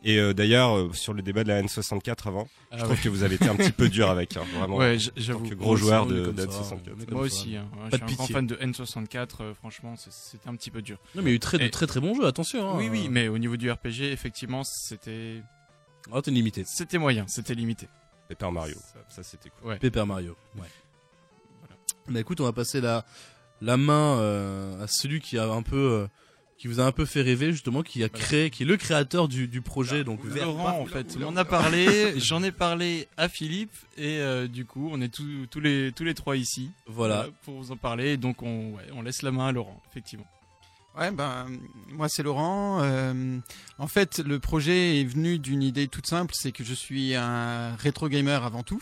[0.08, 3.10] Et euh, d'ailleurs, euh, sur le débat de la N64 avant, Ah je trouve que
[3.10, 4.78] vous avez été un petit peu dur avec, hein, vraiment.
[4.78, 5.50] Ouais, j'avoue.
[5.50, 6.74] que gros joueur de, comme de ça, N64.
[6.96, 7.36] on est comme Moi ça.
[7.36, 7.68] aussi, hein.
[7.90, 10.82] Pas je de suis un grand fan de N64, euh, franchement, c'était un petit peu
[10.84, 11.00] dur.
[11.16, 12.70] Non mais il y a eu très, de Et- très très bons jeux, attention.
[12.70, 12.74] Hein.
[12.78, 15.42] Oui, oui, mais au niveau du RPG, effectivement, c'était
[16.12, 16.64] Oh, t'es limité.
[16.68, 17.88] c'était moyen, c'était limité.
[18.30, 19.72] Paper Mario, Ça- ça c'était cool.
[19.72, 19.80] Ouais.
[19.80, 20.36] Paper Mario.
[20.56, 20.68] Ouais.
[22.08, 23.04] Bah écoute, on va passer la,
[23.62, 26.08] la main euh, à celui qui a un peu, euh,
[26.58, 29.28] qui vous a un peu fait rêver justement, qui a créé, qui est le créateur
[29.28, 30.04] du, du projet.
[30.04, 34.48] Donc VR Laurent, en fait, m'en a parlé, j'en ai parlé à Philippe, et euh,
[34.48, 36.72] du coup, on est tous, tous, les, tous les trois ici.
[36.88, 37.24] Voilà.
[37.24, 40.26] euh, pour vous en parler, donc on, ouais, on laisse la main à Laurent, effectivement.
[40.98, 41.48] Ouais, ben,
[41.90, 42.80] moi c'est Laurent.
[42.82, 43.38] Euh,
[43.80, 47.76] en fait, le projet est venu d'une idée toute simple, c'est que je suis un
[47.76, 48.82] rétro gamer avant tout,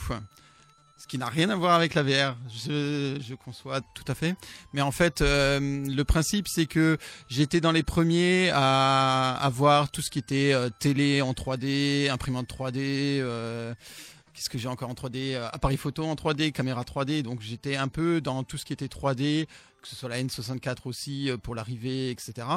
[1.03, 2.37] ce qui n'a rien à voir avec la VR.
[2.47, 4.35] Je, conçois tout à fait.
[4.71, 6.97] Mais en fait, euh, le principe c'est que
[7.27, 12.09] j'étais dans les premiers à, à voir tout ce qui était euh, télé en 3D,
[12.09, 12.77] imprimante 3D.
[13.19, 13.73] Euh,
[14.33, 17.21] Qu'est-ce que j'ai encore en 3D Euh, Appareil photo en 3D, caméra 3D.
[17.21, 19.47] Donc j'étais un peu dans tout ce qui était 3D,
[19.83, 22.47] que ce soit la N64 aussi euh, pour l'arrivée, etc.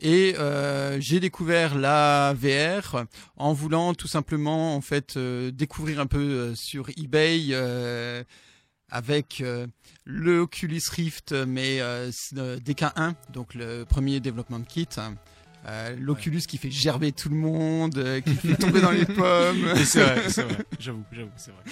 [0.00, 3.06] Et euh, j'ai découvert la VR
[3.36, 7.54] en voulant tout simplement en fait euh, découvrir un peu sur eBay
[8.90, 9.42] avec
[10.04, 14.86] le Oculus Rift, mais euh, s- euh, DK1, donc le premier développement kit.
[15.66, 19.74] Euh, L'Oculus qui fait gerber tout le monde, euh, qui fait tomber dans les pommes.
[19.84, 21.62] C'est vrai, c'est vrai, j'avoue, j'avoue, c'est vrai.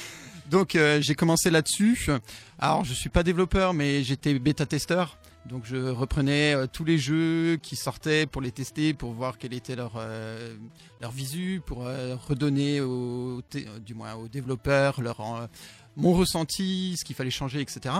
[0.50, 2.10] Donc euh, j'ai commencé là-dessus.
[2.58, 5.18] Alors je suis pas développeur, mais j'étais bêta testeur.
[5.46, 9.54] Donc je reprenais euh, tous les jeux qui sortaient pour les tester, pour voir quel
[9.54, 10.54] était leur euh,
[11.00, 13.40] leur visu, pour euh, redonner euh,
[13.84, 15.48] du moins aux développeurs leur
[15.96, 17.94] mon ressenti, ce qu'il fallait changer, etc.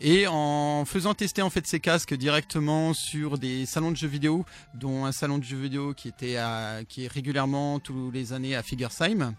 [0.00, 4.44] Et en faisant tester en fait ces casques directement sur des salons de jeux vidéo,
[4.74, 8.56] dont un salon de jeux vidéo qui était à, qui est régulièrement tous les années
[8.56, 9.34] à Figuersheim.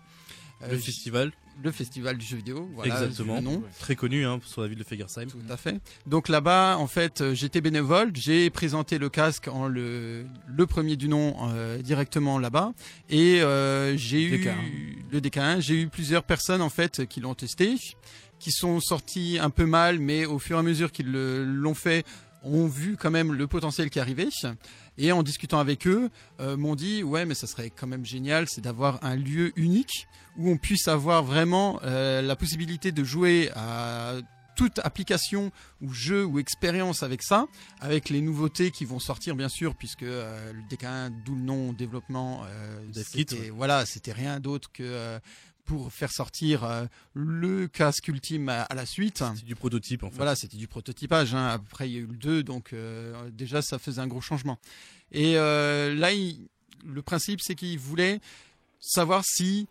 [0.64, 1.32] Euh, Le festival,
[1.62, 3.41] le festival du jeu vidéo, voilà, Exactement.
[3.41, 3.62] nom.
[3.80, 5.28] très connu hein, sur la ville de Fegersheim.
[5.28, 5.82] Tout à fait.
[6.08, 10.95] Donc là-bas, en fait, euh, j'étais bénévole, j'ai présenté le casque en le, le premier
[10.95, 12.72] du nom euh, directement là-bas,
[13.10, 14.54] et euh, j'ai eu DK1.
[15.12, 15.60] le DK1.
[15.60, 17.76] J'ai eu plusieurs personnes en fait qui l'ont testé,
[18.44, 22.06] qui sont sortis un peu mal, mais au fur et à mesure qu'ils l'ont fait,
[22.44, 24.28] ont vu quand même le potentiel qui arrivait.
[24.98, 26.10] Et en discutant avec eux,
[26.41, 30.08] euh, m'ont dit ouais, mais ça serait quand même génial, c'est d'avoir un lieu unique
[30.38, 34.16] où on puisse avoir vraiment euh, la possibilité de jouer à
[34.58, 35.50] toute application
[35.82, 37.48] ou jeu ou expérience avec ça,
[37.80, 41.72] avec les nouveautés qui vont sortir bien sûr, puisque euh, le DK1, d'où le nom
[41.72, 42.44] développement,
[42.91, 43.50] c'était ouais.
[43.52, 45.18] voilà, c'était rien d'autre que
[45.66, 49.24] pour faire sortir euh, le casque ultime à, à la suite.
[49.36, 50.16] C'est du prototype en fait.
[50.18, 51.34] Voilà, c'était du prototypage.
[51.34, 51.47] Hein.
[51.47, 54.59] Après, il y a eu le 2, donc euh, déjà, ça faisait un gros changement.
[55.11, 56.47] Et euh, là, il-
[56.86, 58.20] le principe, c'est qu'il voulait
[58.80, 59.68] savoir si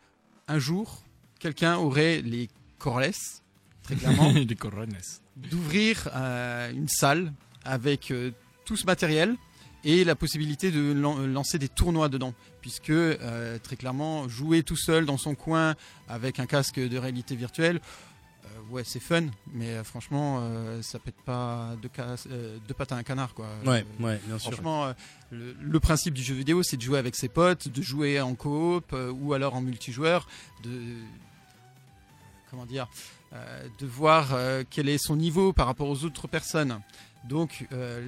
[0.49, 1.03] un jour,
[1.39, 3.43] quelqu'un aurait les corless,
[3.83, 4.97] très clairement, corones.
[5.37, 6.09] d'ouvrir
[6.73, 7.33] une salle
[7.65, 8.13] avec
[8.65, 9.37] tout ce matériel
[9.85, 12.35] et la possibilité de lan- lancer des tournois dedans.
[12.61, 15.75] Puisque, euh, très clairement, jouer tout seul dans son coin
[16.09, 17.81] avec un casque de réalité virtuelle,
[18.45, 22.93] euh, ouais, c'est fun, mais euh, franchement, euh, ça pète pas de, casse- de pattes
[22.93, 23.47] à un canard, quoi.
[23.67, 24.53] Ouais, ouais, bien sûr.
[24.53, 24.93] Franchement,
[25.31, 28.35] le, le principe du jeu vidéo, c'est de jouer avec ses potes, de jouer en
[28.37, 30.29] coop ou alors en multijoueur,
[30.63, 30.71] de
[32.51, 32.89] comment dire,
[33.79, 34.37] de voir
[34.71, 36.81] quel est son niveau par rapport aux autres personnes.
[37.29, 38.07] Donc, euh,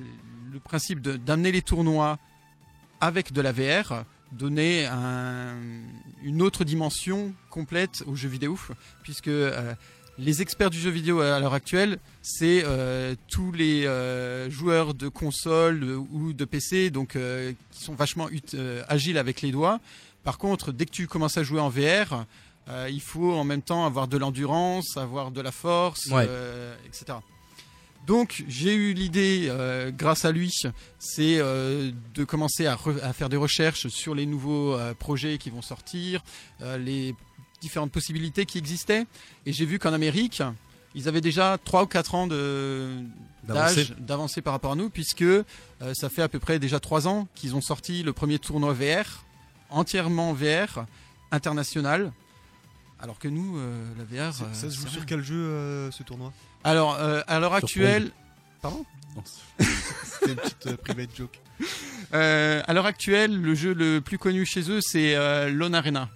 [0.53, 2.19] le principe d'amener les tournois
[3.01, 5.57] avec de la VR donnait un-
[6.23, 8.59] une autre dimension complète au jeu vidéo,
[9.03, 9.75] puisque euh,
[10.19, 15.09] les experts du jeu vidéo à l'heure actuelle, c'est euh, tous les euh, joueurs de
[15.09, 18.29] console ou de PC, donc euh, qui sont vachement
[18.89, 19.81] agiles avec les doigts.
[20.25, 22.25] Par contre, dès que tu commences à jouer en VR,
[22.89, 26.27] il faut en même temps avoir de l'endurance, avoir de la force, Ouais.
[26.87, 27.19] etc.
[28.07, 30.52] Donc j'ai eu l'idée, euh, grâce à lui,
[30.98, 35.38] c'est euh, de commencer à, re- à faire des recherches sur les nouveaux euh, projets
[35.38, 36.22] qui vont sortir,
[36.78, 37.14] les
[37.62, 39.07] différentes possibilités qui existaient.
[39.46, 40.42] Et j'ai vu qu'en Amérique,
[40.94, 45.24] ils avaient déjà 3 ou 4 ans d'âge d'avancée par rapport à nous, puisque
[45.94, 49.24] ça fait à peu près déjà 3 ans qu'ils ont sorti le premier tournoi VR,
[49.70, 50.84] entièrement VR,
[51.30, 52.12] international.
[53.00, 53.59] Alors que nous,
[53.98, 54.32] la VR...
[54.34, 56.32] Ça, ça se joue sur quel jeu ce tournoi?
[56.65, 58.11] Alors, euh, à l'heure actuelle...
[58.62, 58.85] Pardon
[59.59, 61.41] C'était une petite euh, private joke.
[62.15, 66.09] Euh, à l'heure actuelle, le jeu le plus connu chez eux, c'est euh, Lone Arena.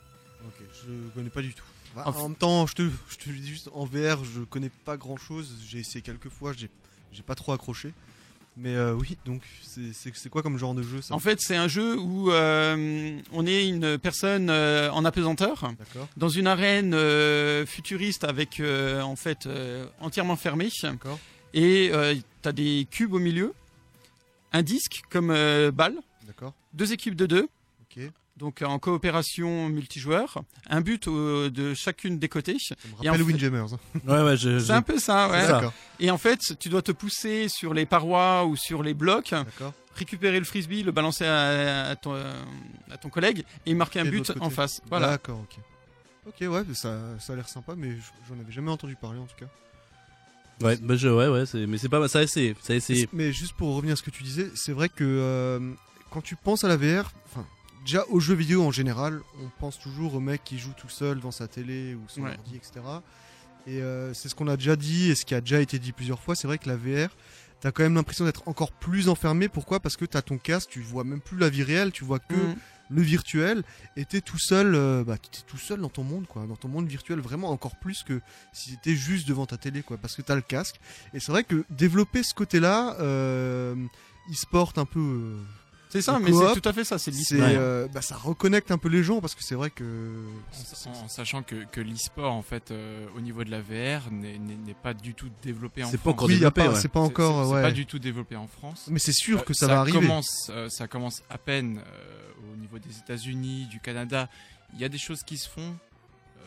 [0.47, 1.65] Ok, je connais pas du tout.
[1.95, 4.71] Bah, En même temps, je te, je te le dis juste en VR, je connais
[4.85, 5.55] pas grand chose.
[5.69, 6.71] J'ai essayé quelques fois, j'ai
[7.13, 7.93] j'ai pas trop accroché.
[8.61, 11.15] Mais euh, oui, donc c'est- quoi comme genre de jeu ça?
[11.15, 15.63] En fait, c'est un jeu où euh, on est une personne euh, en apesanteur.
[16.17, 20.71] Dans une arène euh, futuriste avec euh, en fait euh, entièrement fermée.
[21.55, 21.91] Et
[22.43, 23.55] tu as des cubes au milieu,
[24.53, 25.29] un disque comme
[25.71, 25.95] balle,
[26.75, 27.49] deux équipes de deux.
[28.39, 32.57] Donc en coopération multijoueur, un but au- de chacune des côtés.
[32.59, 33.67] Ça me Et en rappelle fait- Windjammers.
[34.07, 34.59] Ouais, ouais, je.
[34.61, 35.47] C'est un peu ça, ouais.
[35.47, 35.73] ça.
[36.01, 39.35] Et en fait, tu dois te pousser sur les parois ou sur les blocs,
[39.97, 42.15] récupérer le frisbee, le balancer à, à ton,
[42.91, 44.81] à ton collègue et marquer un Et but en face.
[44.89, 45.09] Voilà.
[45.09, 45.59] D'accord, ok.
[46.29, 47.97] Ok, ouais, ça, ça a l'air sympa, mais
[48.29, 49.47] j'en avais jamais entendu parler en tout cas.
[50.61, 53.09] Ouais, bah, je, ouais, ouais, mais c'est pas, ça a essayé, ça a essayé.
[53.13, 55.73] Mais juste pour revenir à ce que tu disais, c'est vrai que euh,
[56.11, 57.47] quand tu penses à la VR, enfin,
[57.85, 61.17] déjà aux jeux vidéo en général, on pense toujours au mec qui joue tout seul
[61.19, 62.31] devant sa télé ou son Ouais.
[62.37, 62.73] ordi, etc.
[63.67, 65.93] Et euh, c'est ce qu'on a déjà dit et ce qui a déjà été dit
[65.93, 66.35] plusieurs fois.
[66.35, 67.11] C'est vrai que la VR,
[67.61, 69.49] t'as quand même l'impression d'être encore plus enfermé.
[69.49, 69.81] Pourquoi?
[69.81, 72.35] Parce que t'as ton casque, tu vois même plus la vie réelle, tu vois que
[72.35, 72.57] Mhm.
[72.91, 73.63] le virtuel
[73.97, 76.69] et t'es tout seul, euh, bah, t'es tout seul dans ton monde, quoi, dans ton
[76.69, 78.21] monde virtuel, vraiment encore plus que
[78.55, 80.77] si t'étais juste devant ta télé, quoi, parce que t'as le casque.
[81.13, 83.75] Et c'est vrai que développer ce côté-là, euh,
[84.33, 85.43] e-sport un peu, euh,
[85.91, 86.99] C'est ça, mais c'est tout à fait ça.
[86.99, 87.49] C'est c'est, l'e-sport.
[87.59, 89.85] euh, bah, ça reconnecte un peu les gens parce que c'est vrai que
[90.87, 94.39] En, en sachant que, que l'e-sport, en fait, euh, au niveau de la VR, n'est-
[94.83, 96.13] pas du tout développé en C'est pas France.
[96.15, 96.77] encore développé, pas- ouais.
[96.81, 97.63] c'est pas C'est- encore, c'est- c'est ouais.
[97.63, 98.87] pas du tout développé en France.
[98.91, 99.99] Mais c'est sûr Euh, que ça, va arriver.
[99.99, 104.29] Commence, euh, ça commence à peine euh, au niveau des États-Unis, du Canada.
[104.75, 105.75] Il y a des choses qui se font,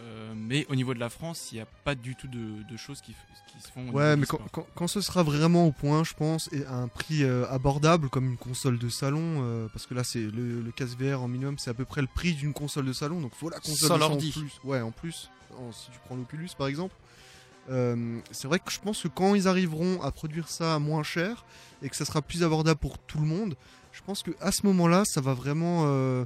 [0.02, 2.78] euh, mais au niveau de la France, il n'y a pas du tout de, de
[2.78, 3.14] choses qui,
[3.60, 3.89] se font.
[3.91, 4.52] Ouais, mais quand, l'e-sport.
[4.52, 8.10] quand, quand ce sera vraiment au point, je pense, et à un prix euh, abordable
[8.10, 11.28] comme une console de salon, euh, parce que là, c'est le, le casque VR en
[11.28, 13.76] minimum, c'est à peu près le prix d'une console de salon, donc faut la console
[13.89, 14.60] Sans de salon en plus.
[14.64, 16.95] Ouais, en plus, en- si tu prends l'Oculus par exemple.
[17.70, 21.45] Euh, c'est vrai que je pense que quand ils arriveront à produire ça moins cher
[21.84, 23.56] et que ça sera plus abordable pour tout le monde,
[23.91, 26.26] je pense que à ce moment-là, ça va vraiment euh,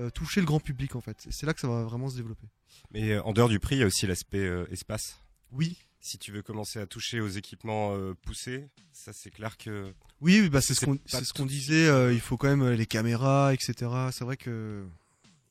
[0.00, 1.16] euh, toucher le grand public en fait.
[1.28, 2.46] Et c'est là que ça va vraiment se développer.
[2.92, 5.18] Mais euh, en dehors du prix, il y a aussi l'aspect euh, espace.
[5.52, 9.92] Oui, Si tu veux commencer à toucher aux équipements euh, poussés, ça c'est clair que
[10.20, 11.86] Oui, oui, bah c'est ce qu'on ce disait.
[11.88, 13.90] euh, il faut quand même les caméras, etc.
[14.12, 14.84] C'est vrai que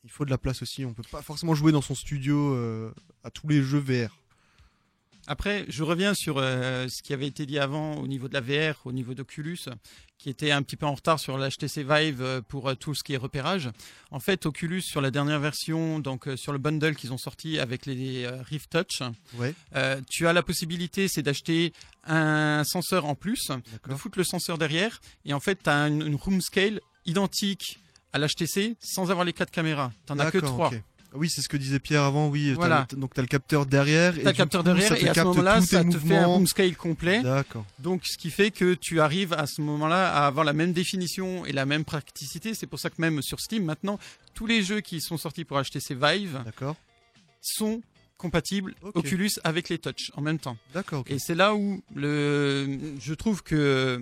[0.04, 0.84] il faut de la place aussi.
[0.86, 2.92] On peut pas forcément jouer dans son studio euh,
[3.24, 4.18] à tous les jeux VR.
[5.28, 8.42] Après, je reviens sur euh, ce qui avait été dit avant au niveau de la
[8.42, 9.60] VR, au niveau d'Oculus,
[10.22, 13.04] qui était un petit peu en retard sur l'HTC Vive euh, pour euh, tout ce
[13.04, 13.70] qui est repérage.
[14.12, 17.86] En fait, Oculus, sur la dernière version, donc sur le bundle qu'ils ont sorti avec
[17.86, 19.02] les Rift Touch,
[19.38, 21.74] Ouais, euh, tu as la possibilité, c'est d'acheter
[22.06, 23.50] un senseur en plus,
[23.88, 27.80] de foutre le senseur derrière, et en fait, tu as une, une room scale identique
[28.14, 29.92] à l'HTC sans avoir les quatre caméras.
[30.06, 30.72] T'en as que trois.
[31.14, 32.54] Oui, c'est ce que disait Pierre avant, oui.
[32.54, 32.88] Voilà.
[32.92, 34.14] le- donc t'as le capteur derrière.
[34.16, 36.48] T'as le capteur coup, derrière ça et à ce moment-là, ça te fait un room
[36.48, 37.22] scale complet.
[37.22, 37.66] D'accord.
[37.80, 41.46] Donc, ce qui fait que tu arrives à ce moment-là à avoir la même définition
[41.46, 42.54] et la même praticité.
[42.54, 44.00] C'est pour ça que même sur Steam, maintenant,
[44.34, 46.76] tous les jeux qui sont sortis pour HTC Vive D'accord.
[47.42, 47.82] sont
[48.18, 48.76] compatibles.
[48.82, 50.56] Oculus avec les touch en même temps.
[50.74, 51.04] D'accord.
[51.08, 54.02] Et c'est là où le, je trouve que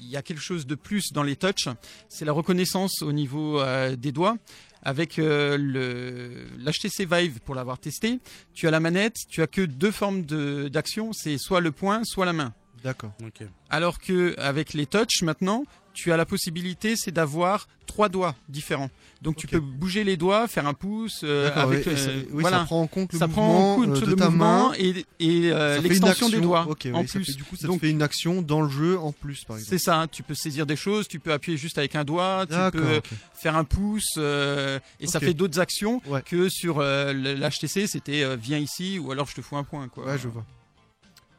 [0.00, 1.66] il y a quelque chose de plus dans les touch,
[2.08, 4.36] c'est la reconnaissance au niveau euh, des doigts.
[4.82, 5.56] Avec euh,
[6.58, 8.20] l'HTC Vive pour l'avoir testé,
[8.54, 12.02] tu as la manette, tu as que deux formes de- d'action, c'est soit le poing,
[12.04, 12.54] soit la main.
[12.84, 13.12] D'accord.
[13.70, 15.64] Alors que avec les touch maintenant,
[15.94, 18.90] tu as la possibilité, c'est d'avoir trois doigts différents.
[19.20, 22.26] Donc tu peux bouger les doigts, faire un pouce euh, D'accord, avec euh, ça, oui,
[22.42, 22.58] voilà.
[22.60, 24.68] ça prend en compte le Ça mouvement prend en compte euh, de le ta mouvement
[24.68, 24.74] main.
[24.78, 25.04] et,
[25.50, 27.24] euh, l'extension des doigts Ok, en oui, ça plus.
[27.24, 29.56] fait- du coup, ça Donc, te fait une action dans le jeu en plus, par
[29.56, 29.70] exemple.
[29.70, 32.78] C'est ça, tu peux saisir des choses, tu peux appuyer juste avec un doigt, tu
[32.78, 33.00] peux
[33.34, 36.22] faire un pouce, euh, et ça fait d'autres actions Ouais.
[36.22, 39.88] que sur euh, l'HTC, c'était euh, viens ici ou alors je te fous un point.
[39.88, 40.04] Quoi.
[40.06, 40.44] Ouais, je vois.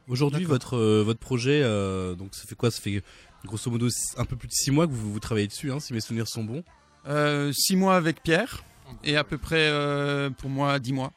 [0.08, 2.70] Aujourd'hui, votre euh, votre projet, euh, donc ça fait quoi?
[2.70, 3.02] Ça fait
[3.44, 5.92] grosso modo un peu plus de 6 mois que vous, vous travaillez dessus, hein, si
[5.92, 6.62] mes souvenirs sont bons.
[7.06, 8.62] Euh, six mois avec Pierre
[9.04, 11.12] et à peu près euh, pour moi dix mois.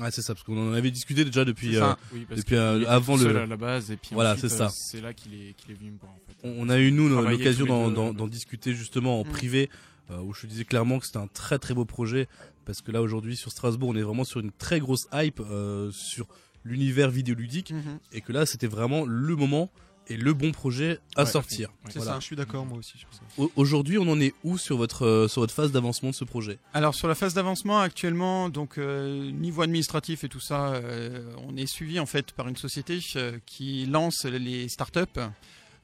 [0.00, 1.76] Ouais, c'est ça, parce qu'on en avait discuté déjà depuis.
[1.76, 1.92] Euh.
[2.12, 4.66] Oui, Depuis, euh, avant tout seul le- à la base et puis Voilà, c'est ça.
[4.66, 6.36] euh, C'est là qu'il est, est venu me voir en fait.
[6.42, 9.28] on, on a eu nous l'occasion d'en euh, discuter justement en Mm.
[9.28, 9.70] privé,
[10.10, 12.26] euh, où je te disais clairement que c'était un très très beau projet,
[12.64, 15.90] parce que là aujourd'hui sur Strasbourg, on est vraiment sur une très grosse hype euh,
[15.92, 16.26] sur
[16.64, 17.72] l'univers vidéoludique,
[18.12, 19.70] et que là c'était vraiment le moment
[20.08, 21.68] et le bon projet à Ouais, sortir.
[21.68, 21.90] ouais.
[21.92, 22.14] C'est Voilà.
[22.14, 22.20] ça.
[22.20, 23.20] Je suis d'accord, moi aussi, sur ça.
[23.38, 26.24] Au- Aujourd'hui, on en est où sur votre euh, sur votre phase d'avancement de ce
[26.24, 26.58] projet?
[26.74, 31.56] Alors sur la phase d'avancement actuellement, donc euh, niveau administratif et tout ça, euh, on
[31.56, 35.20] est suivi en fait par une société euh, qui lance les startups.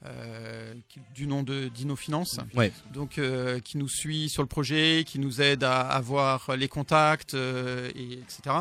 [0.05, 0.75] Euh,
[1.15, 2.71] du nom de DinoFinance, Ouais.
[2.93, 7.33] donc euh, qui nous suit sur le projet, qui nous aide à avoir les contacts,
[7.35, 8.57] euh, et, etc.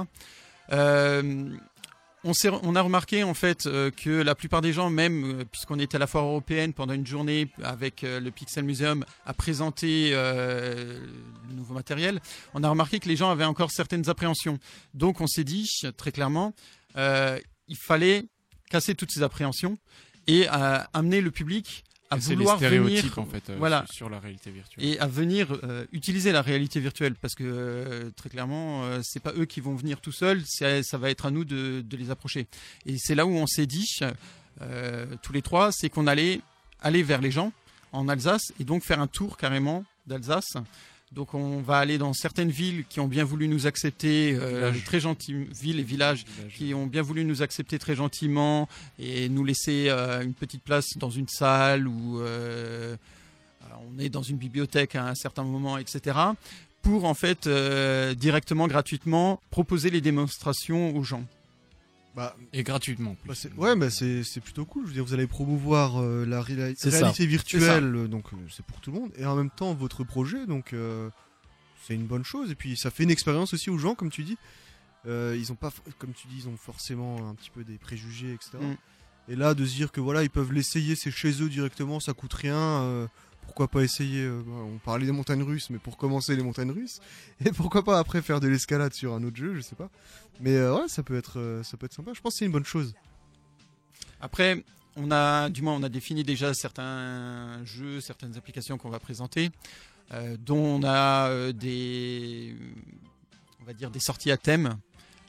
[2.27, 5.97] On, a remarqué en fait euh, que la plupart des gens, même euh, puisqu'on était
[5.97, 11.53] à la foire européenne pendant une journée avec euh, le Pixel Museum à présenter le
[11.53, 12.19] nouveau matériel,
[12.55, 14.57] on a remarqué que les gens avaient encore certaines appréhensions.
[14.95, 16.53] Donc on s'est dit très clairement,
[16.95, 18.25] il fallait
[18.71, 19.77] casser toutes ces appréhensions
[20.27, 20.47] et
[20.93, 21.83] amener le public
[22.15, 23.85] à C'est les vouloir stéréotypes venir en fait euh, voilà.
[23.91, 24.83] sur, la réalité virtuelle.
[24.83, 29.33] et à venir euh, utiliser la réalité virtuelle parce que euh, très clairement c'est pas
[29.37, 32.47] eux qui vont venir tout seuls ça va être à nous de, de les approcher
[32.85, 33.99] et c'est là où on s'est dit
[35.21, 36.41] tous les trois c'est qu'on allait
[36.81, 37.51] aller vers les gens
[37.91, 40.55] en Alsace et donc faire un tour carrément d'Alsace
[41.11, 44.99] donc on va aller dans certaines villes qui ont bien voulu nous accepter euh, très
[44.99, 46.53] gentilles villes et villages Village.
[46.53, 48.67] qui ont bien voulu nous accepter très gentiment
[48.99, 52.97] et nous laisser euh, une petite place dans une salle où euh,
[53.87, 56.17] on est dans une bibliothèque à un certain moment, etc.
[56.81, 57.47] Pour en fait
[58.17, 61.23] directement, gratuitement proposer les démonstrations aux gens.
[62.15, 63.17] Bah, Et gratuitement.
[63.25, 64.83] bah, c'est- ouais, mais c'est c'est plutôt cool.
[64.83, 66.37] Je veux dire, vous allez promouvoir euh, la
[66.75, 66.89] ça.
[66.89, 69.11] réalité virtuelle, donc euh, c'est pour tout le monde.
[69.17, 71.09] Et en même temps, votre projet, donc euh,
[71.85, 72.51] c'est une bonne chose.
[72.51, 74.37] Et puis ça fait une expérience aussi aux gens, comme tu dis.
[75.07, 78.33] Euh, ils ont pas, comme tu dis, ils ont forcément un petit peu des préjugés,
[78.33, 78.51] etc.
[78.61, 79.31] Mm.
[79.31, 82.13] Et là, de se dire que voilà, ils peuvent l'essayer, c'est chez eux directement, ça
[82.13, 83.07] coûte rien.
[83.45, 86.71] Pourquoi pas essayer euh, bah, On parlait des montagnes russes, mais pour commencer les montagnes
[86.71, 86.99] russes,
[87.45, 89.89] et pourquoi pas après faire de l'escalade sur un autre jeu, je sais pas.
[90.39, 92.11] Mais euh, ouais, ça peut être, euh, peut être sympa.
[92.13, 92.93] Je pense que c'est une bonne chose.
[94.21, 94.63] Après,
[94.95, 99.51] on a, du moins, on a défini déjà certains jeux, certaines applications qu'on va présenter,
[100.39, 102.55] dont on a des
[103.99, 104.77] sorties à thème,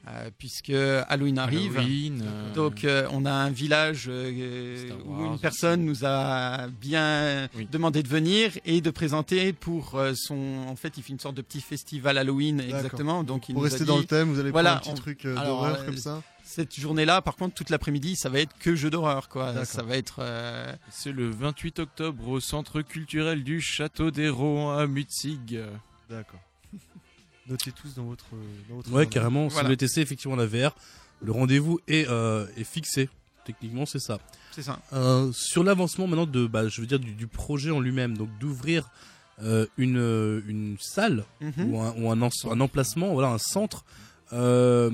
[0.09, 0.71] euh, puisque
[1.09, 1.77] Halloween arrive.
[1.79, 7.49] Halloween, euh, Donc euh, on a un village euh, où une personne nous a bien
[7.57, 7.67] Oui.
[7.71, 10.65] demandé de venir et de présenter pour euh, son.
[10.69, 13.25] En fait, il fait une sorte de petit festival Halloween exactement.
[13.25, 15.01] Donc il Pour nous rester a dans le thème, vous allez voilà, prendre un petit
[15.01, 16.23] on- truc euh, d'horreur comme ça.
[16.45, 19.49] cette journée-là, par contre, toute l'après-midi, ça va être que jeu d'horreur quoi.
[19.53, 19.67] D'accord.
[19.67, 20.19] Ça va être.
[20.21, 25.61] euh, C'est le 28 octobre au centre culturel du Château des Rohan à Mutzig.
[26.09, 26.39] D'accord.
[27.49, 28.25] Notez tous dans votre.
[28.69, 29.45] Dans votre Ouais, carrément.
[29.45, 29.69] Si vous Voilà.
[29.69, 30.75] voulez tester effectivement la VR,
[31.23, 33.09] le rendez-vous est, euh, est fixé.
[33.45, 34.19] Techniquement, c'est ça.
[34.51, 34.81] C'est ça.
[34.93, 38.29] Euh, sur l'avancement maintenant de, bah, je veux dire du, du projet en lui-même, donc
[38.41, 38.91] d'ouvrir
[39.43, 41.73] euh, une, une salle Mhm.
[41.73, 43.85] ou, un, ou un, en- un emplacement, voilà, un centre
[44.33, 44.91] Euh,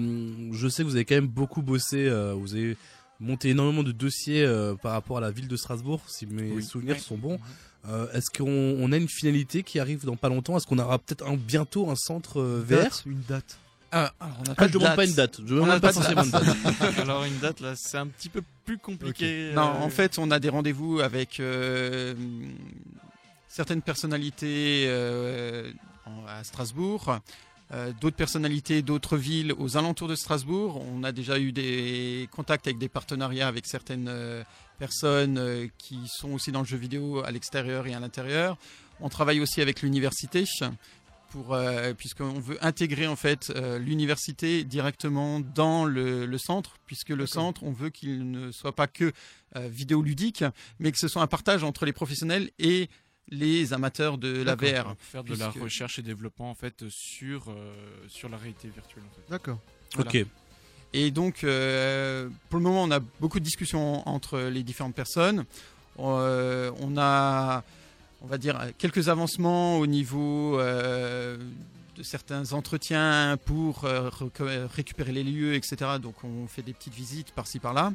[0.53, 2.07] je sais que vous avez quand même beaucoup bossé.
[2.07, 2.77] euh, vous avez
[3.21, 6.63] monté énormément de dossiers euh, par rapport à la ville de Strasbourg, si mes Oui.
[6.63, 7.01] souvenirs Oui.
[7.03, 7.39] sont bons.
[7.89, 10.57] Euh, Est-ce qu'on on a une finalité qui arrive dans pas longtemps?
[10.57, 13.59] Est-ce qu'on aura peut-être un, bientôt un centre euh, VR Date, une date.
[13.91, 14.97] Ah, alors, on n'a Ah, de je demande date.
[14.97, 15.37] pas une date.
[15.45, 16.45] Je demande pas pas de forcément une date.
[16.99, 19.51] Alors une date là, c'est un petit peu plus compliqué.
[19.55, 22.15] Non, euh, en fait, on a des rendez-vous avec euh,
[23.49, 25.71] certaines personnalités euh,
[26.29, 27.17] à Strasbourg, euh,
[28.01, 30.85] d'autres personnalités d'autres villes aux alentours de Strasbourg.
[30.93, 34.43] On a déjà eu des contacts avec des partenariats avec certaines euh,
[34.79, 38.59] personnes euh, qui sont aussi dans le jeu vidéo à l'extérieur et à l'intérieur.
[39.01, 40.45] On travaille aussi avec l'université.
[41.33, 47.09] Pour, euh, puisqu'on veut intégrer en fait euh, l'université directement dans le, le centre, puisque
[47.09, 49.13] le centre, on veut qu'il ne soit pas que
[49.57, 50.45] euh, vidéoludique,
[50.79, 52.91] mais que ce soit un partage entre les professionnels et
[53.29, 54.95] les amateurs de la VR.
[54.99, 57.73] faire de la recherche et développement en fait sur euh,
[58.09, 59.05] sur la réalité virtuelle.
[59.11, 59.31] En fait.
[59.31, 59.59] D'accord.
[59.95, 60.11] Voilà.
[60.11, 60.27] Ok.
[60.95, 65.45] Et donc, euh, pour le moment, on a beaucoup de discussions entre les différentes personnes.
[65.99, 67.65] Euh, on a,
[68.23, 71.39] on va dire, quelques avancements au niveau euh,
[71.97, 74.11] de certains entretiens pour euh,
[74.75, 75.93] récupérer les lieux, etc.
[76.01, 77.93] Donc, on fait des petites visites par-ci par-là.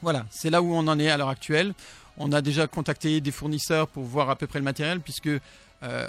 [0.00, 1.74] Voilà, c'est là où on en est à l'heure actuelle.
[2.18, 5.28] On a déjà contacté des fournisseurs pour voir à peu près le matériel, puisque
[5.82, 6.08] euh,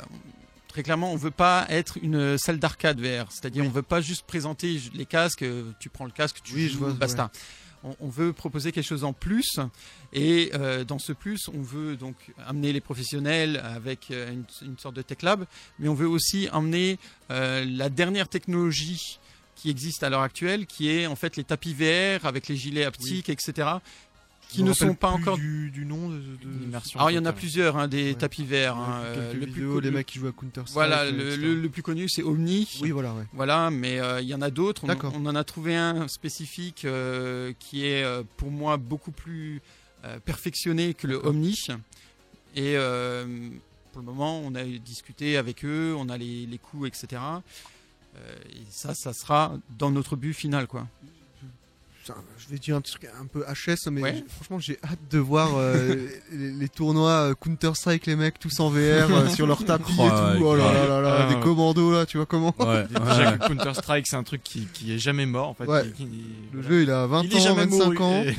[0.67, 3.31] très clairement, on veut pas être une salle d'arcade VR.
[3.31, 5.43] C'est-à-dire, on veut pas juste présenter les casques.
[5.43, 7.31] euh, Tu prends le casque, tu Oui, je joues, vois, basta.
[7.83, 9.57] On, on veut proposer quelque chose en plus,
[10.11, 12.15] et euh, dans ce plus, on veut donc
[12.45, 15.45] amener les professionnels avec euh, une, une sorte de tech lab,
[15.79, 16.99] mais on veut aussi emmener
[17.31, 19.19] euh, la dernière technologie
[19.55, 22.83] qui existe à l'heure actuelle, qui est en fait les tapis VR avec les gilets
[22.83, 23.67] haptiques, etc.
[24.49, 26.17] qui ne sont pas encore du, du nom de.
[26.17, 28.13] de- L'immersion alors il y en a plusieurs, hein, des Ouais.
[28.15, 28.75] tapis verts.
[28.75, 30.73] Ouais, hein, euh, le plus vidéos, les mecs qui jouent à Counter Strike.
[30.73, 31.37] Voilà, le, etc.
[31.41, 32.67] le- le plus connu c'est Omni.
[32.81, 33.23] Oui, voilà, ouais.
[33.33, 34.83] Voilà, mais euh, il y en a d'autres.
[34.83, 35.13] On, D'accord.
[35.15, 38.03] on en a trouvé un spécifique euh, qui est
[38.37, 39.61] pour moi beaucoup plus
[40.03, 41.55] euh, perfectionné que le Omni.
[42.55, 43.25] Et euh,
[43.91, 47.21] pour le moment, on a discuté avec eux, on a les, les coûts, etc.
[48.17, 50.87] Euh, et ça, ça sera dans notre but final, quoi.
[52.01, 54.23] Putain, je vais dire un truc un peu HS, mais Ouais.
[54.33, 58.69] franchement, j'ai hâte de voir euh, les, les tournois Counter Strike, les mecs tous en
[58.69, 58.77] VR
[59.11, 60.43] euh, sur leur tapis Oh, et tout.
[60.45, 61.41] Oh là là là là, Ah, des ouais.
[61.41, 62.85] commandos là, tu vois comment Ouais.
[62.89, 65.65] Déjà que Counter Strike c'est un truc qui, qui est jamais mort en fait.
[65.65, 65.83] Ouais.
[65.97, 66.23] qui- qui-
[66.53, 66.69] Le voilà.
[66.69, 68.35] jeu, il a 20 il est ans, jamais 25 mort, ans, et-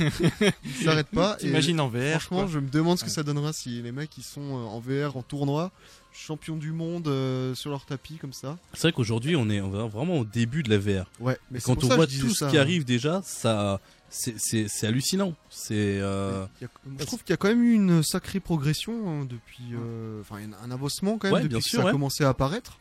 [0.65, 1.35] il s'arrête pas.
[1.35, 2.47] T'imagines en VR Franchement, quoi.
[2.51, 3.13] je me demande ce que Ouais.
[3.15, 5.71] ça donnera si les mecs ils sont euh, en VR, en tournoi,
[6.13, 8.57] champions du monde euh, sur leur tapis comme ça.
[8.73, 11.05] C'est vrai qu'aujourd'hui, on est on est vraiment au début de la VR.
[11.19, 12.61] Ouais, mais Quand pour on ça voit tout ça, ce qui hein.
[12.61, 13.79] arrive déjà, ça,
[14.09, 15.33] c'est hallucinant.
[15.49, 16.67] C'est euh, Il
[16.99, 20.37] je trouve qu'il y a quand même eu une sacrée progression hein, depuis, euh, enfin
[20.41, 21.89] il un avancement quand même Ouais, depuis bien que sûr, ça ouais.
[21.89, 22.77] a commencé à apparaître.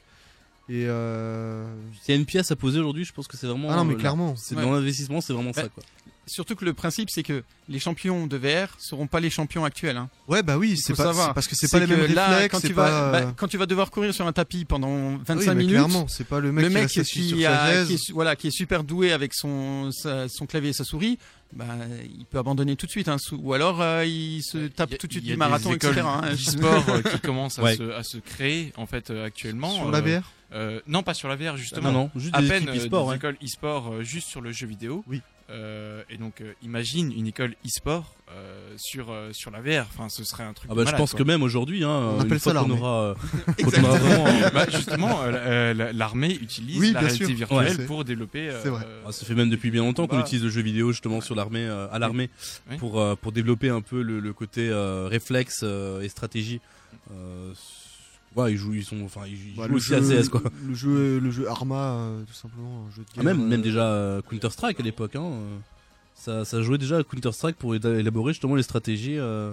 [0.68, 1.66] Et euh,
[2.00, 3.68] s'il y a une pièce à poser aujourd'hui, je pense que c'est vraiment.
[3.70, 4.36] ah non mais clairement.
[4.36, 4.62] C'est Ouais.
[4.62, 5.82] dans l'investissement, c'est vraiment ça quoi.
[6.32, 9.96] Surtout que le principe, c'est que les champions de VR seront pas les champions actuels.
[9.96, 10.08] hein.
[10.28, 12.60] Ouais bah oui, c'est faut pas parce que c'est pas les mêmes là, réflexes, quand
[12.60, 12.88] c'est tu pas.
[12.90, 15.54] vas, euh, bah, quand tu vas devoir courir sur un tapis pendant 25 oui, mais
[15.56, 17.86] minutes, clairement, c'est pas le mec, le qui mec qui, sur sa a- chaise.
[17.88, 21.18] qui est, voilà, qui est super doué avec son, sa- son clavier et sa souris,
[21.52, 21.64] bah,
[22.18, 23.08] il peut abandonner tout de suite.
[23.08, 25.38] hein, ou alors euh, il se tape a- tout de suite il y a du
[25.38, 26.00] marathon, etc.
[26.04, 26.22] hein.
[26.30, 27.76] d'e-sport euh, qui commencent à, Ouais.
[27.76, 29.70] se, à se créer en fait euh, actuellement.
[29.74, 31.90] Sur euh, la VR euh, Non, pas sur la VR justement.
[31.92, 33.04] Non non, juste à des peine euh, e-sport.
[33.04, 33.16] des ouais.
[33.16, 35.04] écoles e-sport euh, juste sur le jeu vidéo.
[35.08, 35.20] Oui.
[35.50, 39.86] Euh, et donc euh, imagine une école e-sport euh, sur euh, sur la VR.
[39.92, 40.70] Enfin, ce serait un truc.
[40.70, 41.18] Ah de bah je pense quoi.
[41.18, 42.80] que même aujourd'hui, hein, On une appelle fois ça qu'on l'armée.
[42.80, 43.14] aura, euh,
[43.62, 47.34] quand on aura vraiment, euh, bah, justement, la- la- l'armée utilise Oui, la réalité sûr.
[47.34, 47.86] virtuelle Ouais.
[47.86, 48.48] pour développer.
[48.48, 48.86] euh, C'est vrai.
[49.06, 50.22] Ah, ça fait même depuis bien longtemps qu'on Bah.
[50.22, 52.30] utilise le jeu vidéo justement sur l'armée, euh, à l'armée,
[52.70, 52.76] Oui.
[52.76, 56.60] pour euh, pour développer un peu le, le côté euh, réflexe euh, et stratégie.
[57.12, 57.52] Euh,
[58.36, 60.42] ouais, ils jouent, ils sont, enfin, ils, Bah, jouent le aussi jeu, à CS quoi.
[60.66, 63.24] Le jeu, le jeu Arma, euh, tout simplement, un jeu de Ah, guerre.
[63.24, 65.22] même même euh, déjà Counter Strike à l'époque, hein.
[65.32, 65.58] euh,
[66.14, 69.18] Ça ça jouait déjà à Counter Strike pour élaborer justement les stratégies.
[69.18, 69.52] euh,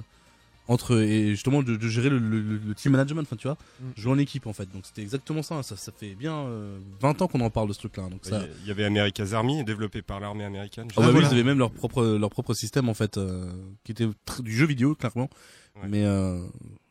[0.69, 4.01] entre et justement de, de gérer le, le- le team management enfin tu vois Mm.
[4.01, 7.21] jouer en équipe en fait donc c'était exactement ça ça, ça fait bien euh, 20
[7.21, 9.63] ans qu'on en parle de ce truc là donc ça Il y avait America's Army,
[9.63, 10.89] développé par l'armée américaine.
[10.91, 11.27] Ah bah oui, voilà.
[11.29, 13.49] ils avaient même leur propre leur propre système en fait euh,
[13.85, 14.09] qui était
[14.41, 15.29] du jeu vidéo clairement.
[15.77, 15.87] Ouais.
[15.87, 16.41] Mais euh,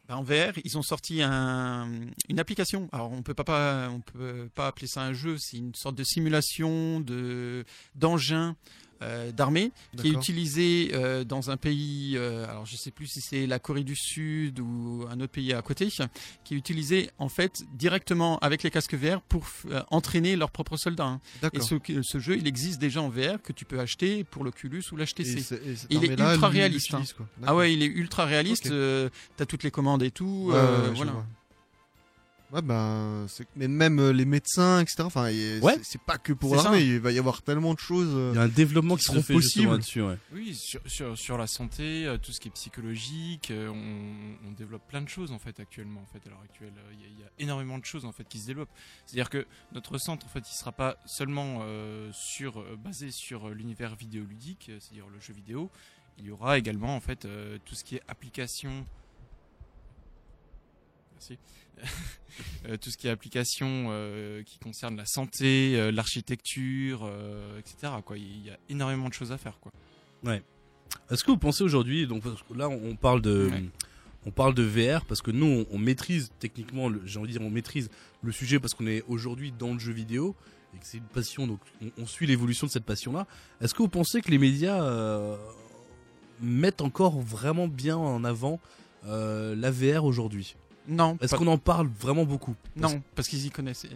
[0.09, 1.89] En VR, ils ont sorti un,
[2.29, 2.89] une application.
[2.93, 7.01] Alors on peut pas, peut pas appeler ça un jeu, c'est une sorte de simulation
[7.01, 7.65] de
[7.95, 8.57] d'engin
[9.03, 12.15] euh, d'armée qui est utilisé euh, dans un pays.
[12.17, 15.53] euh, alors je sais plus si c'est la Corée du Sud ou un autre pays
[15.53, 15.89] à côté,
[16.45, 19.47] qui est utilisé en fait directement avec les casques VR pour
[19.91, 21.05] entraîner leurs propres soldats.
[21.07, 21.21] hein.
[21.55, 24.83] Et ce, ce jeu, il existe déjà en VR que tu peux acheter pour l'Oculus
[24.93, 25.25] ou l'HTC.
[25.91, 27.27] Il est ultra réaliste, quoi.
[27.47, 28.67] Ah ouais, il est ultra réaliste.
[28.67, 28.73] Ok.
[28.73, 30.47] euh, T'as toutes les commandes et tout.
[30.49, 30.55] Ouais,
[30.95, 31.13] voilà.
[32.53, 35.03] Ouais, ben, c'est- mais même euh, les médecins, etc.
[35.03, 35.81] Enfin, Ouais.
[35.83, 36.79] c'est- pas que pour l'armée.
[36.79, 36.85] ça.
[36.85, 38.11] Il va y avoir tellement de choses.
[38.15, 40.01] euh, Il y a un développement qui qui, se seront fait justement possibles.
[40.01, 40.03] là-dessus.
[40.03, 40.19] Ouais.
[40.33, 44.87] Oui, sur, sur, sur la santé, euh, tout ce qui est psychologique, on, on développe
[44.87, 46.01] plein de choses en fait actuellement.
[46.03, 48.13] En fait, à l'heure actuelle, il y, a- il y a énormément de choses en
[48.13, 48.71] fait qui se développent.
[49.07, 53.97] C'est-à-dire que notre centre, en fait, il sera pas seulement euh, sur basé sur l'univers
[53.97, 55.69] vidéoludique, c'est-à-dire le jeu vidéo.
[56.19, 58.87] Il y aura également en fait euh, tout ce qui est application.
[61.15, 61.39] Merci.
[62.69, 67.93] Euh, tout ce qui est application euh, qui concerne la santé, euh, l'architecture, euh, etc.
[68.05, 68.19] Quoi.
[68.19, 69.59] Il y a énormément de choses à faire.
[69.59, 69.73] Quoi.
[71.11, 73.65] Est-ce que vous pensez aujourd'hui, donc parce que là on parle de, Ouais.
[74.27, 77.47] on parle de VR parce que nous on, on maîtrise techniquement, j'ai envie de dire
[77.47, 77.89] on maîtrise
[78.23, 80.35] le sujet parce qu'on est aujourd'hui dans le jeu vidéo
[80.75, 83.27] et que c'est une passion, donc on, on suit l'évolution de cette passion-là.
[83.63, 84.83] Est-ce que vous pensez que les médias
[86.43, 88.61] mettent encore vraiment bien en avant
[89.05, 90.57] la VR aujourd'hui?
[90.89, 92.55] Non, Est-ce pas- qu'on en parle vraiment beaucoup?
[92.81, 93.87] Parce- non, parce qu'ils y connaissent.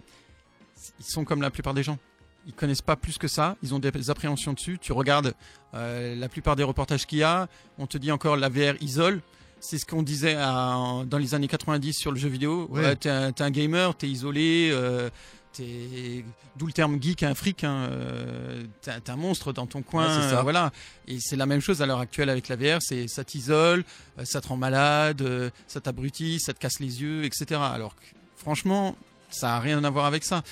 [0.98, 1.98] Ils sont comme la plupart des gens.
[2.46, 3.56] Ils connaissent pas plus que ça.
[3.62, 4.78] Ils ont des appréhensions dessus.
[4.80, 5.34] Tu regardes
[5.74, 7.48] euh, la plupart des reportages qu'il y a.
[7.78, 9.20] On te dit encore la VR isole.
[9.60, 12.66] C'est ce qu'on disait à- dans les années 90 sur le jeu vidéo.
[12.70, 12.96] Ouais.
[12.96, 14.70] T'es un, gamer, t'es isolé.
[14.72, 15.10] euh,
[15.58, 17.64] D'où le terme geek, un fric.
[17.64, 20.06] Hein, euh, t'es un- monstre dans ton coin.
[20.06, 20.38] Ouais, c'est ça.
[20.38, 20.72] euh, voilà.
[21.08, 22.78] Et c'est la même chose à l'heure actuelle avec la VR.
[22.80, 23.84] C'est ça t'isole,
[24.18, 25.22] euh, ça te rend malade,
[25.66, 27.60] ça t'abrutit, ça te casse les yeux, etc.
[27.62, 28.02] Alors que,
[28.36, 28.96] franchement,
[29.30, 30.42] ça a rien à voir avec ça.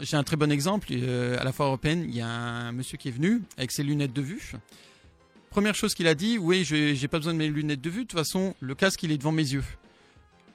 [0.00, 0.88] J'ai un très bon exemple.
[0.92, 4.12] à la foire européenne, il y a un monsieur qui est venu avec ses lunettes
[4.14, 4.52] de vue.
[5.50, 8.04] Première chose qu'il a dit, oui, je j'ai pas besoin de mes lunettes de vue.
[8.04, 9.64] De toute façon, le casque, il est devant mes yeux.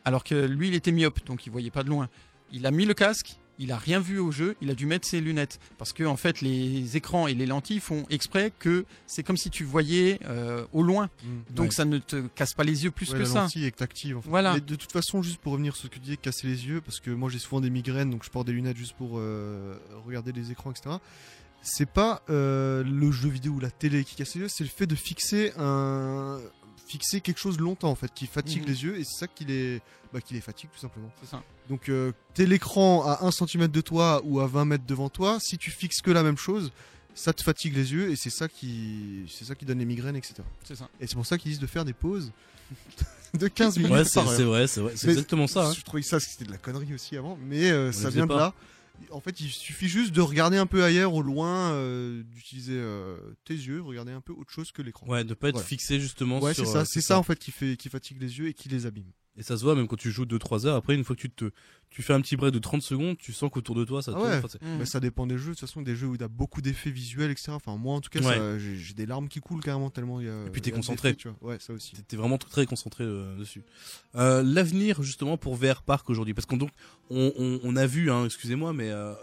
[0.05, 2.09] Alors que lui, il était myope, donc il voyait pas de loin.
[2.51, 5.07] Il a mis le casque, il a rien vu au jeu, il a dû mettre
[5.07, 5.59] ses lunettes.
[5.77, 9.49] Parce que, en fait, les écrans et les lentilles font exprès que c'est comme si
[9.49, 11.09] tu voyais euh, au loin.
[11.23, 11.71] mm, Donc ouais.
[11.71, 13.41] ça ne te casse pas les yeux plus Ouais, que la ça.
[13.41, 14.17] lentille est active.
[14.17, 14.29] en fait.
[14.29, 14.53] Voilà.
[14.55, 16.81] Mais de toute façon, juste pour revenir sur ce que tu disais, casser les yeux,
[16.81, 19.75] parce que moi j'ai souvent des migraines, donc je porte des lunettes juste pour euh,
[20.05, 20.95] regarder les écrans, etc.
[21.61, 24.69] C'est pas euh, le jeu vidéo ou la télé qui casse les yeux, c'est le
[24.69, 26.39] fait de fixer un
[26.87, 28.67] fixer quelque chose longtemps en fait, qui fatigue Mhm.
[28.67, 29.81] les yeux, et c'est ça qui les
[30.13, 31.11] bah, qui les fatigue tout simplement.
[31.21, 31.41] C'est ça.
[31.69, 35.37] Donc euh, t'es l'écran à 1 cm de toi ou à 20 mètres devant toi,
[35.41, 36.71] si tu fixes que la même chose,
[37.15, 40.15] ça te fatigue les yeux et c'est ça qui c'est ça qui donne les migraines,
[40.15, 40.35] etc.
[40.63, 40.87] C'est ça.
[40.99, 42.31] Et c'est pour ça qu'ils disent de faire des pauses
[43.33, 44.37] de 15 minutes Ouais, c'est par heure.
[44.37, 45.67] c'est vrai, c'est vrai, c'est exactement ça.
[45.67, 45.73] hein.
[45.75, 48.33] Je trouvais que ça c'était de la connerie aussi avant, mais euh, ça vient de
[48.33, 48.37] pas.
[48.37, 48.53] là.
[49.11, 53.17] En fait, il suffit juste de regarder un peu ailleurs, au loin, euh, d'utiliser euh,
[53.45, 55.07] tes yeux, regarder un peu autre chose que l'écran.
[55.07, 55.67] Ouais, de pas être Voilà.
[55.67, 56.65] fixé justement Ouais, sur.
[56.65, 58.69] c'est ça, euh, c'est ça en fait qui fait qui fatigue les yeux et qui
[58.69, 59.11] les abîme.
[59.35, 60.75] Et ça se voit même quand tu joues 2-3 heures.
[60.75, 61.49] Après, une fois que tu te,
[61.89, 64.19] tu fais un petit break de 30 secondes, tu sens qu'autour de toi ça Ah
[64.19, 64.29] tourne.
[64.29, 64.37] ouais.
[64.43, 64.77] Enfin, Mm.
[64.77, 66.61] Mais ça dépend des jeux, de toute façon, des jeux où il y a beaucoup
[66.61, 67.51] d'effets visuels, etc.
[67.53, 68.59] Enfin, moi en tout cas, Ouais.
[68.59, 70.45] j'ai des larmes qui coulent carrément tellement il y a.
[70.45, 71.15] Et puis t'es concentré.
[71.15, 71.49] Tu vois.
[71.53, 71.93] Ouais, ça aussi.
[72.07, 73.63] T'es vraiment très, concentré euh, dessus.
[74.15, 76.69] Euh, L'avenir justement pour VR Park aujourd'hui, parce qu'on donc
[77.09, 79.13] on, on, on a vu, hein, excusez-moi, mais euh,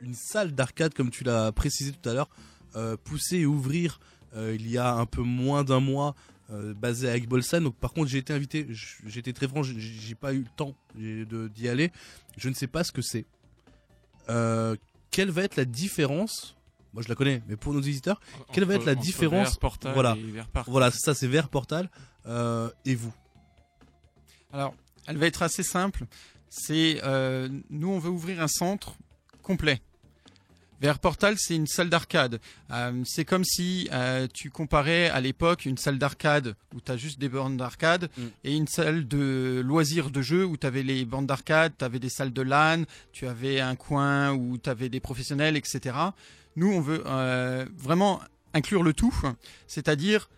[0.00, 2.30] une salle d'arcade comme tu l'as précisé tout à l'heure,
[2.76, 4.00] euh, pousser et ouvrir
[4.36, 6.14] euh, il y a un peu moins d'un mois,
[6.52, 7.60] euh, basé à Egbolsan.
[7.62, 8.66] Donc par contre j'ai été invité,
[9.06, 11.90] j'étais très franc, j'ai- pas eu le temps de- d'y aller.
[12.36, 13.24] Je ne sais pas ce que c'est.
[14.28, 14.76] Euh,
[15.10, 16.56] quelle va être la différence?
[16.92, 18.20] Moi je la connais, mais pour nos visiteurs,
[18.52, 19.52] Quelle va être la Entre différence?
[19.54, 20.16] VR Portal Voilà.
[20.66, 21.88] voilà, ça, c'est VR Portal.
[22.26, 23.12] Euh, et vous?
[24.52, 24.74] Alors,
[25.06, 26.04] elle va être assez simple.
[26.48, 28.94] C'est euh, nous, on veut ouvrir un centre
[29.42, 29.80] complet.
[30.80, 32.40] VR Portal, c'est une salle d'arcade.
[32.70, 36.96] Euh, c'est comme si euh, tu comparais à l'époque une salle d'arcade où tu as
[36.96, 38.22] juste des bornes d'arcade Mm.
[38.44, 41.98] et une salle de loisirs de jeu où tu avais les bornes d'arcade, tu avais
[41.98, 45.96] des salles de LAN, tu avais un coin où tu avais des professionnels, etc.
[46.56, 48.20] Nous, on veut euh, vraiment
[48.54, 49.14] inclure le tout,
[49.66, 50.28] c'est-à-dire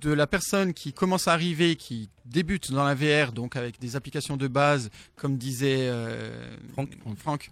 [0.00, 3.96] de la personne qui commence à arriver, qui débute dans la VR, donc avec des
[3.96, 6.90] applications de base, comme disait euh, Franck.
[7.16, 7.50] Franck.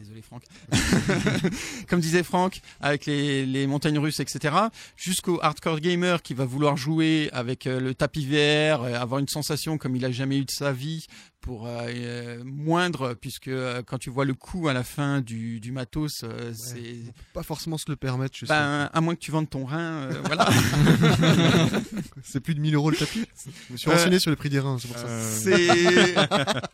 [0.00, 0.44] Désolé Franck.
[1.88, 4.54] comme disait Franck, avec les, les montagnes russes, etc.
[4.96, 9.28] Jusqu'au hardcore gamer qui va vouloir jouer avec euh, le tapis VR, euh, avoir une
[9.28, 11.06] sensation comme il a jamais eu de sa vie,
[11.40, 15.72] pour euh, moindre, puisque euh, quand tu vois le coût à la fin du, du
[15.72, 16.96] matos, euh, c'est
[17.32, 18.52] Pas forcément se le permettre, je sais.
[18.52, 20.48] ben, à moins que tu vendes ton rein, voilà.
[22.22, 23.24] C'est plus de 1000 euros le tapis?
[23.68, 26.62] Je me suis renseigné sur les prix des reins, c'est pour ça.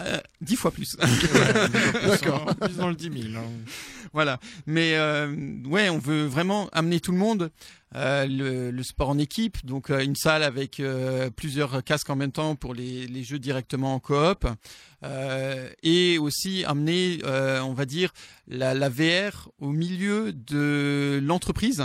[0.00, 0.96] Euh, dix fois plus.
[2.06, 2.54] D'accord.
[2.60, 3.36] Plus dans le 10 000.
[3.36, 3.42] hein.
[4.12, 4.38] voilà.
[4.66, 5.34] Mais euh,
[5.66, 7.50] ouais, on veut vraiment amener tout le monde.
[7.94, 12.16] Euh, le, le sport en équipe, donc euh, une salle avec euh, plusieurs casques en
[12.16, 14.46] même temps pour les, les jeux directement en coop,
[15.04, 18.12] euh, et aussi amener, euh, on va dire,
[18.46, 21.82] la, la VR au milieu de l'entreprise,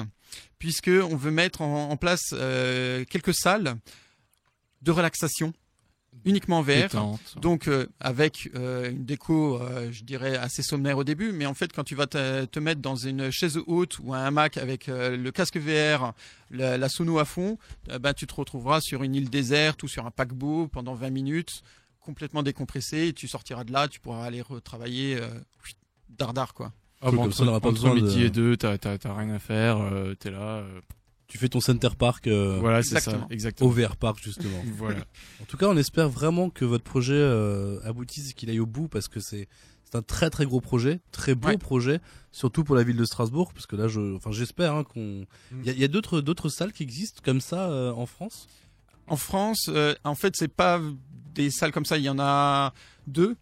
[0.59, 3.75] puisque on veut mettre en, en place euh, quelques salles
[4.81, 5.53] de relaxation
[6.25, 6.83] uniquement VR.
[6.83, 7.19] Détente.
[7.41, 11.53] Donc euh, avec euh, une déco, euh, je dirais assez sommaire au début, mais en
[11.53, 14.89] fait quand tu vas te, te mettre dans une chaise haute ou un hamac avec
[14.89, 16.13] euh, le casque VR,
[16.51, 17.57] la, la sono à fond,
[17.89, 21.09] euh, ben tu te retrouveras sur une île déserte ou sur un paquebot pendant 20
[21.09, 21.61] minutes,
[21.99, 25.27] complètement décompressé, et tu sortiras de là, tu pourras aller retravailler euh,
[26.09, 26.71] dardard quoi.
[27.01, 28.77] Ah, bon, comme entre, ça, on n'aura pas entre besoin midi de- et deux, t'as
[29.03, 30.63] rien à faire, euh, t'es là.
[31.27, 33.69] Tu fais ton Center Park euh, voilà, c'est ça, exactement.
[33.69, 34.61] au VR Park justement.
[34.77, 34.99] Voilà.
[35.41, 38.65] En tout cas, on espère vraiment que votre projet euh, aboutisse et qu'il aille au
[38.65, 39.47] bout parce que c'est
[39.93, 41.57] c'est un très très gros projet, très beau Ouais.
[41.57, 42.01] projet,
[42.31, 45.27] surtout pour la ville de Strasbourg, parce que là, je, enfin, j'espère hein, qu'on.
[45.51, 45.61] Mm.
[45.65, 48.47] Il y a, d'autres d'autres salles qui existent comme ça euh, en France?
[49.05, 50.81] En France, euh, en fait, c'est pas
[51.35, 51.99] des salles comme ça.
[51.99, 52.73] Il y en a
[53.05, 53.35] deux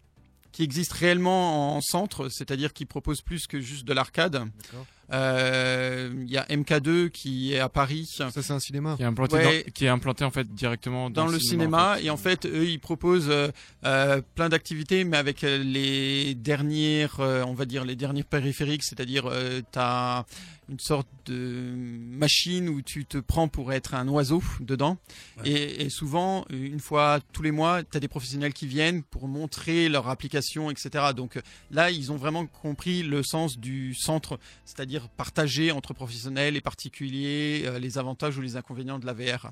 [0.50, 4.32] qui existent réellement en centre, c'est-à-dire qui proposent plus que juste de l'arcade.
[4.32, 4.86] D'accord.
[5.12, 8.08] Euh, Il y a MK2 qui est à Paris.
[8.10, 8.94] Ça, c'est un cinéma.
[8.96, 9.64] Qui est implanté, Ouais.
[9.64, 12.66] dans- qui est implanté en fait directement dans, dans le cinéma, et en fait eux
[12.68, 13.48] ils proposent euh,
[13.84, 18.82] euh, plein d'activités mais avec euh, les dernières euh, on va dire les derniers périphériques
[18.84, 20.24] c'est-à-dire euh, t'as
[20.68, 24.96] une sorte de machine où tu te prends pour être un oiseau dedans
[25.38, 25.50] Ouais.
[25.50, 29.88] et, et souvent une fois tous les mois t'as des professionnels qui viennent pour montrer
[29.88, 35.01] leur application etc donc euh, là ils ont vraiment compris le sens du centre c'est-à-dire
[35.10, 39.50] partager entre professionnels et particuliers euh, les avantages ou les inconvénients de la VR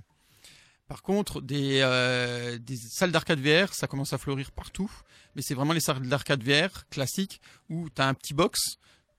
[0.89, 4.91] par contre, des, euh, des salles d'arcade VR, ça commence à fleurir partout.
[5.37, 8.59] Mais c'est vraiment les salles d'arcade VR classiques où tu as un petit box,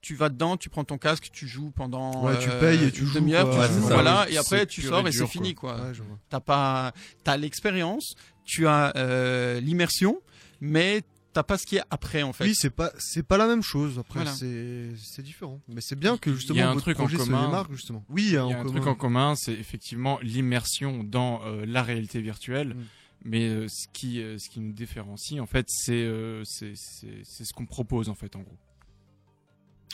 [0.02, 2.92] tu vas dedans, tu prends ton casque, tu joues pendant Ouais, tu euh, payes et
[2.92, 3.66] tu une demi-heure, quoi.
[3.68, 3.94] tu Ouais, joues, ça.
[3.94, 5.80] voilà, et après tu sors et c'est fini quoi.
[5.80, 6.18] Ouais, vois.
[6.28, 6.92] T'as pas,
[7.24, 10.20] t'as l'expérience, tu as euh, l'immersion,
[10.60, 11.00] mais
[11.32, 12.44] t'as pas ce qui est après en fait.
[12.44, 13.98] Oui, c'est pas c'est pas la même chose.
[13.98, 14.32] Après, Voilà.
[14.34, 15.60] c'est c'est différent.
[15.68, 17.46] Mais c'est bien que Il y a justement un votre truc en projet se commun.
[17.46, 18.04] démarque justement.
[18.08, 18.70] Oui, il y a, Il y a en un commun.
[18.80, 22.74] truc en commun, c'est effectivement l'immersion dans euh, la réalité virtuelle.
[22.74, 22.84] Mm.
[23.24, 27.52] Mais euh, ce qui euh, ce qui nous différencie en fait, c'est euh, c'est ce
[27.54, 28.58] qu'on propose en fait en gros.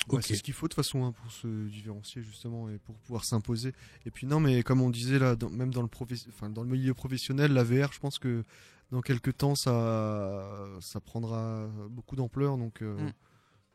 [0.08, 0.22] Ouais, Ok.
[0.24, 3.24] C'est ce qu'il faut de toute façon hein, pour se différencier justement et pour pouvoir
[3.24, 3.72] s'imposer.
[4.06, 5.88] Et puis non, mais comme on disait là, dans- même dans le
[6.30, 8.44] enfin, dans le milieu professionnel, la VR, je pense que
[8.90, 12.56] dans quelques temps, ça ça prendra beaucoup d'ampleur.
[12.56, 13.12] Donc euh, Mm.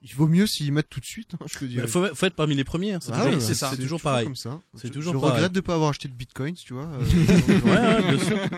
[0.02, 1.32] il vaut mieux s'y mettre tout de suite.
[1.40, 1.88] hein, je te Il dirais.
[1.88, 2.94] faut, faut être parmi les premiers.
[2.94, 3.70] hein, C'est Ah toujours, ouais, c'est ça.
[3.72, 4.26] c'est toujours pareil.
[4.26, 4.60] comme ça.
[4.76, 5.36] C'est Je- toujours je pareil.
[5.36, 6.88] regrette de pas avoir acheté de bitcoins, tu vois.
[6.88, 7.04] euh,
[7.64, 8.38] Ouais, ouais, bien sûr.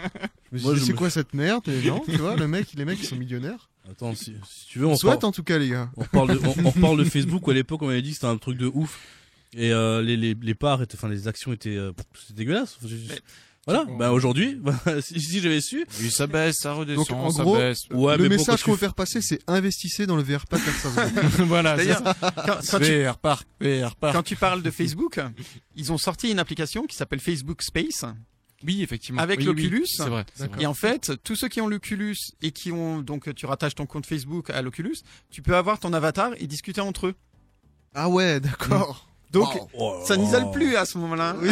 [0.52, 2.36] Je me suis Moi, dit, je c'est me- quoi cette merde Et non, tu vois,
[2.38, 3.70] le mec, les mecs, ils sont millionnaires.
[3.90, 5.90] Attends, si, si tu veux, on souhaite parle, en tout cas, les gars.
[5.98, 8.16] on parle de, on, on reparle de Facebook où à l'époque on avait dit que
[8.16, 9.00] c'était un truc de ouf
[9.54, 12.78] et euh, les, les les parts étaient, enfin les actions étaient, euh, c'était dégueulasse.
[12.84, 13.20] Mais-
[13.68, 13.86] Voilà.
[13.98, 14.62] Bah aujourd'hui,
[15.02, 15.86] si, si j'avais su.
[16.00, 17.86] Oui, ça baisse, ça redescend, Donc, en ça gros, baisse.
[17.92, 21.04] Ouais, le message qu'on veut faire passer, c'est investissez dans le VR Strasbourg.
[21.48, 21.76] voilà.
[21.78, 22.32] c'est D'ailleurs, ça.
[22.46, 24.14] quand, quand tu, VR Park, VR Park.
[24.16, 25.20] quand tu parles de Facebook,
[25.76, 28.06] ils ont sorti une application qui s'appelle Facebook Space.
[28.64, 29.22] Oui, effectivement.
[29.22, 29.86] Avec Oui, l'Oculus.
[29.88, 30.26] c'est vrai.
[30.34, 30.56] c'est D'accord.
[30.56, 30.64] vrai.
[30.64, 33.86] Et en fait, tous ceux qui ont l'Oculus et qui ont donc tu rattaches ton
[33.88, 34.96] compte Facebook à l'Oculus,
[35.32, 37.16] tu peux avoir ton avatar et discuter entre eux.
[37.96, 39.08] ah ouais, d'accord.
[39.32, 41.36] Donc Oh, ça n'isole plus à ce moment-là.
[41.42, 41.50] Oui,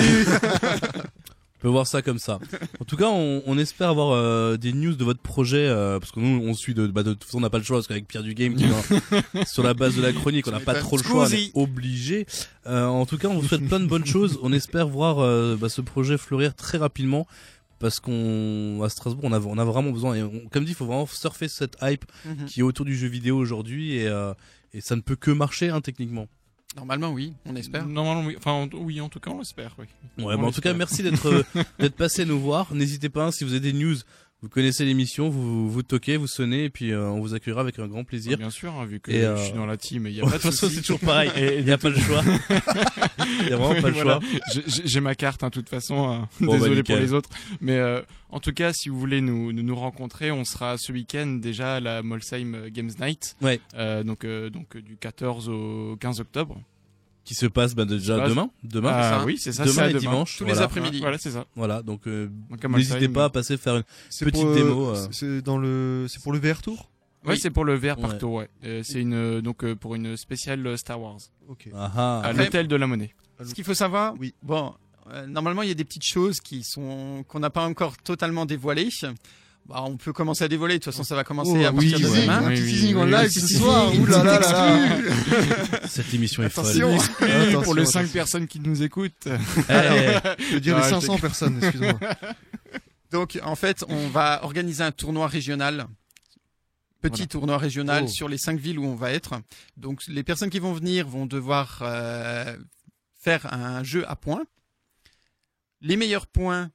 [1.64, 2.40] peut voir ça comme ça.
[2.80, 6.12] En tout cas, on, on espère avoir euh, des news de votre projet euh, parce
[6.12, 7.88] que nous, on suit de, bah, de toute façon, on n'a pas le choix parce
[7.88, 8.56] qu'avec Pierre du Game,
[9.48, 12.26] sur la base de la chronique, on n'a pas trop le choix, on est obligé.
[12.68, 14.40] Euh, en tout cas, on vous souhaite plein de bonnes choses.
[14.44, 15.18] On espère voir
[15.58, 17.28] bah, ce projet fleurir très rapidement.
[17.80, 20.16] Parce qu'on à Strasbourg, on a, on a vraiment besoin.
[20.16, 22.46] Et on- comme dit, il faut vraiment surfer cette hype Mhm.
[22.46, 24.34] qui est autour du jeu vidéo aujourd'hui, et, euh,
[24.74, 26.28] et ça ne peut que marcher hein, techniquement.
[26.76, 27.86] Normalement, oui, on espère.
[27.86, 28.36] Normalement, oui.
[28.38, 29.86] Enfin, en- oui, en tout cas, on l'espère, oui.
[30.18, 31.44] Ouais, On bah, en tout cas, merci d'être euh,
[31.80, 32.74] d'être passé nous voir.
[32.74, 33.96] N'hésitez pas, hein, si vous avez des news,
[34.44, 37.80] vous connaissez l'émission, vous vous toquez, vous sonnez, et puis euh, on vous accueillera avec
[37.80, 38.38] un grand plaisir.
[38.38, 40.26] Bien sûr, hein, vu que Et, je euh, suis dans la team, il y a
[40.26, 41.32] De pas toute de façon, c'est toujours pareil.
[41.60, 42.22] Il n'y a pas le choix.
[43.42, 44.20] Il y a vraiment pas le Voilà.
[44.52, 44.62] choix.
[44.86, 46.08] J'ai- ma carte, hein, de toute façon.
[46.10, 46.28] hein.
[46.42, 47.30] Bon, bah, Désolé pour les autres.
[47.62, 50.92] Mais euh, en tout cas, si vous voulez nous, nous, nous rencontrer, on sera ce
[50.92, 53.36] week-end déjà à la Molsheim Games Night.
[53.42, 53.60] Ouais.
[53.76, 56.60] Euh, donc, euh, donc du 14 au 15 octobre.
[57.24, 58.50] Qui se passe bah, déjà demain.
[58.64, 58.92] Demain.
[58.94, 59.26] Ah, ça.
[59.26, 59.64] oui, c'est ça.
[59.66, 60.38] demain et dimanche.
[60.38, 61.00] Tous les après-midi.
[61.00, 61.46] Voilà, c'est ça.
[61.56, 62.30] Voilà, donc euh,
[62.70, 63.84] n'hésitez pas à passer faire une.
[64.10, 65.08] Petite pour, euh, démo, euh.
[65.12, 66.90] C'est dans le, c'est pour le VR Tour.
[67.26, 67.40] Ouais, Oui.
[67.40, 68.02] c'est pour le VR Ouais.
[68.02, 68.50] par tour, ouais.
[68.66, 71.70] Euh, c'est une donc euh, pour une spéciale Star Wars Ok.
[71.74, 72.22] Ah ah.
[72.26, 73.14] à l'hôtel de la Monnaie.
[73.42, 74.34] Ce qu'il faut savoir, Oui.
[74.44, 74.74] bon,
[75.12, 78.46] euh, normalement, il y a des petites choses qui sont qu'on n'a pas encore totalement
[78.46, 78.90] dévoilées.
[79.66, 80.74] Bah, on peut commencer à dévoiler.
[80.76, 82.42] De toute façon, ça va commencer Oh, à partir de demain.
[82.48, 83.94] Oui, oui, teasing oui, en oui, live ce soir.
[83.94, 85.88] une Ouh là là petite là là.
[85.88, 86.66] Cette émission est folle.
[86.66, 86.98] Attention.
[87.26, 88.14] Attention, pour les 5 attention.
[88.14, 89.26] personnes qui nous écoutent.
[89.26, 89.32] Eh,
[89.70, 91.98] Je veux dire Non, les je 500 personnes, excuse-moi.
[93.12, 95.88] Donc, en fait, on va organiser un tournoi régional.
[97.02, 97.28] Petit Voilà.
[97.28, 98.10] tournoi régional Oh.
[98.10, 99.36] sur les cinq villes où on va être.
[99.78, 102.58] Donc, les personnes qui vont venir vont devoir euh,
[103.20, 104.44] faire un jeu à points.
[105.82, 106.70] Les meilleurs points,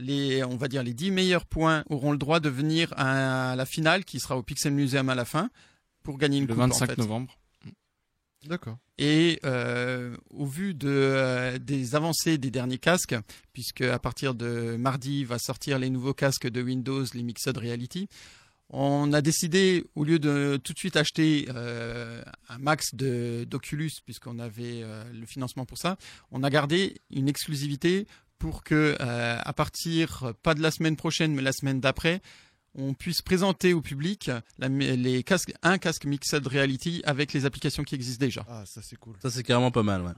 [0.00, 3.66] les, on va dire, les 10 meilleurs points auront le droit de venir à la
[3.66, 5.50] finale qui sera au Pixel Museum à la fin
[6.02, 6.62] pour gagner une Le coupe.
[6.62, 6.98] en 25 fait.
[6.98, 7.36] novembre.
[8.46, 8.78] D'accord.
[8.96, 13.14] Et euh, au vu de, euh, des avancées des derniers casques,
[13.52, 18.08] puisque à partir de mardi va sortir les nouveaux casques de Windows, les Mixed Reality,
[18.72, 23.90] on a décidé, au lieu de tout de suite acheter euh, un max de d'Oculus,
[24.04, 25.96] puisqu'on avait euh, le financement pour ça,
[26.30, 28.06] on a gardé une exclusivité
[28.40, 32.20] pour que, euh, à partir pas de la semaine prochaine, mais la semaine d'après,
[32.74, 37.84] on puisse présenter au public la- les casques, un casque Mixed Reality avec les applications
[37.84, 38.44] qui existent déjà.
[38.48, 39.14] Ah, ça c'est cool.
[39.22, 40.12] Ça c'est carrément pas mal, ouais.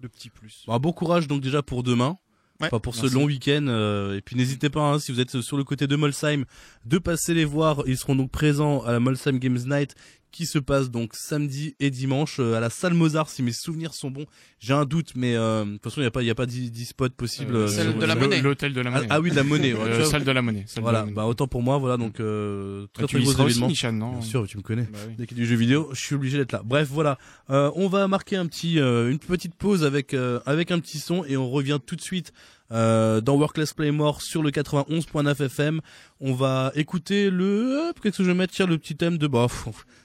[0.00, 0.64] Le petit plus.
[0.66, 2.16] Bon, bon courage donc déjà pour demain.
[2.60, 3.66] Ouais, Enfin, pour ce long week-end.
[3.68, 6.44] euh, et puis n'hésitez pas, hein, si vous êtes sur le côté de Molsheim,
[6.84, 7.84] de passer les voir.
[7.86, 9.94] Ils seront donc présents à la Molsheim Games Night
[10.30, 13.94] qui se passe donc samedi et dimanche euh, à la salle Mozart si mes souvenirs
[13.94, 14.26] sont bons.
[14.60, 16.34] J'ai un doute, mais euh, de toute façon il n'y a pas, il y a
[16.34, 17.54] pas 10, 10 spots possibles.
[17.54, 18.40] Euh, euh, Celle sur- de la monnaie.
[18.42, 19.06] L'hôtel de la Ah, monnaie.
[19.10, 19.72] ah oui, de la monnaie.
[19.72, 20.64] ouais, Euh, salle de la monnaie.
[20.66, 21.14] salle de voilà, la monnaie.
[21.16, 24.06] bah autant pour moi, voilà donc euh, très Bah, très tu y gros aussi, événement.
[24.06, 24.82] Non Bien sûr, tu me connais.
[24.92, 25.14] Bah oui.
[25.18, 26.62] Dès qu'il y a du jeu vidéo, je suis obligé d'être là.
[26.64, 27.18] Bref, voilà.
[27.50, 30.98] Euh, on va marquer un petit, euh, une petite pause avec euh, avec un petit
[30.98, 32.32] son et on revient tout de suite
[32.72, 35.80] euh, dans Workless Play More sur le 91.9 FM.
[36.20, 39.26] On va écouter le, hop, qu'est-ce que je vais mettre Tiens, le petit thème de
[39.26, 39.46] bah,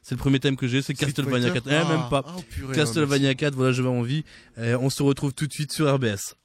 [0.02, 1.86] c'est le premier thème que j'ai, c'est Castlevania Fighter 4.
[1.86, 2.24] Eh, même Ah, pas.
[2.28, 4.24] ah, purée, Castlevania 4, voilà, j'avais envie.
[4.62, 6.36] Et on se retrouve tout de suite sur RBS.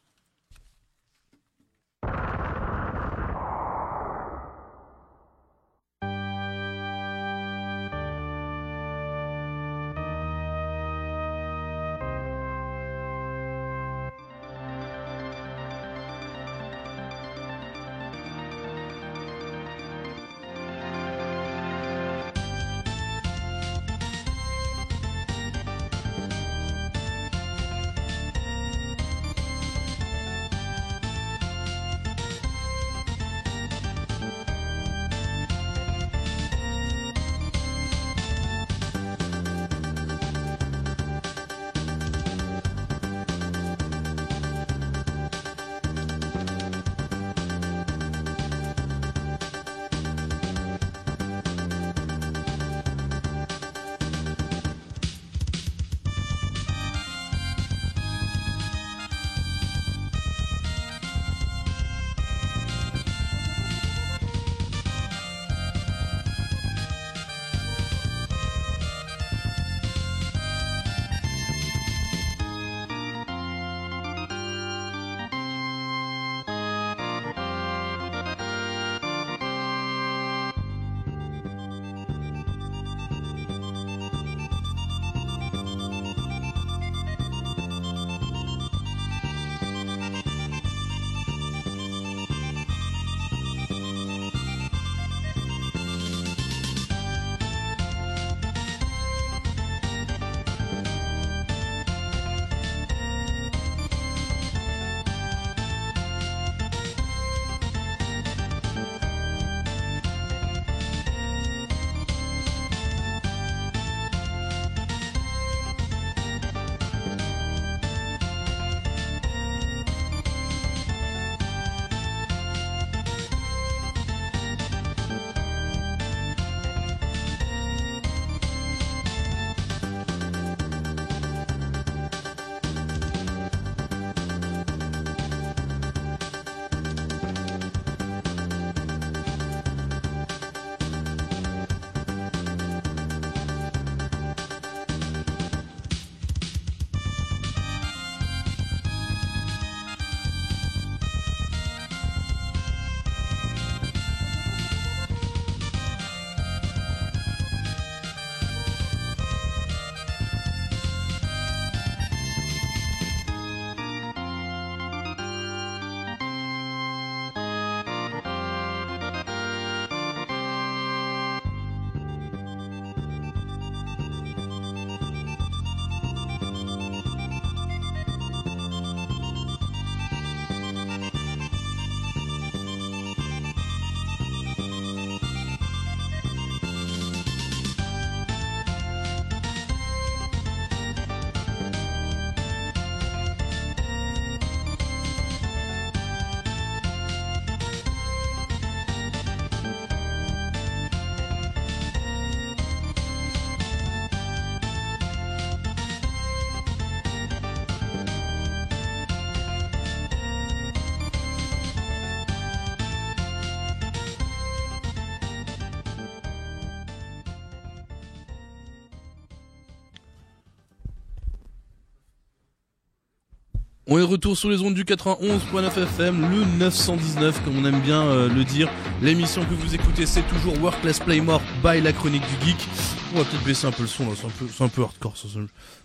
[223.90, 228.02] On est retour sur les ondes du 91.9 FM, le 919 comme on aime bien
[228.02, 228.68] euh, le dire.
[229.00, 232.68] L'émission que vous écoutez c'est toujours Work Let's Play More by la chronique du geek.
[233.14, 235.14] On va peut-être baisser un peu le son c'est un peu, un peu hardcore,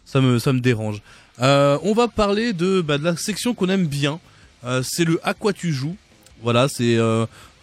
[0.03, 1.01] ça, me, dérange.
[1.39, 4.19] Euh, on va parler de, bah, de la section qu'on aime bien.
[4.65, 5.95] Euh, c'est le à quoi tu joues?
[6.41, 6.97] Voilà, c'est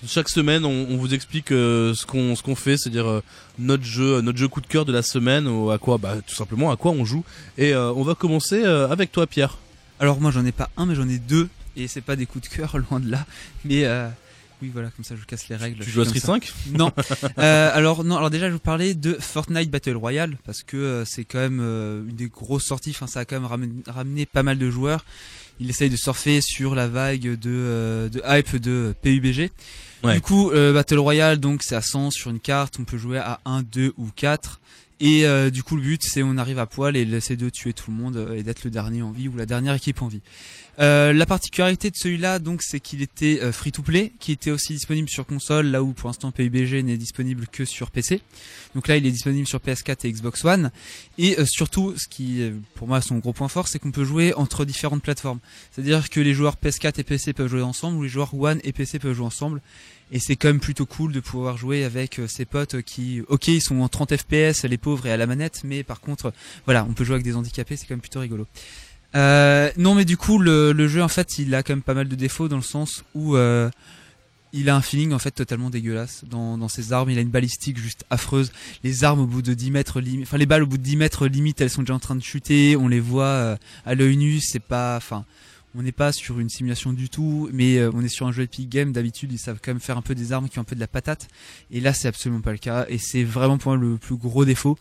[0.06, 3.20] chaque semaine on, vous explique ce qu'on fait, c'est-à-dire
[3.58, 6.34] notre jeu notre jeu coup de cœur de la semaine ou à quoi bah tout
[6.34, 7.24] simplement à quoi on joue?
[7.58, 9.58] Et on va commencer avec toi Pierre.
[10.00, 12.48] Alors moi j'en ai pas un mais j'en ai deux et c'est pas des coups
[12.48, 13.24] de cœur loin de là
[13.64, 14.08] mais euh,
[14.62, 15.82] oui voilà comme ça je casse les règles.
[15.84, 16.52] Tu joues à Street comme 5 ça.
[16.72, 16.92] Non.
[17.38, 21.04] Euh, alors non alors déjà je vous parlais de Fortnite Battle Royale parce que euh,
[21.04, 22.90] c'est quand même euh, une des grosses sorties.
[22.90, 25.04] Enfin ça a quand même ramené, ramené pas mal de joueurs.
[25.60, 29.50] Il essaye de surfer sur la vague de, euh, de hype de PUBG.
[30.02, 30.14] Ouais.
[30.14, 32.76] Du coup euh, Battle Royale donc c'est à 100 sur une carte.
[32.80, 34.60] On peut jouer à 1, 2 ou 4.
[35.00, 37.72] Et euh, du coup, le but, c'est on arrive à poil et essayer de tuer
[37.72, 40.08] tout le monde euh, et d'être le dernier en vie ou la dernière équipe en
[40.08, 40.20] vie.
[40.78, 44.50] Euh, la particularité de celui-là, donc, c'est qu'il était euh, free to play, qui était
[44.50, 48.22] aussi disponible sur console, là où pour l'instant PUBG n'est disponible que sur PC.
[48.74, 50.70] Donc là, il est disponible sur PS4 et Xbox One.
[51.18, 54.32] Et euh, surtout, ce qui, pour moi, son gros point fort, c'est qu'on peut jouer
[54.34, 55.40] entre différentes plateformes.
[55.70, 58.72] C'est-à-dire que les joueurs PS4 et PC peuvent jouer ensemble, ou les joueurs One et
[58.72, 59.60] PC peuvent jouer ensemble.
[60.12, 63.48] Et c'est quand même plutôt cool de pouvoir jouer avec euh, ses potes qui, ok,
[63.48, 66.32] ils sont en 30 FPS, les pauvres et à la manette, mais par contre,
[66.64, 68.46] voilà, on peut jouer avec des handicapés, c'est quand même plutôt rigolo.
[69.14, 72.08] Euh, non, mais du coup, le, jeu, en fait, il a quand même pas mal
[72.08, 73.70] de défauts dans le sens où euh,
[74.52, 77.10] il a un feeling en fait totalement dégueulasse dans, ses armes.
[77.10, 78.50] Il a une balistique juste affreuse.
[78.82, 81.26] Les armes au bout de 10 mètres enfin les balles au bout de 10 mètres
[81.28, 82.76] limite, elles sont déjà en train de chuter.
[82.76, 84.40] On les voit à l'œil nu.
[84.40, 85.24] C'est pas, enfin,
[85.76, 88.42] on n'est pas sur une simulation du tout, mais euh, on est sur un jeu
[88.42, 88.92] Epic Game.
[88.92, 90.80] D'habitude, ils savent quand même faire un peu des armes qui ont un peu de
[90.80, 91.28] la patate.
[91.70, 92.86] Et là, c'est absolument pas le cas.
[92.88, 94.78] Et c'est vraiment pour moi le plus gros défaut.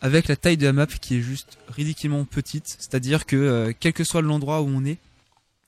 [0.00, 3.92] Avec la taille de la map qui est juste ridiculement petite, c'est-à-dire que euh, quel
[3.92, 4.98] que soit l'endroit où on est,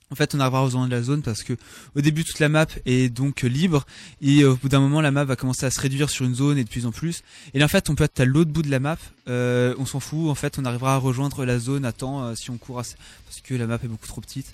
[0.09, 1.53] en fait, on arrivera aux zones de la zone parce que
[1.95, 3.85] au début toute la map est donc euh, libre
[4.21, 6.33] et euh, au bout d'un moment la map va commencer à se réduire sur une
[6.35, 7.23] zone et de plus en plus.
[7.53, 8.97] Et là en fait on peut être à l'autre bout de la map,
[9.27, 10.29] euh, on s'en fout.
[10.29, 12.95] En fait on arrivera à rejoindre la zone à temps euh, si on court assez,
[13.25, 14.53] parce que la map est beaucoup trop petite.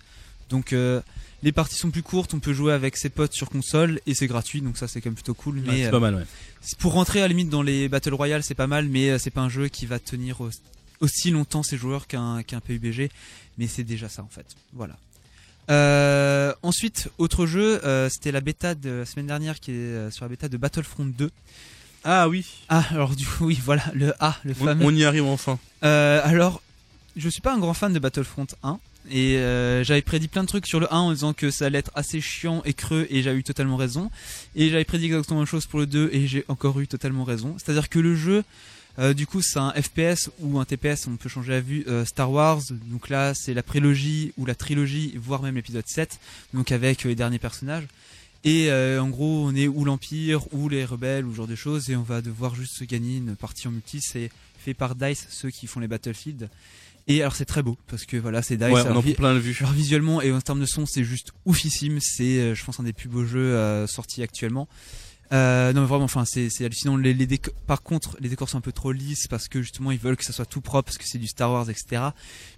[0.50, 1.02] Donc euh,
[1.44, 4.28] les parties sont plus courtes, on peut jouer avec ses potes sur console et c'est
[4.28, 5.60] gratuit donc ça c'est quand même plutôt cool.
[5.60, 6.24] Ouais, Mais C'est pas mal, ouais.
[6.80, 9.42] pour rentrer à la limite dans les Battle Royale, c'est pas mal, mais c'est pas
[9.42, 10.50] un jeu qui va tenir au-
[11.00, 13.10] aussi longtemps ses joueurs qu'un qu'un PUBG,
[13.60, 14.46] mais c'est déjà ça en fait.
[14.74, 14.98] Voilà.
[15.69, 20.11] Euh, ensuite, autre jeu, euh, c'était la bêta de la semaine dernière qui est euh,
[20.11, 21.31] sur la bêta de Battlefront 2.
[22.03, 24.85] Ah oui, Ah, alors du coup, oui, voilà, le A, le on, fameux.
[24.85, 25.57] on y arrive enfin.
[25.84, 26.61] Euh, alors,
[27.15, 28.80] je suis pas un grand fan de Battlefront 1.
[29.11, 31.80] Et euh, j'avais prédit plein de trucs sur le 1 en disant que ça allait
[31.80, 34.10] être assez chiant et creux et j'avais eu totalement raison.
[34.56, 37.26] Et j'avais prédit exactement la même chose pour le 2 et j'ai encore eu totalement
[37.26, 37.56] raison.
[37.57, 38.44] C'est-à-dire que le jeu,
[38.99, 42.06] euh, du coup, c'est un FPS ou un TPS, on peut changer la vue, euh,
[42.06, 42.61] Star Wars.
[42.86, 46.20] Donc là, c'est la prélogie ou la trilogie, voire même l'épisode 7,
[46.53, 47.88] donc avec euh, les derniers personnages.
[48.44, 51.56] Et euh, en gros, on est ou l'Empire ou les rebelles ou ce genre de
[51.56, 53.99] choses et on va devoir juste se gagner une partie en multi.
[54.02, 56.49] C'est fait par DICE, ceux qui font les Battlefield.
[57.07, 58.68] Et alors c'est très beau parce que voilà, c'est DICE.
[58.68, 59.53] Ouais, on Alors, en plein le vue.
[59.53, 61.99] Genre visuellement et en termes de son, c'est juste oufissime.
[62.02, 64.68] C'est, euh, je pense, un des plus beaux jeux euh, sortis actuellement.
[65.32, 66.98] Euh, non, mais vraiment, enfin, c'est, hallucinant.
[66.98, 67.28] Les, les
[67.66, 70.26] Par contre, les décors sont un peu trop lisses parce que justement, ils veulent que
[70.26, 72.04] ça soit tout propre parce que c'est du Star Wars, etc.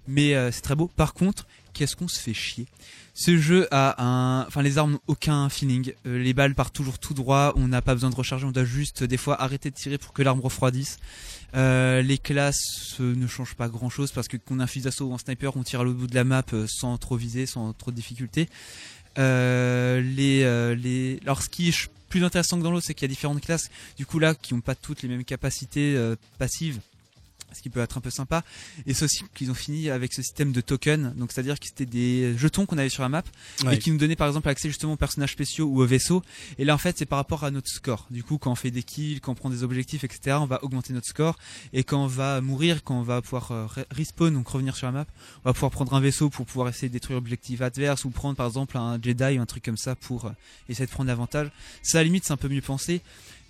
[0.08, 0.88] Mais euh, c'est très beau.
[0.88, 2.66] Par contre, qu'est-ce qu'on se fait chier?
[3.14, 5.92] Ce jeu a un, enfin, les armes n'ont aucun feeling.
[6.06, 7.54] Euh, les balles partent toujours tout droit.
[7.56, 8.44] On n'a pas besoin de recharger.
[8.44, 10.98] On doit juste des fois arrêter de tirer pour que l'arme refroidisse.
[11.54, 15.14] Les classes ne changent pas grand chose parce que qu'on a un fusil d'assaut ou
[15.14, 17.90] un sniper, on tire à l'autre bout de la map sans trop viser, sans trop
[17.90, 18.50] de difficultés.
[19.18, 21.18] Euh, les, euh, les...
[21.22, 23.70] Alors ce qui est plus intéressant que dans l'autre, c'est qu'il y a différentes classes,
[23.96, 26.80] du coup là, qui n'ont pas toutes les mêmes capacités euh, passives,
[27.56, 28.44] ce qui peut être un peu sympa.
[28.86, 31.86] Et c'est aussi qu'ils ont fini avec ce système de tokens, donc c'est-à-dire que c'était
[31.86, 33.22] des jetons qu'on avait sur la map
[33.64, 33.76] Ouais.
[33.76, 36.22] et qui nous donnaient par exemple accès justement aux personnages spéciaux ou aux vaisseaux.
[36.58, 38.06] Et là en fait c'est par rapport à notre score.
[38.10, 40.36] Du coup quand on fait des kills, quand on prend des objectifs, etc.
[40.40, 41.38] On va augmenter notre score.
[41.72, 44.86] Et quand on va mourir, quand on va pouvoir euh, re- respawn, donc revenir sur
[44.86, 45.06] la map,
[45.44, 48.36] on va pouvoir prendre un vaisseau pour pouvoir essayer de détruire l'objectif adverse ou prendre
[48.36, 50.30] par exemple un Jedi ou un truc comme ça pour euh,
[50.68, 51.50] essayer de prendre l'avantage.
[51.82, 53.00] Ça à la limite c'est un peu mieux pensé.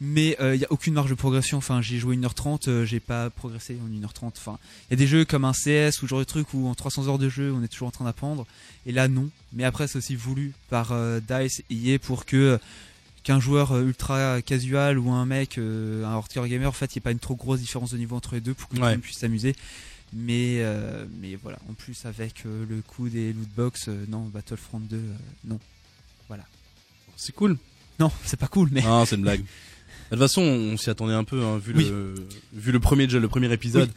[0.00, 1.56] Mais il n'y a aucune marge de progression.
[1.58, 4.32] Enfin, j'ai joué 1h30, euh, j'ai pas progressé en 1h30.
[4.36, 4.58] Enfin,
[4.88, 7.08] il y a des jeux comme un CS ou genre de truc où en 300
[7.08, 8.46] heures de jeu, on est toujours en train d'apprendre.
[8.84, 9.30] Et là, non.
[9.54, 12.58] Mais après, c'est aussi voulu par euh, DICE et EA pour que euh,
[13.22, 16.98] qu'un joueur euh, ultra casual ou un mec, euh, un hardcore gamer, en fait, il
[16.98, 18.82] n'y ait pas une trop grosse différence de niveau entre les deux pour que tout
[18.82, 19.56] le monde puisse s'amuser.
[20.12, 24.78] Mais, euh, mais voilà, en plus avec euh, le coup des lootbox, euh, non, Battlefront
[24.78, 25.00] 2, euh,
[25.46, 25.58] non.
[27.16, 27.56] C'est cool.
[27.98, 29.42] Non, c'est pas cool, mais Ah, c'est une blague.
[30.10, 31.88] De toute façon, on s'y attendait un peu, hein, vu, Oui.
[31.90, 32.14] le,
[32.54, 33.90] vu le premier déjà le premier épisode.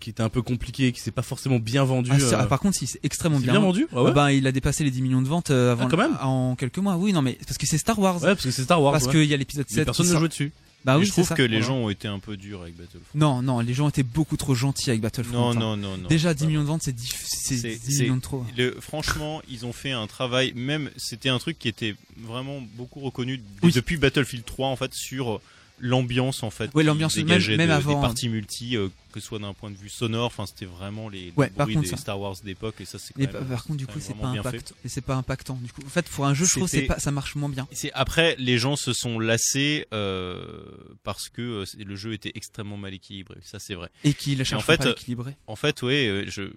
[0.00, 2.10] qui était un peu compliqué, qui s'est pas forcément bien vendu.
[2.12, 3.52] Ah, euh, ah, par contre, si, c'est extrêmement bien.
[3.52, 4.10] bien vendu Ah ouais?
[4.10, 6.16] Ah bah, il a dépassé les 10 millions de ventes euh, avant Ah, quand même?
[6.20, 6.96] en quelques mois.
[6.96, 8.16] Oui, non mais parce que c'est Star Wars.
[8.16, 8.90] Ouais, parce que c'est Star Wars.
[8.92, 9.12] parce ouais.
[9.12, 10.18] qu'il y a l'épisode Mais 7 personne ne sort.
[10.20, 10.50] jouait dessus.
[10.84, 11.34] Bah oui, je trouve ça.
[11.36, 13.16] que les gens ont été un peu durs avec Battlefront.
[13.18, 15.32] Non, non, les gens étaient beaucoup trop gentils avec Battlefront.
[15.32, 15.54] Non, hein.
[15.54, 16.08] non, non, non.
[16.08, 18.44] Déjà 10 Bah, millions de ventes, c'est 10, c'est C'est- 10 c'est- millions de trop.
[18.56, 23.00] Le, franchement, ils ont fait un travail, même c'était un truc qui était vraiment beaucoup
[23.00, 23.72] reconnu Oui.
[23.72, 25.40] depuis Battlefield 3 en fait sur
[25.82, 26.70] l'ambiance en fait.
[26.72, 28.00] Qui l'ambiance, même- dégageait même de- avant, des hein.
[28.00, 31.32] parties multi, euh, que ce soit d'un point de vue sonore, enfin c'était vraiment les,
[31.36, 31.96] Ouais, bruits contre, des ça.
[31.98, 33.12] Star Wars d'époque et ça c'est.
[33.28, 34.48] Par par contre, du coup, c'est pas bien fait.
[34.48, 35.56] impact, et c'est pas impactant.
[35.60, 37.66] Du coup, en fait, pour un jeu, je trouve, c'est pas, ça marche moins bien.
[37.72, 40.64] C'est après les gens se sont lassés euh,
[41.02, 43.36] parce que euh, le jeu était extrêmement mal équilibré.
[43.42, 43.90] Ça c'est vrai.
[44.04, 45.36] Et qu'il la en cherche fait, pas équilibré.
[45.46, 46.52] En fait, ouais, je,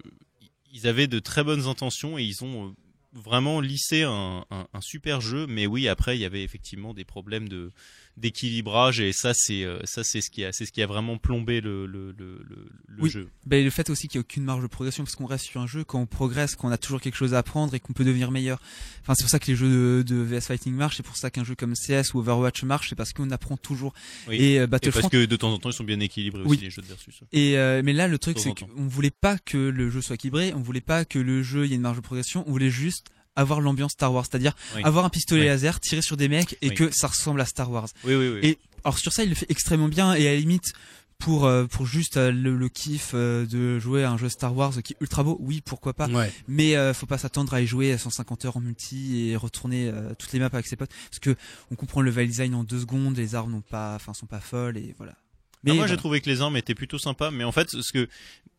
[0.72, 2.74] ils avaient de très bonnes intentions et ils ont
[3.12, 5.46] vraiment lissé un, un, un super jeu.
[5.46, 7.70] Mais oui, après, il y avait effectivement des problèmes de
[8.16, 11.18] d'équilibrage et ça, c'est euh, ça, c'est ce qui a, c'est ce qui a vraiment
[11.18, 13.10] plombé le le le, le, Oui.
[13.10, 13.28] jeu.
[13.44, 15.60] Ben, le fait aussi qu'il n'y a aucune marge de progression parce qu'on reste sur
[15.60, 18.04] un jeu quand on progresse, qu'on a toujours quelque chose à apprendre et qu'on peut
[18.04, 18.60] devenir meilleur.
[19.02, 21.30] Enfin, c'est pour ça que les jeux de, de VS Fighting marchent, c'est pour ça
[21.30, 23.92] qu'un jeu comme CS ou Overwatch marche, c'est parce qu'on apprend toujours.
[24.28, 24.36] Oui.
[24.36, 26.60] Et euh, Et Battlefront parce que de temps en temps, ils sont bien équilibrés aussi
[26.62, 27.20] les jeux de versus.
[27.32, 30.52] Et euh, mais là, le truc, c'est qu'on voulait pas que le jeu soit équilibré,
[30.54, 32.70] on voulait pas que le jeu il y ait une marge de progression, on voulait
[32.70, 34.82] juste avoir l'ambiance Star Wars, c'est-à-dire Oui.
[34.84, 35.46] avoir un pistolet Oui.
[35.46, 36.74] laser, tirer sur des mecs et Oui.
[36.74, 37.88] que ça ressemble à Star Wars.
[38.04, 38.40] Oui, oui, oui.
[38.42, 40.72] Et alors sur ça, il le fait extrêmement bien et à la limite
[41.18, 44.54] pour euh, pour juste euh, le, le kiff euh, de jouer à un jeu Star
[44.54, 46.08] Wars qui est ultra beau, oui pourquoi pas.
[46.08, 46.30] Ouais.
[46.46, 49.88] Mais euh, faut pas s'attendre à y jouer à 150 heures en multi et retourner
[49.88, 51.34] euh, toutes les maps avec ses potes parce que
[51.70, 54.40] on comprend le level design en deux secondes, les armes n'ont pas, enfin sont pas
[54.40, 55.12] folles et voilà.
[55.16, 55.90] Ah, moi, voilà.
[55.90, 58.08] j'ai trouvé que les armes étaient plutôt sympas, mais en fait, ce que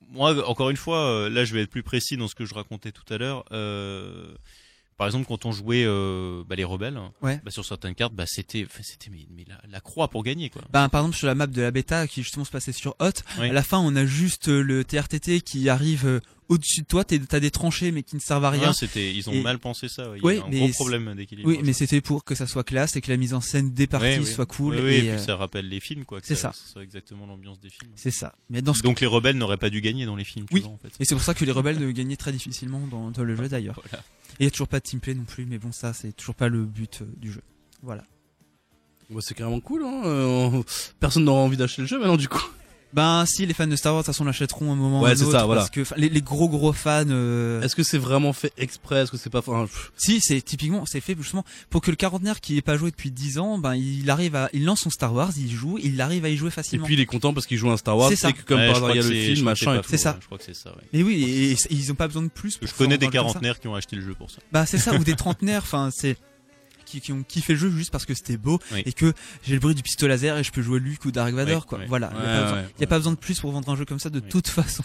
[0.10, 2.92] moi, encore une fois, là, je vais être plus précis dans ce que je racontais
[2.92, 3.46] tout à l'heure.
[3.54, 4.34] Euh,
[4.98, 7.40] par exemple, quand on jouait euh, bah, les rebelles, Ouais.
[7.46, 10.50] bah, sur certaines cartes, bah, c'était, enfin, c'était mais, mais la, la croix pour gagner,
[10.50, 10.64] quoi.
[10.72, 13.12] Bah, par exemple sur la map de la bêta qui justement se passait sur Hot,
[13.40, 13.50] Oui.
[13.50, 16.20] à la fin on a juste euh, le TRTT qui arrive euh,
[16.50, 18.68] au-dessus de toi, t'as des tranchées mais qui ne servent à rien.
[18.68, 20.10] Non, c'était, ils ont Et- mal pensé ça.
[20.10, 20.18] ouais.
[20.18, 21.48] Il y Oui, a un gros problème d'équilibre.
[21.50, 23.86] Oui, mais c'était pour que ça soit classe et que la mise en scène des
[23.86, 24.26] parties Ouais, oui.
[24.26, 24.76] soit cool.
[24.78, 26.22] Et, et puis euh, ça rappelle les films, quoi.
[26.22, 26.54] que c'est ça.
[26.54, 27.92] Ça soit exactement l'ambiance des films.
[27.96, 28.34] c'est ça.
[28.50, 30.46] Mais dans ce Donc les rebelles n'auraient pas dû gagner dans les films.
[30.54, 30.64] Oui.
[30.66, 30.90] en fait.
[31.02, 33.82] Et c'est pour ça que les rebelles gagnaient très difficilement dans, dans le jeu d'ailleurs.
[33.90, 34.04] Voilà.
[34.40, 36.48] Il y a toujours pas de teamplay non plus, mais bon ça c'est toujours pas
[36.50, 37.42] le but euh, du jeu.
[37.82, 38.04] Voilà.
[39.10, 39.84] Bah, c'est carrément cool.
[39.84, 40.02] Hein.
[40.06, 40.64] euh,
[41.00, 42.44] Personne n'aura envie d'acheter le jeu maintenant du coup.
[42.94, 45.12] Ben si les fans de Star Wars de toute façon l'achèteront un moment Ouais, ou
[45.12, 45.62] un c'est autre ça, voilà.
[45.62, 49.02] parce que enfin, les, les gros gros fans euh, Est-ce que c'est vraiment fait exprès?
[49.02, 52.40] Est-ce que c'est pas enfin, Si, c'est typiquement, c'est fait justement pour que le quarantenaire
[52.40, 55.14] qui est pas joué depuis 10 ans, ben il arrive à, il lance son Star
[55.14, 56.86] Wars, il joue, il arrive à y jouer Et facilement.
[56.86, 58.10] puis il est content parce qu'il joue à un Star Wars.
[58.10, 58.30] C'est ça.
[58.30, 59.76] Et que comme Ouais, par hasard il y a le film, machin.
[59.76, 59.82] et.
[59.88, 60.18] C'est ça.
[60.22, 60.70] Je crois que c'est ça.
[60.70, 60.84] ouais.
[60.94, 62.58] Et oui, et, et ils ont pas besoin de plus.
[62.58, 64.38] Pour Je connais des quarantenaires qui ont acheté le jeu pour ça.
[64.54, 66.16] Bah c'est ça, ou des trentenaires, enfin c'est
[66.88, 68.82] qui, qui ont kiffé le jeu juste parce que c'était beau Oui.
[68.86, 71.34] et que j'ai le bruit du pistolet laser et je peux jouer Luke ou Dark
[71.34, 71.80] Vador Oui, quoi.
[71.80, 71.86] oui.
[71.88, 73.52] Voilà, il y a, Ouais, pas, besoin, ouais, y a pas besoin de plus pour
[73.52, 74.30] vendre un jeu comme ça de Oui.
[74.30, 74.84] toute façon.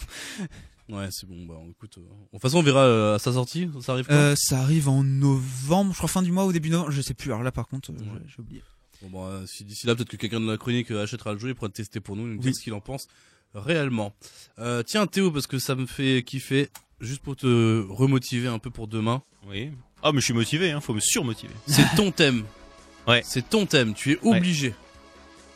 [0.89, 1.45] Ouais, c'est bon.
[1.47, 3.69] Bah écoute, euh, de toute façon on verra euh, à sa sortie.
[3.81, 4.13] Ça arrive quand?
[4.13, 7.13] Euh, ça arrive en novembre, je crois fin du mois ou début novembre, je sais
[7.13, 7.31] plus.
[7.31, 8.21] Alors là par contre, euh, Ouais.
[8.27, 8.61] j'ai- oublié.
[9.01, 11.53] Bon, bah, si d'ici là, peut-être que quelqu'un de la chronique achètera le jeu et
[11.53, 12.53] pourra le tester pour nous, nous dire Oui.
[12.55, 13.07] ce qu'il en pense
[13.53, 14.13] réellement.
[14.59, 16.69] Euh, tiens, Théo, parce que ça me fait kiffer,
[17.01, 19.21] juste pour te remotiver un peu pour demain.
[19.47, 19.71] Oui.
[20.03, 20.81] Ah, mais je suis motivé, hein.
[20.81, 21.53] Faut me surmotiver.
[21.67, 22.43] C'est ton thème.
[23.07, 23.21] Ouais.
[23.25, 23.93] C'est ton thème.
[23.93, 24.73] Tu es obligé.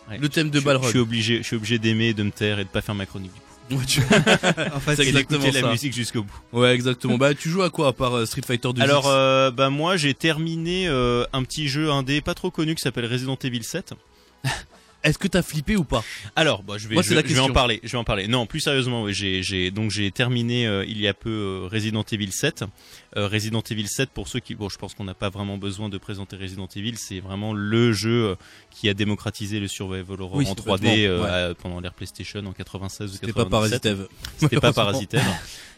[0.09, 0.17] Ouais.
[0.17, 0.85] Le thème de Balrog.
[0.85, 3.05] Je suis obligé, je suis obligé d'aimer, de me taire et de pas faire ma
[3.05, 3.81] chronique du coup.
[3.81, 3.99] Ouais, tu-
[4.73, 5.71] En fait, C'est exactement d'écouter la ça.
[5.73, 6.33] musique jusqu'au bout.
[6.53, 7.17] ouais, exactement.
[7.17, 9.97] bah, tu joues à quoi à part euh, Street Fighter 2 Alors, euh, bah moi
[9.97, 13.93] j'ai terminé euh, un petit jeu indé pas trop connu qui s'appelle Resident Evil 7.
[15.03, 16.03] Est-ce que t'as flippé ou pas?
[16.35, 17.79] Alors, bah, je vais, Moi, je, c'est la je vais en parler.
[17.83, 18.27] Je vais en parler.
[18.27, 22.03] Non, plus sérieusement, j'ai, j'ai, donc j'ai terminé euh, il y a peu euh, Resident
[22.11, 22.63] Evil 7.
[23.15, 25.87] Euh, Resident Evil 7, pour ceux qui, bon, je pense qu'on n'a pas vraiment besoin
[25.89, 26.95] de présenter Resident Evil.
[26.97, 28.35] C'est vraiment le jeu
[28.71, 31.51] qui a démocratisé le survival horror Oui, en 3D complètement, euh, ouais.
[31.51, 33.49] à- pendant l'ère PlayStation en 96 ou C'était pas 97.
[33.81, 34.07] Parasite Eve.
[34.37, 34.73] C'était pas.
[34.77, 35.21] Parasite Eve.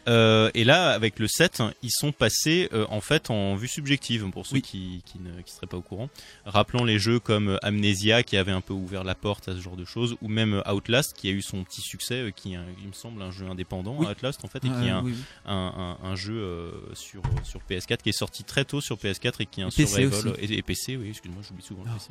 [0.08, 4.28] Euh, et là, avec le 7, ils sont passés euh, en fait en vue subjective
[4.32, 4.62] pour ceux Oui.
[4.62, 6.10] qui, qui ne qui seraient pas au courant.
[6.46, 9.60] Rappelant les jeux comme euh, Amnesia qui avait un peu ouvert la porte à ce
[9.60, 12.54] genre de choses, ou même euh, Outlast qui a eu son petit succès, euh, qui
[12.54, 14.08] est, il me semble un jeu indépendant, Oui.
[14.08, 15.14] Outlast en fait, et qui est un, oui,
[15.46, 19.34] un, un, un jeu euh, sur sur PS4 qui est sorti très tôt sur PS4
[19.42, 20.54] et qui est un survival aussi.
[20.54, 21.98] et, et PC, oui, excuse-moi, j'oublie souvent le Ah.
[21.98, 22.10] PC.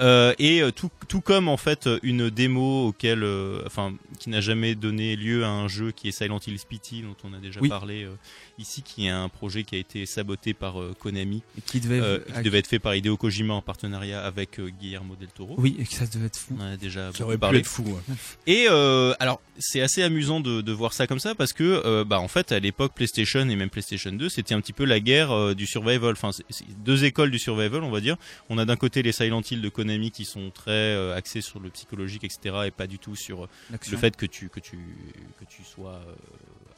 [0.00, 3.24] Euh, et tout, tout comme en fait une démo auquel,
[3.66, 6.56] enfin, qui n'a jamais donné lieu à un jeu qui est Silent Hill
[7.02, 7.68] dont on a déjà Oui.
[7.68, 8.14] parlé euh,
[8.58, 12.00] ici, qui est un projet qui a été saboté par euh, Konami, Et qui devait,
[12.00, 15.54] euh, qui devait être fait par Hideo Kojima en partenariat avec euh, Guillermo del Toro.
[15.58, 16.56] Oui, et que ça devait être fou.
[16.58, 17.58] On a déjà Ça aurait pu parlé.
[17.60, 17.82] être fou.
[17.84, 18.14] ouais.
[18.46, 22.04] Et euh, alors c'est assez amusant de, de voir ça comme ça parce que euh,
[22.04, 25.00] bah en fait à l'époque PlayStation et même PlayStation 2 c'était un petit peu la
[25.00, 26.12] guerre euh, du survival.
[26.12, 28.16] Enfin c'est c'est deux écoles du survival on va dire.
[28.48, 31.60] On a d'un côté les Silent Hill de Konami qui sont très euh, axés sur
[31.60, 33.92] le psychologique etc et pas du tout sur L'action.
[33.92, 34.78] le fait que tu que tu
[35.38, 36.00] que tu sois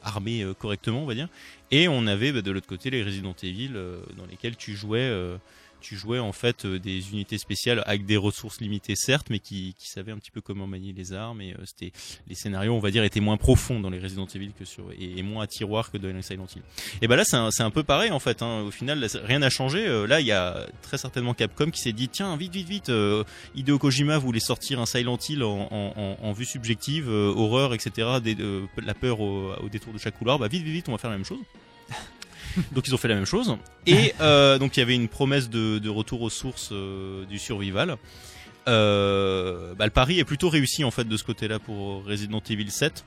[0.03, 1.27] euh, armé euh, correctement on va dire.
[1.71, 4.99] Et on avait bah, de l'autre côté les Resident Evil euh, dans lesquels tu jouais
[4.99, 5.37] euh,
[5.83, 9.75] tu jouais en fait euh, des unités spéciales avec des ressources limitées certes, mais qui,
[9.77, 11.91] qui savaient un petit peu comment manier les armes et euh, c'était
[12.27, 15.19] les scénarios on va dire étaient moins profonds dans les Resident Evil que sur et,
[15.19, 16.61] et moins à tiroir que dans les Silent Hill.
[17.01, 18.41] Et ben là c'est un, peu pareil en fait.
[18.41, 18.61] Hein.
[18.61, 19.85] Au final rien n'a changé.
[19.85, 22.89] Euh, là il y a très certainement Capcom qui s'est dit tiens vite vite vite
[22.89, 23.23] euh,
[23.55, 27.73] Hideo Kojima voulait sortir un Silent Hill en, en, en, en vue subjective, euh, horreur
[27.73, 28.19] etc.
[28.23, 30.39] Des, euh, la peur au, au détour de chaque couloir.
[30.39, 31.39] Bah vite vite vite on va faire la même chose.
[32.71, 33.55] Donc ils ont fait la même chose.
[33.87, 37.39] Et euh, donc il y avait une promesse de, de retour aux sources euh, du
[37.39, 37.97] survival.
[38.67, 42.69] Euh, bah, le pari est plutôt réussi en fait de ce côté-là pour Resident Evil
[42.71, 43.03] 7.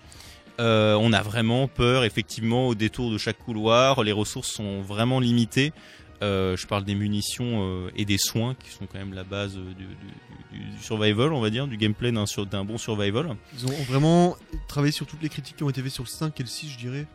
[0.58, 4.02] Euh, on a vraiment peur effectivement au détour de chaque couloir.
[4.02, 5.72] Les ressources sont vraiment limitées.
[6.22, 9.54] Euh, je parle des munitions euh, et des soins qui sont quand même la base
[9.54, 9.84] du, du-
[10.54, 13.36] du- du survival, on va dire, du gameplay d'un sur- d'un bon survival.
[13.54, 14.36] Ils ont vraiment
[14.68, 16.70] travaillé sur toutes les critiques qui ont été faites sur le 5 et le 6,
[16.70, 17.06] je dirais.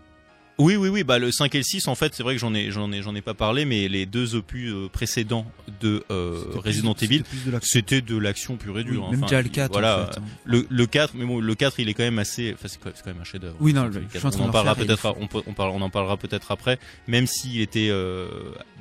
[0.62, 1.04] Oui, oui, oui.
[1.04, 3.02] Bah le 5 et le 6, en fait, c'est vrai que j'en ai, j'en ai,
[3.02, 5.46] j'en ai pas parlé, mais les deux opus euh, précédents
[5.82, 7.24] de euh, plus- Resident Evil,
[7.64, 8.58] c'était de l'action.
[8.58, 9.10] pure et Oui, dure.
[9.10, 10.04] même Enfin, déjà le 4 Voilà.
[10.04, 10.18] en fait.
[10.20, 10.24] hein.
[10.46, 12.92] Le, le 4, mais bon, le 4, il est quand même assez, enfin, c'est quand
[13.08, 13.56] même un chef-d'œuvre.
[13.60, 15.42] Oui, non, Le le- 4, je suis en train on en parlera peut-être, on, peut-
[15.48, 16.78] on, parle- on en parlera peut-être après,
[17.08, 18.28] même s'il était euh,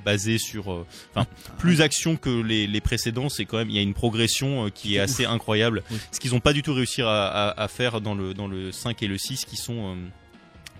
[0.05, 1.27] basé sur, euh, enfin,
[1.59, 4.71] plus action que les, les précédents, c'est quand même, il y a une progression euh,
[4.71, 5.83] qui est assez incroyable.
[5.91, 5.97] Oui.
[6.13, 8.73] Ce qu'ils n'ont pas du tout réussi à, à, à faire dans le, dans le
[8.73, 9.95] 5 et le 6, qui sont euh,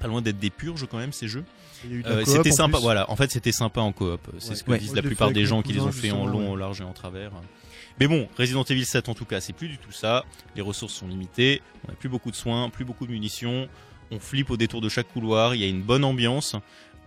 [0.01, 1.45] pas loin d'être des purges quand même, ces jeux.
[1.87, 2.83] Euh, c'était sympa, plus.
[2.83, 3.09] voilà.
[3.11, 4.21] En fait, c'était sympa en coop.
[4.39, 4.55] C'est Ouais.
[4.57, 4.79] ce que Ouais.
[4.79, 6.93] disent la plupart des gens qui les ont fait en long, en large et en
[6.93, 7.31] travers.
[8.01, 10.25] Mais bon, Resident Evil 7 en tout cas, c'est plus du tout ça.
[10.57, 13.69] Les ressources sont limitées, on n'a plus beaucoup de soins, plus beaucoup de munitions.
[14.11, 15.55] On flippe au détour de chaque couloir.
[15.55, 16.57] Il y a une bonne ambiance.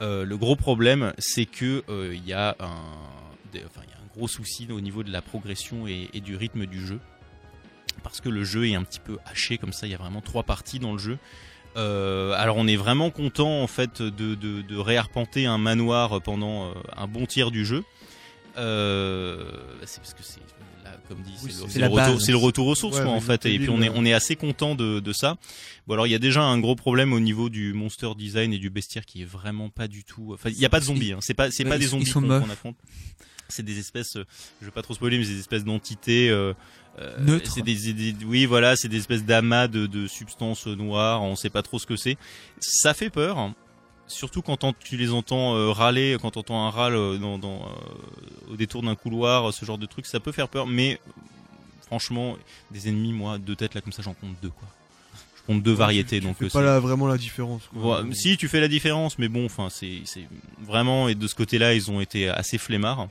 [0.02, 2.76] Euh, le gros problème, c'est que euh, il y a un,
[3.52, 6.20] des- enfin, il y a un gros souci au niveau de la progression et, et
[6.22, 7.00] du rythme du jeu,
[8.04, 9.88] parce que le jeu est un petit peu haché comme ça.
[9.88, 11.18] Il y a vraiment trois parties dans le jeu.
[11.76, 16.68] Euh, alors on est vraiment content en fait de, de, de réarpenter un manoir pendant
[16.68, 17.84] euh, un bon tiers du jeu.
[18.58, 19.44] Euh,
[19.86, 20.40] c'est parce que c'est
[21.10, 21.70] comme dit, c'est Oui, le,
[22.20, 23.46] c'est le le retour aux sources Ouais, quoi, en fait.
[23.46, 25.38] Et puis on est on est assez content de, de ça.
[25.88, 28.58] Bon alors il y a déjà un gros problème au niveau du monster design et
[28.60, 30.32] du bestiaire qui est vraiment pas du tout.
[30.34, 31.14] Enfin il y a pas de zombies.
[31.14, 31.18] Hein.
[31.22, 32.78] C'est pas c'est Ouais, pas des zombies qu'on affronte.
[33.50, 34.16] C'est des espèces.
[34.16, 34.26] euh,
[34.62, 36.30] Je vais pas trop spoiler, mais c'est des espèces d'entités.
[36.30, 36.54] Euh,
[37.00, 37.40] euh.
[37.44, 41.22] C'est des, des- oui, voilà, c'est des espèces d'amas de, de substances noires.
[41.24, 42.18] On sait pas trop ce que c'est.
[42.60, 43.56] Ça fait peur, hein.
[44.08, 47.38] surtout quand on- tu les entends euh, râler, quand tu entends un râle euh, dans,
[47.40, 50.68] dans, euh, au détour d'un couloir, ce genre de truc, ça peut faire peur.
[50.68, 51.00] Mais
[51.88, 52.38] franchement,
[52.72, 54.68] des ennemis, moi, deux têtes là comme ça, j'en compte deux quoi.
[55.36, 57.64] Je compte deux variétés, Tu donc fais pas la- vraiment la différence.
[57.74, 58.04] quoi.
[58.14, 60.02] Si tu fais la différence, mais bon, enfin, c'est
[60.66, 63.10] vraiment et de ce côté-là, ils ont été assez flemmards.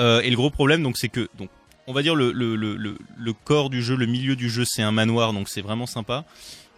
[0.00, 1.50] Euh, et le gros problème, donc, c'est que donc,
[1.86, 5.48] on va dire le, corps du jeu, le milieu du jeu, c'est un manoir, donc
[5.48, 6.24] c'est vraiment sympa.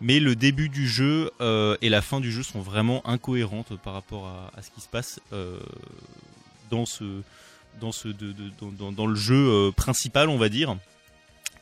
[0.00, 3.94] Mais le début du jeu euh, et la fin du jeu sont vraiment incohérentes par
[3.94, 5.60] rapport à, ce qui se passe euh,
[6.70, 7.22] dans ce
[7.80, 10.76] dans ce dans, le jeu euh, principal, on va dire,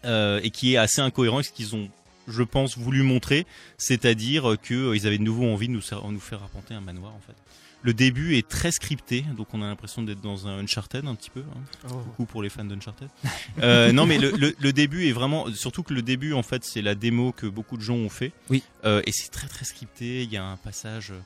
[0.05, 1.89] et qui est assez incohérent avec ce qu'ils ont,
[2.29, 3.47] je pense, voulu montrer,
[3.79, 6.03] c'est-à-dire que euh, ils avaient de nouveau envie de nous, faire-
[6.45, 7.35] apporter un manoir en fait.
[7.85, 11.31] Le début est très scripté, donc on a l'impression d'être dans un Uncharted un petit
[11.31, 11.41] peu.
[11.41, 11.61] hein.
[11.91, 11.95] Oh.
[11.95, 13.09] Coucou pour les fans d'Uncharted.
[13.63, 16.63] euh, non, mais le, le, le début est vraiment, surtout que le début en fait
[16.65, 18.33] c'est la démo que beaucoup de gens ont fait.
[18.51, 18.63] Oui.
[18.85, 20.23] Euh, et c'est très très scripté.
[20.23, 21.19] Il y a un passage euh,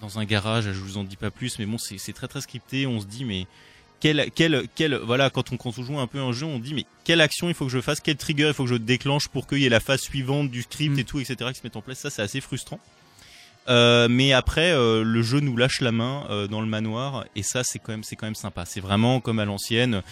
[0.00, 2.40] dans un garage, je vous en dis pas plus, mais bon c'est c'est très très
[2.42, 2.86] scripté.
[2.86, 3.46] On se dit mais
[4.00, 6.72] quelle, quelle, quelle, voilà, quand on, quand on joue un peu un jeu, on dit,
[6.72, 9.26] mais quelle action il faut que je fasse, quel trigger il faut que je déclenche
[9.26, 10.98] pour qu'il y ait la phase suivante du script Mm.
[11.00, 11.98] et tout, etc., qui se mette en place.
[11.98, 12.78] Ça, c'est assez frustrant.
[13.68, 17.42] Euh, mais après, euh, le jeu nous lâche la main euh, dans le manoir, et
[17.42, 18.64] ça, c'est quand même, c'est quand même sympa.
[18.64, 20.02] C'est vraiment comme à l'ancienne.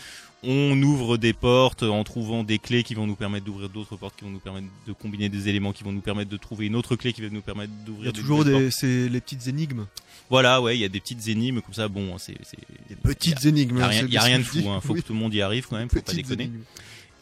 [0.43, 4.15] On ouvre des portes en trouvant des clés qui vont nous permettre d'ouvrir d'autres portes,
[4.17, 6.77] qui vont nous permettre de combiner des éléments, qui vont nous permettre de trouver une
[6.77, 9.21] autre clé qui va nous permettre Il y d'ouvrir a des toujours des, c'est les
[9.21, 9.87] petites énigmes.
[10.29, 11.89] Voilà, ouais, il y a des petites énigmes comme ça.
[11.89, 12.59] Bon, c'est, c'est
[12.91, 13.77] Des petites énigmes.
[13.77, 14.81] il y a hein, rien, y a ce rien de fou, hein.
[14.83, 16.45] faut Oui, que tout le monde y arrive quand même, faut pas déconner.
[16.45, 16.63] énigmes.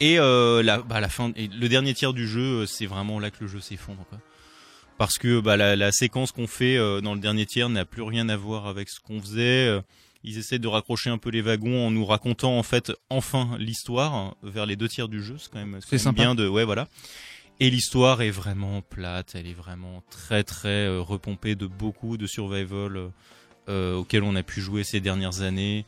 [0.00, 3.36] Et la, bah, la fin, et le dernier tiers du jeu, c'est vraiment là que
[3.40, 4.18] le jeu s'effondre, quoi.
[4.98, 8.02] Parce que bah, la, la séquence qu'on fait euh, dans le dernier tiers n'a plus
[8.02, 9.66] rien à voir avec ce qu'on faisait.
[9.68, 9.80] Euh,
[10.22, 14.36] Ils essaient de raccrocher un peu les wagons en nous racontant en fait enfin l'histoire
[14.44, 15.36] euh, vers les deux tiers du jeu.
[15.38, 16.88] C'est quand même, C'est bien de, ouais voilà.
[17.60, 22.26] Et l'histoire est vraiment plate, elle est vraiment très très euh, repompée de beaucoup de
[22.26, 23.08] survival euh,
[23.68, 25.84] euh, auxquels on a pu jouer ces dernières années.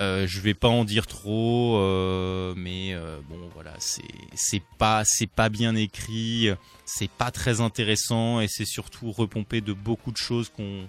[0.00, 4.02] Euh, je vais pas en dire trop, euh, mais euh, bon voilà, c'est
[4.34, 6.48] c'est pas c'est pas bien écrit,
[6.84, 10.88] c'est pas très intéressant et c'est surtout repompé de beaucoup de choses qu'on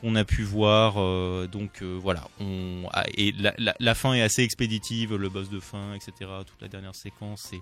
[0.00, 0.94] qu'on a pu voir.
[0.96, 5.50] euh, donc euh, voilà, on et la, la, la fin est assez expéditive, le boss
[5.50, 6.12] de fin, etc.
[6.46, 7.60] Toute la dernière séquence, c'est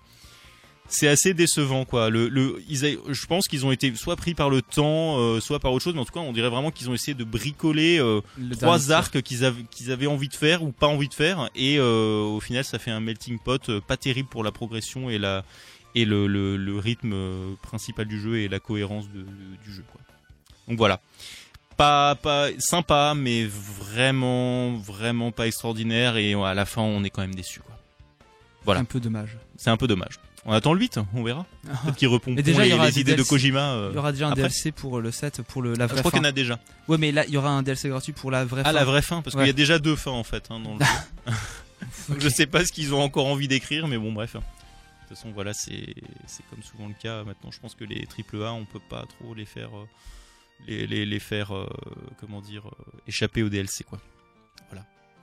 [0.88, 2.10] c'est assez décevant quoi.
[2.10, 5.40] Le, le, ils a- je pense qu'ils ont été soit pris par le temps, euh,
[5.40, 7.24] soit par autre chose, mais en tout cas, on dirait vraiment qu'ils ont essayé de
[7.24, 8.20] bricoler euh,
[8.52, 11.78] trois arcs qu'ils avaient, qu'ils avaient envie de faire ou pas envie de faire, et
[11.78, 15.44] euh, au final, ça fait un melting pot pas terrible pour la progression et la
[15.94, 17.14] et le, le, le rythme
[17.62, 20.00] principal du jeu et la cohérence de- de- du jeu quoi.
[20.68, 21.00] Donc voilà.
[21.78, 26.16] Pas, pas sympa, mais vraiment, vraiment pas extraordinaire.
[26.16, 27.60] Et à la fin, on est quand même déçu.
[27.60, 27.74] Quoi.
[28.64, 28.80] Voilà.
[28.80, 29.36] Un peu dommage.
[29.56, 30.18] C'est un peu dommage.
[30.48, 31.44] On attend le 8, on verra.
[31.84, 33.22] Peut-être qu'il répond Mais déjà, il y les, aura les des idées de.
[33.24, 33.72] Kojima.
[33.72, 34.42] euh, Il y aura déjà un après.
[34.42, 36.18] DLC pour le 7, pour le, la Ah, vraie je crois fin.
[36.18, 36.58] qu'il y en a déjà.
[36.88, 38.72] Ouais, mais là, il y aura un DLC gratuit pour la vraie Ah, fin.
[38.72, 39.42] la vraie fin, parce Ouais.
[39.42, 41.32] qu'il y a déjà deux fins en fait hein, dans le jeu.
[42.08, 44.34] Donc je sais pas ce qu'ils ont encore envie d'écrire, mais bon, bref.
[44.34, 44.38] De
[45.08, 45.94] toute façon, voilà, c'est
[46.26, 47.24] c'est comme souvent le cas.
[47.24, 49.84] Maintenant, je pense que les AAA, on peut pas trop les faire, euh,
[50.68, 51.68] les, les, les faire, euh,
[52.20, 53.98] comment dire, euh, échapper au DLC, quoi.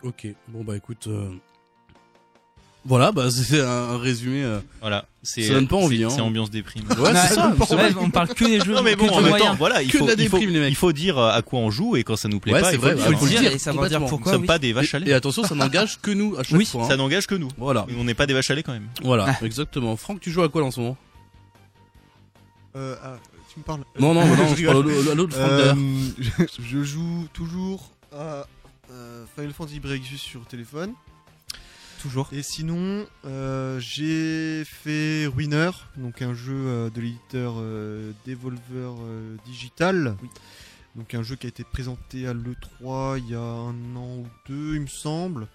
[0.03, 1.07] Ok, bon bah écoute.
[1.07, 1.31] euh,
[2.85, 4.43] Voilà, bah c'est un, résumé.
[4.43, 6.09] euh, Voilà, c'est Ça donne pas envie, c'est- hein.
[6.09, 6.83] C'est ambiance déprime.
[6.99, 7.55] Ouais, c'est ça.
[7.65, 7.85] c'est vrai.
[7.93, 8.73] Ouais, on parle que des jeux.
[8.75, 10.37] Non mais bon, que en même temps, voilà, il Que de faut, la il faut,
[10.37, 10.69] déprime, les mecs.
[10.71, 12.75] il faut dire à quoi on joue et quand ça nous plaît Ouais, pas, c'est
[12.75, 13.17] il faut vrai, le ouais, dire.
[13.19, 14.05] Faut le dire dire, et savoir dire complètement.
[14.05, 14.31] Nous pourquoi.
[14.33, 14.47] sommes oui.
[14.47, 15.11] pas des vaches à Et, lait.
[15.11, 16.65] et attention, ça n'engage que nous à chaque Oui.
[16.65, 16.83] fois.
[16.83, 16.87] hein.
[16.89, 17.47] Ça n'engage que nous.
[17.57, 18.87] Voilà, On n'est pas des vaches à lait quand même.
[19.01, 19.95] voilà, exactement.
[19.95, 20.97] Franck, tu joues à quoi là, en ce moment?
[22.75, 23.17] Euh, ah,
[23.53, 25.75] tu me parles Non, non, non, Je parle à l'autre Franck Euh, derrière.
[26.59, 28.45] je, je joue toujours à
[28.91, 30.91] euh, Final Fantasy Breakthrough sur téléphone.
[32.03, 32.27] Toujours.
[32.33, 38.91] Et sinon, euh, j'ai fait Winner, donc un jeu euh, de l'éditeur euh, Devolver
[39.45, 40.17] Digital.
[40.97, 44.27] Donc un jeu qui a été présenté à l'E3 il y a un an ou
[44.49, 45.47] deux, il me semble.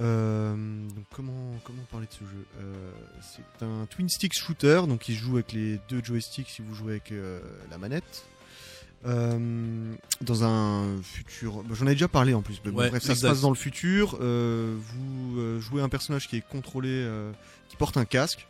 [0.00, 2.46] Euh, donc comment, comment parler de ce jeu?
[2.60, 2.90] Euh,
[3.20, 6.92] C'est un twin stick shooter, donc il joue avec les deux joysticks si vous jouez
[6.92, 7.40] avec euh,
[7.72, 8.24] la manette.
[9.04, 11.62] Euh, dans un futur.
[11.62, 12.60] bah, J'en ai déjà parlé en plus.
[12.64, 14.16] mais bon, Ouais, bref, ça se passe dans le futur.
[14.20, 17.30] Euh, vous euh, jouez un personnage qui est contrôlé, euh,
[17.68, 18.46] qui porte un casque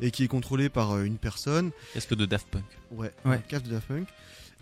[0.00, 1.70] et qui est contrôlé par euh, une personne.
[1.94, 3.36] Est-ce que de Daft Punk Ouais, Ouais.
[3.36, 4.08] un casque de Daft Punk.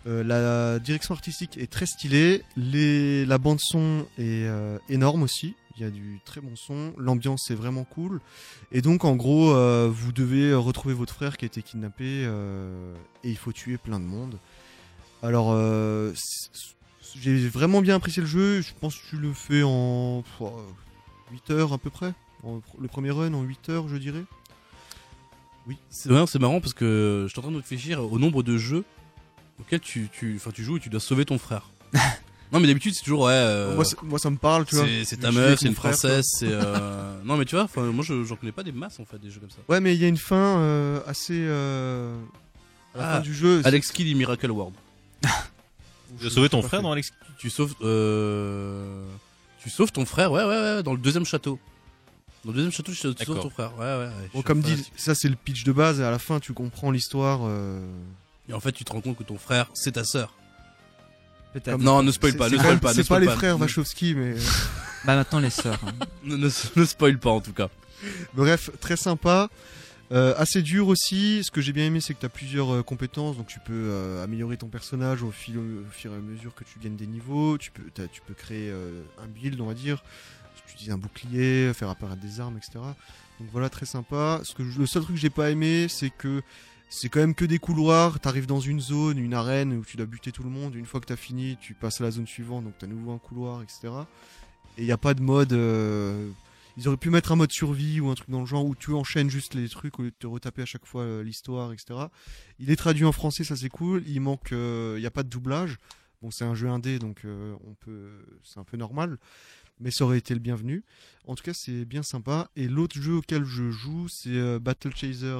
[0.05, 2.43] Euh, la direction artistique est très stylée.
[2.55, 5.55] Les, la bande son est euh, énorme aussi.
[5.75, 6.93] Il y a du très bon son.
[6.97, 8.21] L'ambiance est vraiment cool.
[8.71, 12.93] Et donc, en gros, euh, vous devez retrouver votre frère qui a été kidnappé euh,
[13.23, 14.37] et il faut tuer plein de monde.
[15.23, 16.13] Alors, euh,
[17.19, 18.61] j'ai vraiment bien apprécié le jeu.
[18.61, 20.47] Je pense que tu le fais en pff,
[21.31, 22.13] 8 heures à peu près.
[22.43, 24.23] En- le premier run en 8 heures, je dirais.
[25.89, 28.57] C'est marrant, c'est marrant parce que je suis en train de réfléchir au nombre de
[28.57, 28.83] jeux
[29.61, 31.69] auxquels tu, tu, tu joues et tu dois sauver ton frère.
[32.51, 33.31] non, mais d'habitude, c'est toujours, ouais.
[33.33, 34.85] euh, moi, ça me parle, tu vois.
[35.05, 36.49] c'est ta meuf, c'est une frère, princesse, c'est.
[36.51, 39.29] euh, non, mais tu vois, moi, je j'en connais pas des masses en fait, des
[39.29, 39.59] jeux comme ça.
[39.69, 41.45] Ouais, mais il y a une fin euh, assez.
[41.47, 43.61] à la Ah, fin du jeu.
[43.63, 44.75] Alex Kidd et Miracle World.
[46.19, 46.83] Tu as sauvé ton pas frère fait.
[46.83, 49.05] dans Alex Tu sauves, euh,
[49.61, 51.59] tu sauves ton frère, ouais, ouais, ouais, dans le deuxième château.
[52.45, 54.09] Dans le deuxième château, tu sauves ton frère, ouais, ouais.
[54.33, 56.91] Bon, comme dit, ça c'est le pitch de base, et à la fin tu comprends
[56.91, 57.39] l'histoire.
[57.43, 57.81] euh,
[58.49, 60.33] Et en fait, tu te rends compte que ton frère, c'est ta sœur.
[61.53, 61.77] Peut-être.
[61.79, 63.35] Non, ne spoil pas, c'est ne spoil pas, ne C'est pas spoil les pas.
[63.35, 64.33] frères Wachowski, mais.
[64.33, 64.39] euh,
[65.05, 65.79] Bah maintenant les sœurs.
[65.85, 65.93] hein.
[66.23, 67.69] Ne, ne, ne spoil pas en tout cas.
[68.33, 69.49] Bref, très sympa.
[70.13, 71.43] Euh, assez dur aussi.
[71.43, 73.73] Ce que j'ai bien aimé, c'est que tu as plusieurs euh, compétences, donc tu peux
[73.73, 77.07] euh, améliorer ton personnage au, fil, au fur et à mesure que tu gagnes des
[77.07, 77.57] niveaux.
[77.57, 80.03] Tu peux, tu peux créer un build, on va dire.
[80.67, 82.73] Tu utilises un bouclier, faire apparaître des armes, etc.
[83.39, 84.41] Donc voilà, très sympa.
[84.43, 86.43] Ce que le seul truc que j'ai pas aimé, c'est que
[86.89, 88.19] c'est quand même que des couloirs.
[88.19, 90.75] T'arrives dans une zone, une arène où tu dois buter tout le monde.
[90.75, 93.17] Une fois que t'as fini, tu passes à la zone suivante, donc t'as nouveau un
[93.17, 93.91] couloir, etc.
[94.77, 95.53] Et il n'y a pas de mode.
[96.75, 98.93] Ils auraient pu mettre un mode survie ou un truc dans le genre où tu
[98.93, 102.07] enchaînes juste les trucs au lieu de te retaper à chaque fois euh, l'histoire, etc.
[102.57, 104.03] Il est traduit en français, ça c'est cool.
[104.07, 105.77] Il manque, euh, il n'y a pas de doublage.
[106.21, 108.11] Bon, c'est un jeu indé, donc euh, on peut,
[108.43, 109.17] c'est un peu normal,
[109.79, 110.83] mais ça aurait été le bienvenu.
[111.27, 112.49] En tout cas, c'est bien sympa.
[112.55, 115.39] Et l'autre jeu auquel je joue, c'est Battle Chaser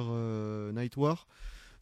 [0.72, 1.26] Night War,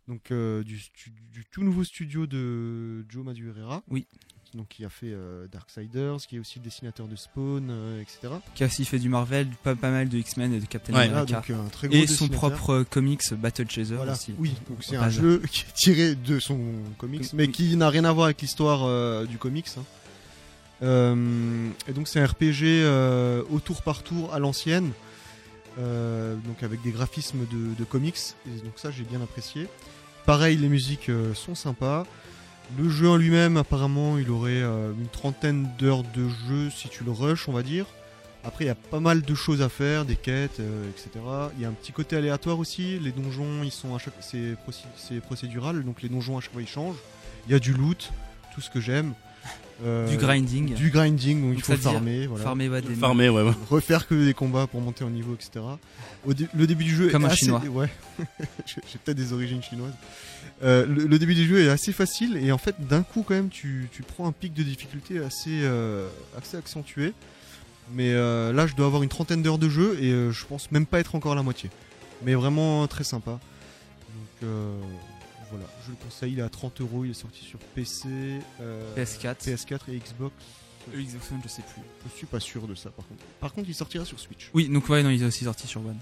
[0.09, 3.83] donc du tout nouveau studio de Joe Madureira.
[3.89, 4.07] Oui.
[4.55, 8.35] Donc qui a fait euh, Darksiders, qui est aussi le dessinateur de Spawn, euh, etc.
[8.55, 11.09] Qui a aussi fait du Marvel, pas, pas mal de X-Men et de Captain Ouais.
[11.09, 11.37] America.
[11.37, 14.13] donc euh, un très gros et son propre comics Battle Chaser Voilà.
[14.13, 14.35] aussi.
[14.39, 16.59] Oui, donc c'est un jeu qui est tiré de son
[16.99, 19.69] comics, mais qui n'a rien à voir avec l'histoire du comics.
[19.79, 19.85] hein.
[20.83, 24.91] Euh, et donc c'est un RPG euh, au tour par tour à l'ancienne.
[25.79, 28.19] euh, donc avec des graphismes de, de comics.
[28.47, 29.69] Et donc ça, j'ai bien apprécié.
[30.27, 32.07] Pareil, les musiques sont sympas.
[32.79, 37.05] Le jeu en lui-même, apparemment, il aurait euh, une trentaine d'heures de jeu si tu
[37.05, 37.85] le rush, on va dire.
[38.45, 41.11] Après, il y a pas mal de choses à faire, des quêtes, euh, etc.
[41.57, 42.99] Il y a un petit côté aléatoire aussi.
[42.99, 46.69] Les donjons, ils sont à chaque, c'est procédural, donc les donjons à chaque fois ils
[46.69, 46.97] changent.
[47.47, 48.11] Il y a du loot,
[48.55, 49.13] tout ce que j'aime.
[49.85, 50.75] Euh, Du grinding.
[50.75, 52.45] Du grinding, donc il faut farmer, voilà.
[52.45, 53.43] Farmer ouais, des Farmer, ouais.
[53.43, 53.53] ouais.
[53.69, 55.65] Refaire que des combats pour monter en niveau, etc.
[56.25, 57.47] Au dé- le début du jeu Comme est un assez...
[57.47, 57.63] Chinois.
[57.69, 57.89] Ouais,
[58.65, 59.95] j'ai j'ai peut-être des origines chinoises.
[60.63, 63.35] Euh, le, le début du jeu est assez facile et en fait d'un coup quand
[63.35, 67.13] même tu, tu prends un pic de difficulté assez, euh, assez accentué.
[67.93, 70.71] Mais euh, là je dois avoir une trentaine d'heures de jeu et euh, je pense
[70.71, 71.71] même pas être encore à la moitié.
[72.25, 73.33] Mais vraiment très sympa.
[73.33, 73.41] Donc
[74.45, 74.77] euh,
[75.53, 78.09] voilà, je le conseille, il est à 30 euros, il est sorti sur PC,
[78.61, 79.37] euh, PS4.
[79.45, 80.35] PS4 et Xbox.
[80.95, 81.83] Euh, Xbox One, je sais plus.
[82.11, 83.23] Je suis pas sûr de ça par contre.
[83.41, 84.51] Par contre il sortira sur Switch.
[84.55, 85.99] Oui, donc ouais, non, il est aussi sorti sur One.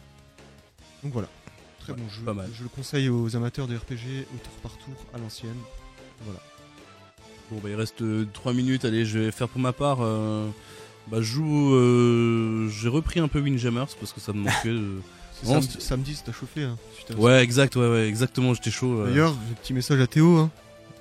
[1.02, 1.28] Donc voilà,
[1.80, 2.22] très Ouais, bon jeu.
[2.24, 2.48] pas mal.
[2.54, 5.56] Je le conseille aux amateurs de RPG au tour par tour à l'ancienne.
[6.22, 6.40] Voilà.
[7.50, 8.02] Bon, bah, il reste
[8.32, 8.84] 3 minutes.
[8.84, 9.98] Allez, je vais faire pour ma part.
[10.02, 10.48] euh,
[11.08, 11.74] bah, je joue.
[11.74, 14.70] euh, J'ai repris un peu Windjammers parce que ça me manquait.
[15.44, 16.64] Samedi, samedi, ça t'a chauffé.
[16.64, 16.76] Hein.
[17.16, 18.54] Ouais, exact, ouais, ouais, exactement.
[18.54, 19.00] J'étais chaud.
[19.00, 19.06] euh.
[19.10, 20.36] D'ailleurs, j'ai un petit message à Théo.
[20.38, 20.50] Hein.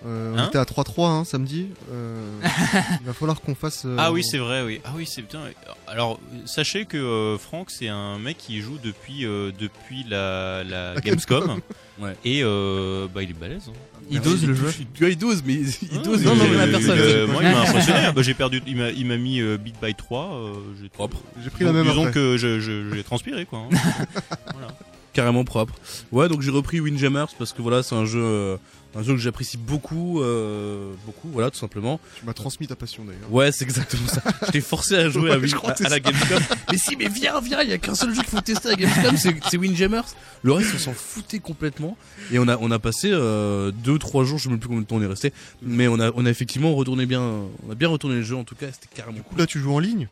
[0.05, 1.67] Euh, on Hein était à 3-3 hein, samedi.
[1.91, 2.39] Euh,
[3.01, 3.83] il va falloir qu'on fasse.
[3.85, 4.79] euh, Ah oui, c'est vrai, oui.
[4.85, 5.41] Ah oui, c'est bien.
[5.87, 10.93] Alors, sachez que euh, Franck, c'est un mec qui joue depuis euh, depuis la, la
[10.93, 11.39] La Gamescom.
[11.41, 11.61] Gamescom.
[11.99, 12.15] Ouais.
[12.23, 13.63] Et euh, bah, il est balèze.
[13.67, 13.73] hein.
[14.09, 14.71] Il dose le jeu.
[14.99, 16.19] Il, il dose, mais il, dose.
[16.19, 16.97] Ah, il non, non, mais, personne.
[16.99, 17.99] euh, moi, il m'a impressionné.
[18.15, 18.61] Bah, j'ai perdu.
[18.67, 20.33] Il m'a, il m'a mis euh, Beat by 3.
[20.33, 21.17] euh, j'ai Propre.
[21.43, 23.59] J'ai pris la même Disons que j'ai transpiré, quoi.
[23.59, 23.69] hein.
[24.53, 24.67] voilà.
[25.13, 25.75] carrément propre.
[26.11, 28.57] Ouais, donc j'ai repris Windjammers parce que voilà, c'est un jeu, euh,
[28.95, 31.99] un jeu que j'apprécie beaucoup, euh, beaucoup, voilà, tout simplement.
[32.19, 33.31] Tu m'as transmis ta passion d'ailleurs.
[33.31, 34.21] Ouais, c'est exactement ça.
[34.47, 36.39] Je t'ai forcé à jouer Ouais, à, Win- à- la Gamescom.
[36.71, 38.71] mais si, mais viens, viens, il y a qu'un seul jeu qu'il faut tester à
[38.71, 39.15] la Gamescom,
[39.49, 40.05] c'est, Windjammers.
[40.41, 41.97] Le reste, on s'en foutait complètement.
[42.31, 44.81] Et on a, on a passé euh, deux, trois jours, je sais même plus combien
[44.81, 47.75] de temps on est resté, mais on a, on a effectivement retourné bien, on a
[47.75, 49.79] bien retourné le jeu en tout cas, c'était carrément Du coup, là, tu joues en
[49.79, 50.07] ligne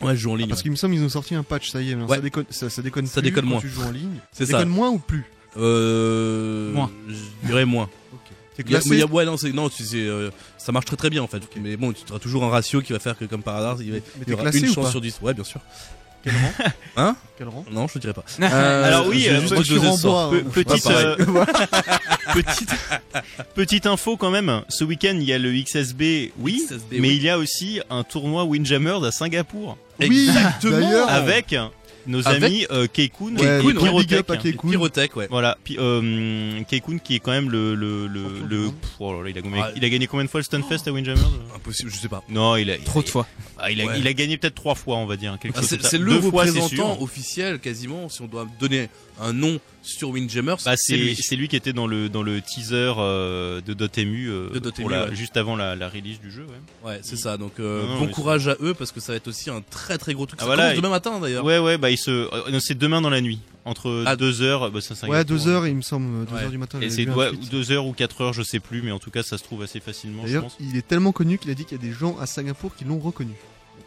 [0.00, 0.46] Ouais, je joue en ligne.
[0.46, 0.62] Ah, Parce ouais.
[0.62, 1.94] qu'il me semble qu'ils ont sorti un patch, ça y est.
[1.94, 2.08] Ouais.
[2.16, 3.60] Ça déconne, ça, ça déconne Ça plus déconne quand moins.
[3.60, 4.18] Tu joues en ligne.
[4.32, 4.58] C'est ça ça.
[4.58, 5.24] déconne moins ou plus
[5.58, 6.90] Euh, Moins.
[7.08, 7.88] Je dirais moins.
[8.60, 10.96] Y a- classé mais il y a- ouais, non, c'est, non, euh, ça marche très
[10.96, 11.42] très bien en fait.
[11.60, 13.92] Mais bon, tu auras toujours un ratio qui va faire que comme par hasard, il,
[13.92, 15.18] va- Mais il y aura une chance sur 10.
[15.22, 15.60] Ouais, bien sûr.
[16.22, 16.52] Quel rang
[16.98, 18.24] Hein Quel rang Non, je te dirais pas.
[18.46, 20.50] Alors oui, euh, juste renvoies, Pe- hein.
[20.52, 21.16] petite, euh,
[22.34, 22.70] petite,
[23.54, 24.62] petite info quand même.
[24.68, 27.16] Ce week-end, il y a le XSB, oui, XSB, mais oui.
[27.16, 30.28] il y a aussi un tournoi Windjammers à Singapour Oui,
[30.62, 31.08] d'ailleurs.
[31.08, 31.54] avec
[32.10, 34.26] nos Avec- amis euh, Keikun Ouais, Keikun, Pyrotech.
[34.42, 35.16] Keikun.
[35.16, 35.26] Ouais.
[35.30, 39.30] Voilà, Pi- euh, Keikun qui est quand même le le le, pff, oh là là,
[39.30, 39.70] il a gagné, Ah.
[39.76, 41.22] il a gagné combien de fois le Stunfest à Windjammers
[41.54, 42.22] Impossible, je sais pas.
[42.28, 43.26] Non, il a Trop de fois.
[43.58, 43.98] ah, il a Ouais.
[43.98, 47.00] il a gagné peut-être trois fois, on va dire quelque Ah, c'est, le Deux représentant
[47.00, 48.88] officiel quasiment, si on doit donner
[49.20, 50.56] un nom sur Windjammers.
[50.64, 51.16] Bah, c'est c'est lui.
[51.16, 54.82] c'est lui qui était dans le dans le teaser euh, de Dotemu euh, De Dotemu,
[54.82, 55.14] pour la- ouais.
[55.16, 56.46] juste avant la, la release du jeu.
[56.84, 56.90] Ouais.
[56.90, 57.36] Ouais, c'est ça.
[57.36, 59.96] Donc euh, Non, bon courage à eux parce que ça va être aussi un très
[59.98, 60.38] très gros truc.
[60.40, 61.44] Ah, ça voilà, commence il- demain matin d'ailleurs.
[61.44, 64.16] Ouais, ouais, bah il se, euh, c'est demain dans la nuit, entre Ah.
[64.16, 66.42] 2 heures, bah ça, c'est Ouais, Singapour, 2 heures, il me semble, 2 Ouais.
[66.44, 66.78] heures du matin.
[66.80, 67.50] Et c'est vu un ouais, tweet.
[67.50, 69.62] 2 heures ou 4 heures, je sais plus, mais en tout cas, ça se trouve
[69.62, 70.56] assez facilement, je D'ailleurs, pense.
[70.60, 72.84] il est tellement connu qu'il a dit qu'il y a des gens à Singapour qui
[72.84, 73.32] l'ont reconnu.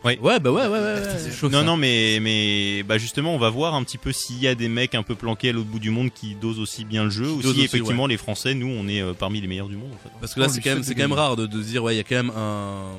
[0.04, 0.80] Ouais, bah ouais, ouais, ouais.
[0.80, 1.02] ouais.
[1.18, 1.50] C'est chaud.
[1.50, 1.64] Non, ça.
[1.64, 4.68] non, mais, mais, bah justement, on va voir un petit peu s'il y a des
[4.68, 7.30] mecs un peu planqués à l'autre bout du monde qui dosent aussi bien le jeu,
[7.32, 9.78] ou dosent si aussi, effectivement les Français, nous, on est euh, parmi les meilleurs du
[9.78, 10.10] monde, en fait.
[10.20, 12.02] Parce que là, Oh, c'est quand même, quand même rare de, dire, ouais, il y
[12.02, 12.98] a quand même un,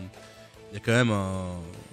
[0.72, 1.46] il y a quand même un,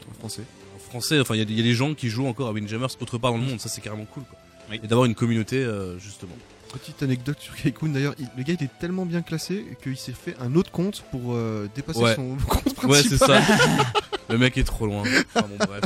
[0.09, 0.43] En français.
[0.75, 1.19] un français.
[1.19, 2.87] Enfin, il y, a des- il y a des gens qui jouent encore à Windjammers
[3.01, 3.59] autre part dans le monde.
[3.59, 4.23] Ça, c'est carrément cool.
[4.23, 4.39] Quoi.
[4.69, 4.79] Oui.
[4.81, 6.31] Et d'avoir une communauté euh, justement.
[6.73, 10.13] Petite anecdote sur Kaikun d'ailleurs, il- le gars il est tellement bien classé qu'il s'est
[10.13, 12.15] fait un autre compte pour euh, dépasser Ouais.
[12.15, 12.89] son compte principal.
[12.89, 13.41] Ouais, c'est ça.
[14.29, 15.01] le mec est trop loin.
[15.35, 15.81] Enfin, bon, bref.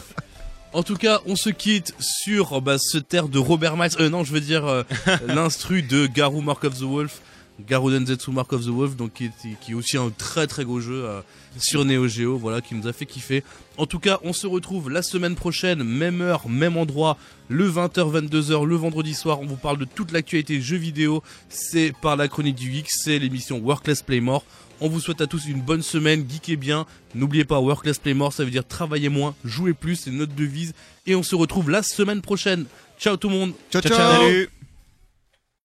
[0.74, 3.92] En tout cas, on se quitte sur bah, ce terre de Robert Miles.
[4.00, 4.84] Euh, non, je veux dire euh,
[5.26, 7.22] l'instru de Garou Mark of the Wolf.
[7.60, 10.66] Garou Denzetsu Mark of the Wolf, donc qui est, qui est aussi un très très
[10.66, 11.22] gros jeu euh,
[11.58, 13.44] sur Neo Geo, voilà, qui nous a fait kiffer.
[13.78, 17.18] En tout cas, on se retrouve la semaine prochaine, même heure, même endroit,
[17.48, 19.40] le 20h, 22h, le vendredi soir.
[19.40, 21.24] On vous parle de toute l'actualité jeux vidéo.
[21.48, 24.44] C'est par la chronique du Geek, c'est l'émission Workless Play More.
[24.82, 26.86] On vous souhaite à tous une bonne semaine, geekez bien.
[27.14, 30.74] N'oubliez pas, Workless Play More, ça veut dire travailler moins, jouer plus, c'est notre devise.
[31.06, 32.66] Et on se retrouve la semaine prochaine.
[33.00, 34.50] Ciao tout le monde Ciao, ciao, Salut